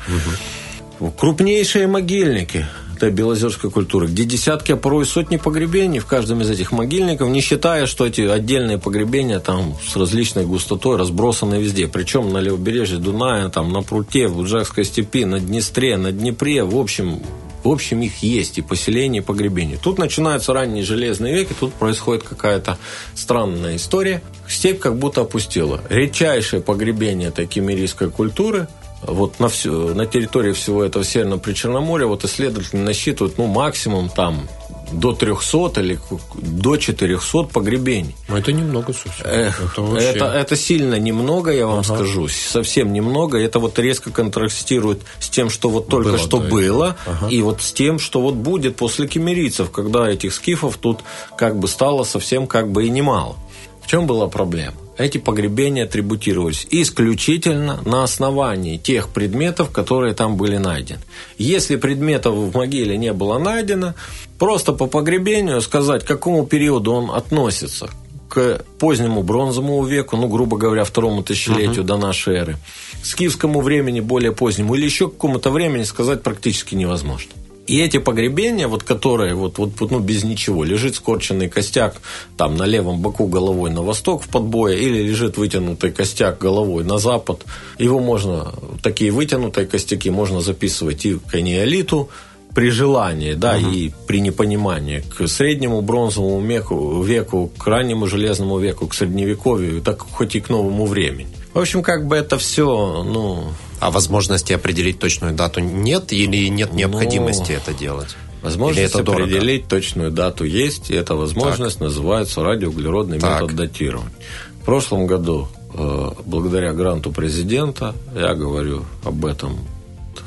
Угу. 0.99 1.11
Крупнейшие 1.11 1.87
могильники 1.87 2.67
этой 2.97 3.11
белозерской 3.11 3.71
культуры, 3.71 4.07
где 4.07 4.25
десятки, 4.25 4.73
а 4.73 4.77
порой 4.77 5.05
сотни 5.07 5.37
погребений 5.37 5.99
в 5.99 6.07
каждом 6.07 6.41
из 6.41 6.51
этих 6.51 6.73
могильников, 6.73 7.29
не 7.29 7.41
считая, 7.41 7.87
что 7.87 8.07
эти 8.07 8.23
отдельные 8.23 8.79
погребения 8.79 9.39
там 9.39 9.77
с 9.87 9.97
различной 9.97 10.47
густотой 10.47 10.97
разбросаны 10.97 11.57
везде. 11.57 11.87
Причем 11.87 12.33
на 12.33 12.39
левобережье 12.39 12.99
Дуная, 12.99 13.49
там, 13.49 13.73
на 13.73 13.83
Пруте, 13.83 14.27
в 14.29 14.39
Уджакской 14.39 14.85
степи, 14.85 15.25
на 15.25 15.41
Днестре, 15.41 15.97
на 15.97 16.11
Днепре, 16.11 16.65
в 16.65 16.77
общем, 16.77 17.21
в 17.63 17.69
общем, 17.69 18.01
их 18.03 18.23
есть 18.23 18.59
и 18.59 18.63
поселение, 18.63 19.23
и 19.23 19.25
погребение. 19.25 19.77
Тут 19.77 19.99
начинаются 19.99 20.53
ранние 20.53 20.85
железные 20.85 21.35
веки, 21.35 21.53
тут 21.59 21.75
происходит 21.75 22.23
какая-то 22.23 22.79
странная 23.15 23.77
история. 23.77 24.23
Степь 24.49 24.79
как 24.79 24.97
будто 24.97 25.23
опустела. 25.23 25.81
Редчайшее 25.89 26.63
погребение 26.63 27.29
этой 27.29 27.47
кемерийской 27.47 28.09
культуры 28.09 28.69
вот 29.07 29.41
на, 29.41 29.49
все, 29.49 29.71
на 29.71 30.07
территории 30.07 30.53
всего 30.53 30.85
этого 30.85 31.05
Северного 31.05 31.39
Причерноморья 31.39 32.07
вот 32.07 32.25
исследователи 32.25 32.79
насчитывают 32.79 33.39
ну, 33.39 33.47
максимум 33.47 34.09
там 34.09 34.49
до 34.93 35.13
300 35.13 35.81
или 35.81 35.99
до 36.35 36.77
400 36.77 37.43
погребений. 37.45 38.15
Но 38.29 38.39
это 38.39 38.53
немного, 38.53 38.93
слушай. 38.93 39.23
Эх, 39.25 39.73
это, 39.73 39.83
вообще... 39.83 40.07
это, 40.07 40.25
это 40.27 40.57
сильно 40.57 40.99
немного, 40.99 41.51
я 41.51 41.67
вам 41.67 41.81
ага. 41.81 41.95
скажу. 41.95 42.29
Совсем 42.29 42.93
немного. 42.93 43.39
Это 43.39 43.59
вот 43.59 43.79
резко 43.79 44.11
контрастирует 44.11 45.03
с 45.19 45.29
тем, 45.29 45.51
что 45.51 45.69
вот 45.69 45.89
только 45.89 46.11
было, 46.11 46.19
что 46.19 46.39
да, 46.39 46.49
было, 46.49 46.97
ага. 47.07 47.29
и 47.29 47.43
вот 47.43 47.63
с 47.63 47.73
тем, 47.73 47.99
что 47.99 48.21
вот 48.21 48.35
будет 48.35 48.77
после 48.77 49.09
кемерийцев, 49.09 49.71
когда 49.71 50.09
этих 50.09 50.33
скифов 50.33 50.77
тут 50.77 51.01
как 51.37 51.59
бы 51.59 51.69
стало 51.69 52.05
совсем 52.05 52.47
как 52.47 52.71
бы 52.71 52.87
и 52.87 52.91
немало. 52.91 53.37
В 53.83 53.89
чем 53.89 54.07
была 54.07 54.29
проблема? 54.29 54.77
Эти 54.99 55.19
погребения 55.19 55.85
атрибутировались 55.85 56.67
исключительно 56.71 57.81
на 57.85 58.03
основании 58.03 58.77
тех 58.77 59.09
предметов, 59.09 59.71
которые 59.71 60.15
там 60.15 60.37
были 60.37 60.57
найдены. 60.57 61.01
Если 61.39 61.77
предметов 61.77 62.35
в 62.35 62.57
могиле 62.57 62.97
не 62.97 63.13
было 63.13 63.39
найдено, 63.39 63.95
просто 64.39 64.73
по 64.73 64.87
погребению 64.87 65.61
сказать, 65.61 66.05
к 66.05 66.09
какому 66.09 66.47
периоду 66.47 66.93
он 66.93 67.11
относится, 67.11 67.91
к 68.29 68.65
позднему 68.79 69.23
бронзовому 69.23 69.85
веку, 69.85 70.17
ну, 70.17 70.29
грубо 70.29 70.57
говоря, 70.57 70.85
второму 70.85 71.23
тысячелетию 71.23 71.85
uh-huh. 71.85 71.87
до 71.87 71.97
нашей 71.97 72.35
эры, 72.37 72.57
скифскому 73.03 73.61
времени 73.61 74.01
более 74.01 74.33
позднему 74.33 74.75
или 74.75 74.85
еще 74.85 75.09
к 75.09 75.13
какому-то 75.13 75.51
времени 75.51 75.85
сказать 75.85 76.23
практически 76.23 76.75
невозможно. 76.75 77.33
И 77.67 77.81
эти 77.81 77.99
погребения, 77.99 78.69
вот 78.69 78.83
которые 78.83 79.35
вот, 79.35 79.59
вот, 79.59 79.91
ну, 79.91 79.99
без 79.99 80.25
ничего, 80.25 80.65
лежит 80.65 80.95
скорченный 80.95 81.49
костяк 81.49 82.01
там 82.37 82.57
на 82.57 82.65
левом 82.65 83.01
боку 83.01 83.27
головой 83.27 83.71
на 83.71 83.83
восток 83.83 84.23
в 84.23 84.29
подбое, 84.29 84.77
или 84.77 85.03
лежит 85.03 85.37
вытянутый 85.37 85.91
костяк 85.91 86.39
головой 86.39 86.85
на 86.85 86.99
запад, 86.99 87.45
его 87.79 87.99
можно, 87.99 88.55
такие 88.83 89.11
вытянутые 89.11 89.67
костяки 89.67 90.11
можно 90.11 90.41
записывать 90.41 91.07
и 91.07 91.19
к 91.19 91.41
неолиту, 91.41 92.09
при 92.57 92.71
желании, 92.71 93.35
да, 93.35 93.59
угу. 93.59 93.69
и 93.69 93.91
при 94.07 94.21
непонимании 94.21 95.01
к 95.01 95.29
среднему 95.29 95.83
бронзовому 95.83 96.41
веку, 96.41 97.03
веку, 97.03 97.53
к 97.59 97.67
раннему 97.67 98.07
железному 98.07 98.59
веку, 98.59 98.87
к 98.87 98.95
средневековью, 98.95 99.83
так 99.83 100.01
хоть 100.01 100.37
и 100.37 100.41
к 100.41 100.49
новому 100.49 100.87
времени. 100.87 101.29
В 101.57 101.59
общем, 101.59 101.83
как 101.83 102.07
бы 102.07 102.17
это 102.17 102.37
все, 102.37 103.03
ну, 103.03 103.45
а 103.81 103.91
возможности 103.91 104.53
определить 104.53 104.99
точную 104.99 105.33
дату 105.33 105.61
нет 105.61 106.13
или 106.13 106.49
нет 106.49 106.69
ну, 106.73 106.81
необходимости 106.81 107.53
ну, 107.53 107.57
это 107.57 107.73
делать? 107.73 108.15
Возможность 108.43 108.95
это 108.95 108.99
определить 108.99 109.63
дорого? 109.63 109.71
точную 109.71 110.11
дату 110.11 110.45
есть, 110.45 110.91
и 110.91 110.95
эта 110.95 111.15
возможность 111.15 111.79
так. 111.79 111.89
называется 111.89 112.43
радиоуглеродный 112.43 113.19
так. 113.19 113.41
метод 113.41 113.57
датирования. 113.57 114.13
В 114.61 114.67
прошлом 114.67 115.07
году, 115.07 115.49
э, 115.73 116.11
благодаря 116.27 116.75
гранту 116.75 117.11
президента, 117.11 117.95
я 118.15 118.35
говорю 118.35 118.85
об 119.03 119.25
этом 119.25 119.57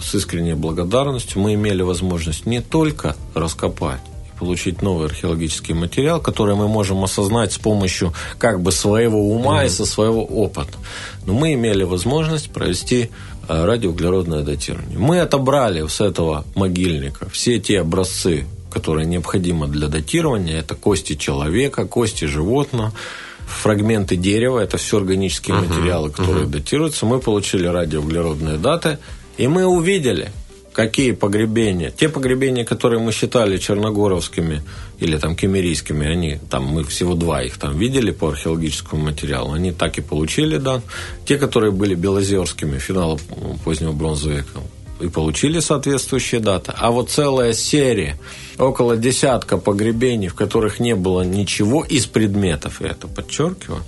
с 0.01 0.15
искренней 0.15 0.55
благодарностью, 0.55 1.39
мы 1.41 1.53
имели 1.53 1.83
возможность 1.83 2.47
не 2.47 2.59
только 2.59 3.15
раскопать 3.35 4.01
получить 4.39 4.81
новый 4.81 5.07
археологический 5.07 5.73
материал, 5.73 6.21
который 6.21 6.55
мы 6.55 6.67
можем 6.67 7.03
осознать 7.03 7.51
с 7.51 7.57
помощью 7.57 8.13
как 8.37 8.61
бы 8.61 8.71
своего 8.71 9.19
ума 9.19 9.63
mm-hmm. 9.63 9.67
и 9.67 9.69
со 9.69 9.85
своего 9.85 10.23
опыта. 10.23 10.77
Но 11.25 11.33
мы 11.33 11.53
имели 11.53 11.83
возможность 11.83 12.49
провести 12.51 13.09
э, 13.47 13.65
радиоуглеродное 13.65 14.41
датирование. 14.43 14.97
Мы 14.97 15.19
отобрали 15.19 15.85
с 15.87 16.01
этого 16.01 16.45
могильника 16.55 17.29
все 17.29 17.59
те 17.59 17.81
образцы, 17.81 18.45
которые 18.71 19.05
необходимы 19.05 19.67
для 19.67 19.87
датирования. 19.87 20.59
Это 20.59 20.75
кости 20.75 21.15
человека, 21.15 21.85
кости 21.85 22.25
животного, 22.25 22.93
фрагменты 23.45 24.15
дерева. 24.15 24.59
Это 24.59 24.77
все 24.77 24.97
органические 24.97 25.57
uh-huh, 25.57 25.67
материалы, 25.67 26.11
которые 26.11 26.45
uh-huh. 26.45 26.51
датируются. 26.51 27.05
Мы 27.05 27.19
получили 27.19 27.67
радиоуглеродные 27.67 28.57
даты, 28.57 28.99
и 29.37 29.47
мы 29.47 29.65
увидели, 29.65 30.31
какие 30.73 31.11
погребения. 31.11 31.91
Те 31.91 32.09
погребения, 32.09 32.65
которые 32.65 32.99
мы 32.99 33.11
считали 33.11 33.57
черногоровскими 33.57 34.61
или 34.99 35.17
там 35.17 35.35
кемерийскими, 35.35 36.07
они 36.07 36.39
там 36.49 36.65
мы 36.65 36.83
всего 36.83 37.15
два 37.15 37.41
их 37.43 37.57
там 37.57 37.77
видели 37.77 38.11
по 38.11 38.29
археологическому 38.29 39.03
материалу, 39.03 39.53
они 39.53 39.71
так 39.71 39.97
и 39.97 40.01
получили, 40.01 40.57
да. 40.57 40.81
Те, 41.25 41.37
которые 41.37 41.71
были 41.71 41.95
белозерскими, 41.95 42.77
финала 42.77 43.19
позднего 43.63 43.91
бронзового 43.91 44.37
века, 44.37 44.59
и 45.01 45.07
получили 45.07 45.59
соответствующие 45.59 46.41
даты. 46.41 46.73
А 46.75 46.91
вот 46.91 47.09
целая 47.09 47.53
серия, 47.53 48.17
около 48.57 48.97
десятка 48.97 49.57
погребений, 49.57 50.27
в 50.27 50.35
которых 50.35 50.79
не 50.79 50.95
было 50.95 51.21
ничего 51.21 51.83
из 51.83 52.05
предметов, 52.05 52.81
я 52.81 52.89
это 52.89 53.07
подчеркиваю, 53.07 53.83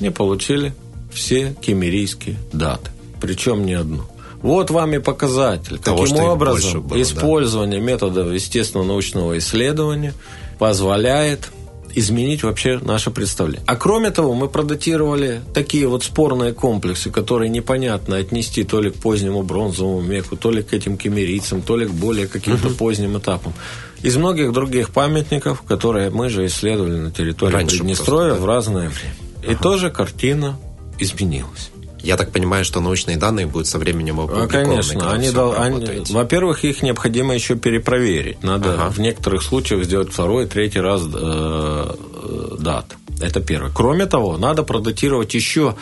не 0.00 0.10
получили 0.10 0.74
все 1.12 1.54
кемерийские 1.60 2.36
даты. 2.52 2.90
Причем 3.20 3.64
не 3.64 3.74
одну. 3.74 4.02
Вот 4.44 4.70
вам 4.70 4.92
и 4.92 4.98
показатель. 4.98 5.78
Того, 5.78 6.04
Таким 6.04 6.22
образом, 6.24 6.82
было, 6.82 7.00
использование 7.00 7.80
да. 7.80 7.86
методов 7.86 8.30
естественно-научного 8.30 9.38
исследования 9.38 10.12
позволяет 10.58 11.50
изменить 11.94 12.42
вообще 12.42 12.78
наше 12.78 13.10
представление. 13.10 13.64
А 13.66 13.76
кроме 13.76 14.10
того, 14.10 14.34
мы 14.34 14.48
продатировали 14.48 15.40
такие 15.54 15.88
вот 15.88 16.04
спорные 16.04 16.52
комплексы, 16.52 17.10
которые 17.10 17.48
непонятно 17.48 18.18
отнести 18.18 18.64
то 18.64 18.82
ли 18.82 18.90
к 18.90 18.96
позднему 18.96 19.42
бронзовому 19.42 20.02
веку, 20.02 20.36
то 20.36 20.50
ли 20.50 20.62
к 20.62 20.74
этим 20.74 20.98
кемерийцам, 20.98 21.62
то 21.62 21.78
ли 21.78 21.86
к 21.86 21.90
более 21.90 22.26
каким-то 22.26 22.68
угу. 22.68 22.76
поздним 22.76 23.16
этапам. 23.16 23.54
Из 24.02 24.14
многих 24.18 24.52
других 24.52 24.90
памятников, 24.90 25.62
которые 25.62 26.10
мы 26.10 26.28
же 26.28 26.44
исследовали 26.44 26.98
на 26.98 27.10
территории 27.10 27.54
Раньше 27.54 27.78
Приднестровья 27.78 28.34
просто, 28.34 28.40
да. 28.40 28.44
в 28.44 28.46
разное 28.46 28.88
время. 28.90 29.14
Ага. 29.42 29.52
И 29.52 29.54
тоже 29.54 29.90
картина 29.90 30.58
изменилась. 30.98 31.70
Я 32.04 32.16
так 32.16 32.32
понимаю, 32.32 32.64
что 32.64 32.80
научные 32.80 33.16
данные 33.16 33.46
будут 33.46 33.66
со 33.66 33.78
временем 33.78 34.20
а, 34.20 34.24
опубликованы. 34.24 34.64
Конечно. 34.64 35.10
Они, 35.10 35.30
дол, 35.30 35.54
они, 35.56 36.02
во-первых, 36.10 36.64
их 36.64 36.82
необходимо 36.82 37.34
еще 37.34 37.56
перепроверить. 37.56 38.42
Надо 38.42 38.74
ага. 38.74 38.90
в 38.90 39.00
некоторых 39.00 39.42
случаях 39.42 39.84
сделать 39.84 40.12
второй, 40.12 40.46
третий 40.46 40.80
раз 40.80 41.02
э, 41.02 41.08
э, 41.14 42.56
дат. 42.58 42.94
Это 43.20 43.40
первое. 43.40 43.70
Кроме 43.74 44.06
того, 44.06 44.36
надо 44.36 44.62
продатировать 44.62 45.34
еще 45.34 45.76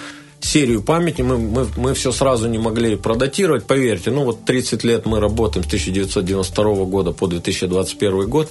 серию 0.45 0.83
памяти, 0.83 1.23
мы, 1.23 1.39
мы, 1.39 1.67
мы 1.77 1.95
все 1.95 2.13
сразу 2.13 2.49
не 2.49 2.59
могли 2.59 2.97
продатировать, 2.97 3.65
поверьте, 3.65 4.11
ну 4.11 4.25
вот 4.25 4.45
30 4.45 4.85
лет 4.85 5.07
мы 5.07 5.21
работаем 5.21 5.65
с 5.65 5.69
1992 5.69 6.85
года 6.85 7.13
по 7.13 7.27
2021 7.27 8.29
год, 8.29 8.49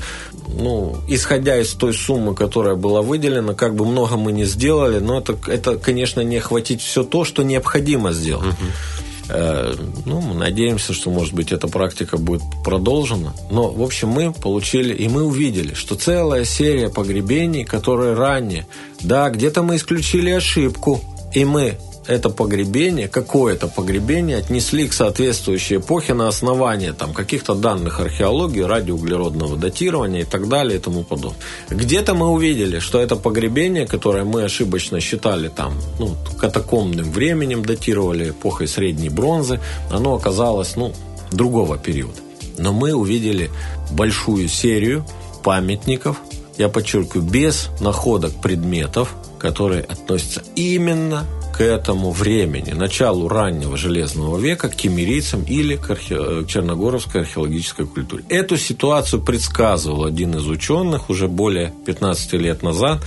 ну, 0.47 0.97
исходя 1.07 1.59
из 1.59 1.71
той 1.73 1.93
суммы, 1.93 2.33
которая 2.33 2.75
была 2.75 3.01
выделена, 3.01 3.53
как 3.53 3.75
бы 3.75 3.85
много 3.85 4.17
мы 4.17 4.31
не 4.31 4.45
сделали, 4.45 4.99
но 4.99 5.19
это, 5.19 5.37
это 5.47 5.77
конечно, 5.77 6.21
не 6.21 6.37
охватить 6.37 6.81
все 6.81 7.03
то, 7.03 7.23
что 7.25 7.43
необходимо 7.43 8.11
сделать. 8.13 8.47
Угу. 8.47 8.67
Ну, 10.05 10.19
мы 10.19 10.33
надеемся, 10.35 10.93
что, 10.93 11.09
может 11.09 11.33
быть, 11.33 11.53
эта 11.53 11.67
практика 11.67 12.17
будет 12.17 12.41
продолжена. 12.65 13.33
Но, 13.49 13.69
в 13.69 13.81
общем, 13.81 14.09
мы 14.09 14.33
получили 14.33 14.93
и 14.93 15.07
мы 15.07 15.23
увидели, 15.23 15.73
что 15.73 15.95
целая 15.95 16.43
серия 16.43 16.89
погребений, 16.89 17.63
которые 17.63 18.13
ранее, 18.13 18.67
да, 18.99 19.29
где-то 19.29 19.63
мы 19.63 19.77
исключили 19.77 20.31
ошибку, 20.31 21.01
и 21.34 21.45
мы 21.45 21.77
это 22.07 22.29
погребение, 22.29 23.07
какое-то 23.07 23.67
погребение 23.67 24.38
отнесли 24.38 24.88
к 24.88 24.93
соответствующей 24.93 25.77
эпохе 25.77 26.13
на 26.13 26.27
основании 26.27 26.91
там, 26.91 27.13
каких-то 27.13 27.53
данных 27.53 27.99
археологии, 27.99 28.61
радиоуглеродного 28.61 29.55
датирования 29.55 30.21
и 30.21 30.25
так 30.25 30.49
далее 30.49 30.77
и 30.77 30.82
тому 30.82 31.03
подобное. 31.03 31.39
Где-то 31.69 32.13
мы 32.15 32.29
увидели, 32.29 32.79
что 32.79 32.99
это 32.99 33.15
погребение, 33.15 33.86
которое 33.86 34.23
мы 34.23 34.43
ошибочно 34.43 34.99
считали 34.99 35.47
там, 35.47 35.73
ну, 35.99 36.15
катакомбным 36.39 37.11
временем, 37.11 37.63
датировали 37.63 38.32
эпохой 38.32 38.67
средней 38.67 39.09
бронзы, 39.09 39.59
оно 39.91 40.15
оказалось 40.15 40.75
ну, 40.75 40.93
другого 41.32 41.77
периода. 41.77 42.17
Но 42.57 42.73
мы 42.73 42.93
увидели 42.93 43.49
большую 43.91 44.47
серию 44.49 45.05
памятников, 45.43 46.17
я 46.57 46.67
подчеркиваю, 46.67 47.23
без 47.23 47.69
находок 47.79 48.34
предметов, 48.41 49.15
которые 49.41 49.81
относятся 49.81 50.43
именно 50.55 51.25
к 51.51 51.61
этому 51.61 52.11
времени, 52.11 52.71
началу 52.71 53.27
раннего 53.27 53.75
Железного 53.75 54.37
века, 54.37 54.69
к 54.69 54.75
кемерийцам 54.75 55.43
или 55.43 55.75
к, 55.75 55.89
архе... 55.89 56.43
к 56.43 56.47
черногоровской 56.47 57.21
археологической 57.21 57.87
культуре. 57.87 58.23
Эту 58.29 58.57
ситуацию 58.57 59.21
предсказывал 59.21 60.05
один 60.05 60.35
из 60.35 60.47
ученых 60.47 61.09
уже 61.09 61.27
более 61.27 61.73
15 61.85 62.33
лет 62.33 62.61
назад, 62.61 62.99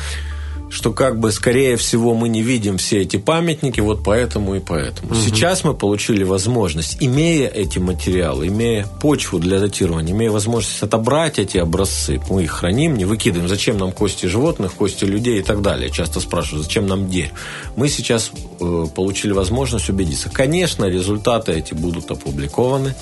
что 0.71 0.93
как 0.93 1.19
бы 1.19 1.31
скорее 1.33 1.77
всего 1.77 2.15
мы 2.15 2.29
не 2.29 2.43
видим 2.43 2.79
все 2.79 3.03
эти 3.03 3.17
памятники, 3.17 3.81
вот 3.81 4.03
поэтому 4.05 4.55
и 4.55 4.61
поэтому. 4.61 5.13
Угу. 5.13 5.21
Сейчас 5.21 5.65
мы 5.65 5.75
получили 5.75 6.25
возможность, 6.25 6.97
имея 7.01 7.49
эти 7.49 7.79
материалы, 7.79 8.49
имея 8.49 8.87
почву 9.01 9.39
для 9.39 9.61
датирования, 9.61 10.13
имея 10.13 10.31
возможность 10.31 10.83
отобрать 10.83 11.39
эти 11.39 11.59
образцы, 11.59 12.21
мы 12.29 12.45
их 12.45 12.51
храним, 12.51 12.97
не 12.97 13.05
выкидываем, 13.05 13.49
зачем 13.49 13.79
нам 13.79 13.93
кости 13.93 14.27
животных, 14.27 14.75
кости 14.75 15.05
людей 15.05 15.41
и 15.41 15.43
так 15.43 15.63
далее. 15.63 15.91
Часто 15.91 16.21
спрашивают, 16.21 16.65
зачем 16.67 16.87
нам 16.87 17.09
дерево. 17.09 17.35
Мы 17.77 17.89
сейчас 17.89 18.31
э, 18.61 18.87
получили 18.95 19.33
возможность 19.33 19.89
убедиться. 19.89 20.31
Конечно, 20.31 20.87
результаты 20.87 21.53
эти 21.53 21.75
будут 21.75 22.11
опубликованы 22.11 22.95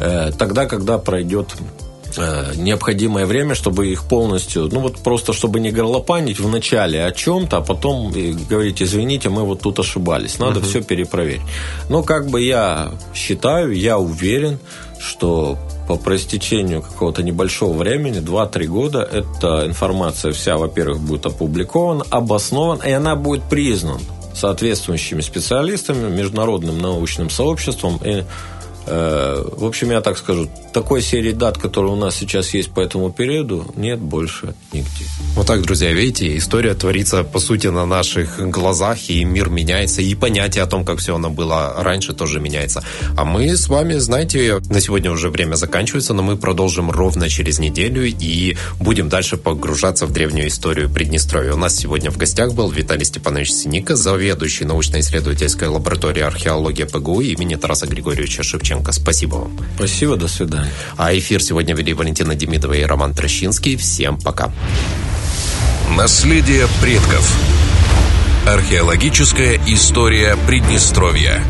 э, 0.00 0.32
тогда, 0.38 0.66
когда 0.66 0.98
пройдет 0.98 1.48
необходимое 2.18 3.26
время, 3.26 3.54
чтобы 3.54 3.88
их 3.88 4.04
полностью, 4.04 4.68
ну 4.72 4.80
вот 4.80 4.98
просто 4.98 5.32
чтобы 5.32 5.60
не 5.60 5.70
горлопанить 5.70 6.40
в 6.40 6.48
начале 6.48 7.04
о 7.04 7.12
чем-то, 7.12 7.58
а 7.58 7.60
потом 7.60 8.10
говорить, 8.10 8.82
извините, 8.82 9.28
мы 9.28 9.44
вот 9.44 9.60
тут 9.60 9.78
ошибались, 9.78 10.38
надо 10.38 10.60
угу. 10.60 10.66
все 10.66 10.82
перепроверить. 10.82 11.42
Но 11.88 12.02
как 12.02 12.28
бы 12.28 12.42
я 12.42 12.92
считаю, 13.14 13.72
я 13.72 13.98
уверен, 13.98 14.58
что 14.98 15.58
по 15.88 15.96
простечению 15.96 16.82
какого-то 16.82 17.22
небольшого 17.22 17.76
времени, 17.76 18.20
2-3 18.20 18.66
года, 18.66 19.00
эта 19.00 19.66
информация 19.66 20.32
вся, 20.32 20.56
во-первых, 20.56 21.00
будет 21.00 21.26
опубликована, 21.26 22.04
обоснована, 22.10 22.82
и 22.82 22.92
она 22.92 23.16
будет 23.16 23.42
признана 23.44 24.00
соответствующими 24.34 25.20
специалистами, 25.20 26.08
международным 26.08 26.78
научным 26.78 27.30
сообществом 27.30 28.00
и 28.04 28.24
Э, 28.86 29.44
в 29.56 29.64
общем, 29.64 29.90
я 29.90 30.00
так 30.00 30.18
скажу, 30.18 30.48
такой 30.72 31.02
серии 31.02 31.32
дат, 31.32 31.58
которая 31.58 31.92
у 31.92 31.96
нас 31.96 32.16
сейчас 32.16 32.54
есть 32.54 32.70
по 32.70 32.80
этому 32.80 33.10
периоду, 33.10 33.72
нет 33.76 33.98
больше 33.98 34.54
нигде. 34.72 35.04
Вот 35.34 35.46
так, 35.46 35.62
друзья, 35.62 35.92
видите, 35.92 36.36
история 36.36 36.74
творится, 36.74 37.24
по 37.24 37.38
сути, 37.38 37.68
на 37.68 37.86
наших 37.86 38.38
глазах, 38.50 39.08
и 39.08 39.24
мир 39.24 39.48
меняется, 39.48 40.02
и 40.02 40.14
понятие 40.14 40.64
о 40.64 40.66
том, 40.66 40.84
как 40.84 40.98
все 40.98 41.16
оно 41.16 41.30
было 41.30 41.74
раньше, 41.78 42.12
тоже 42.12 42.40
меняется. 42.40 42.82
А 43.16 43.24
мы 43.24 43.56
с 43.56 43.68
вами, 43.68 43.94
знаете, 43.98 44.60
на 44.68 44.80
сегодня 44.80 45.10
уже 45.10 45.30
время 45.30 45.54
заканчивается, 45.54 46.14
но 46.14 46.22
мы 46.22 46.36
продолжим 46.36 46.90
ровно 46.90 47.28
через 47.28 47.58
неделю 47.58 48.04
и 48.06 48.56
будем 48.78 49.08
дальше 49.08 49.36
погружаться 49.36 50.06
в 50.06 50.12
древнюю 50.12 50.48
историю 50.48 50.90
Приднестровья. 50.90 51.54
У 51.54 51.56
нас 51.56 51.76
сегодня 51.76 52.10
в 52.10 52.16
гостях 52.16 52.54
был 52.54 52.70
Виталий 52.70 53.04
Степанович 53.04 53.52
Синика, 53.52 53.96
заведующий 53.96 54.64
научно-исследовательской 54.64 55.68
лабораторией 55.68 56.26
археологии 56.26 56.84
ПГУ 56.84 57.20
имени 57.20 57.54
Тараса 57.54 57.86
Григорьевича 57.86 58.42
Шевченко. 58.42 58.92
Спасибо 58.92 59.36
вам. 59.36 59.58
Спасибо, 59.76 60.16
до 60.16 60.28
свидания. 60.28 60.59
А 60.96 61.16
эфир 61.16 61.42
сегодня 61.42 61.74
вели 61.74 61.92
Валентина 61.92 62.34
Демидова 62.34 62.74
и 62.74 62.82
Роман 62.82 63.14
Трощинский. 63.14 63.76
Всем 63.76 64.18
пока. 64.18 64.52
Наследие 65.96 66.66
предков. 66.80 67.30
Археологическая 68.46 69.60
история 69.66 70.36
Приднестровья. 70.46 71.42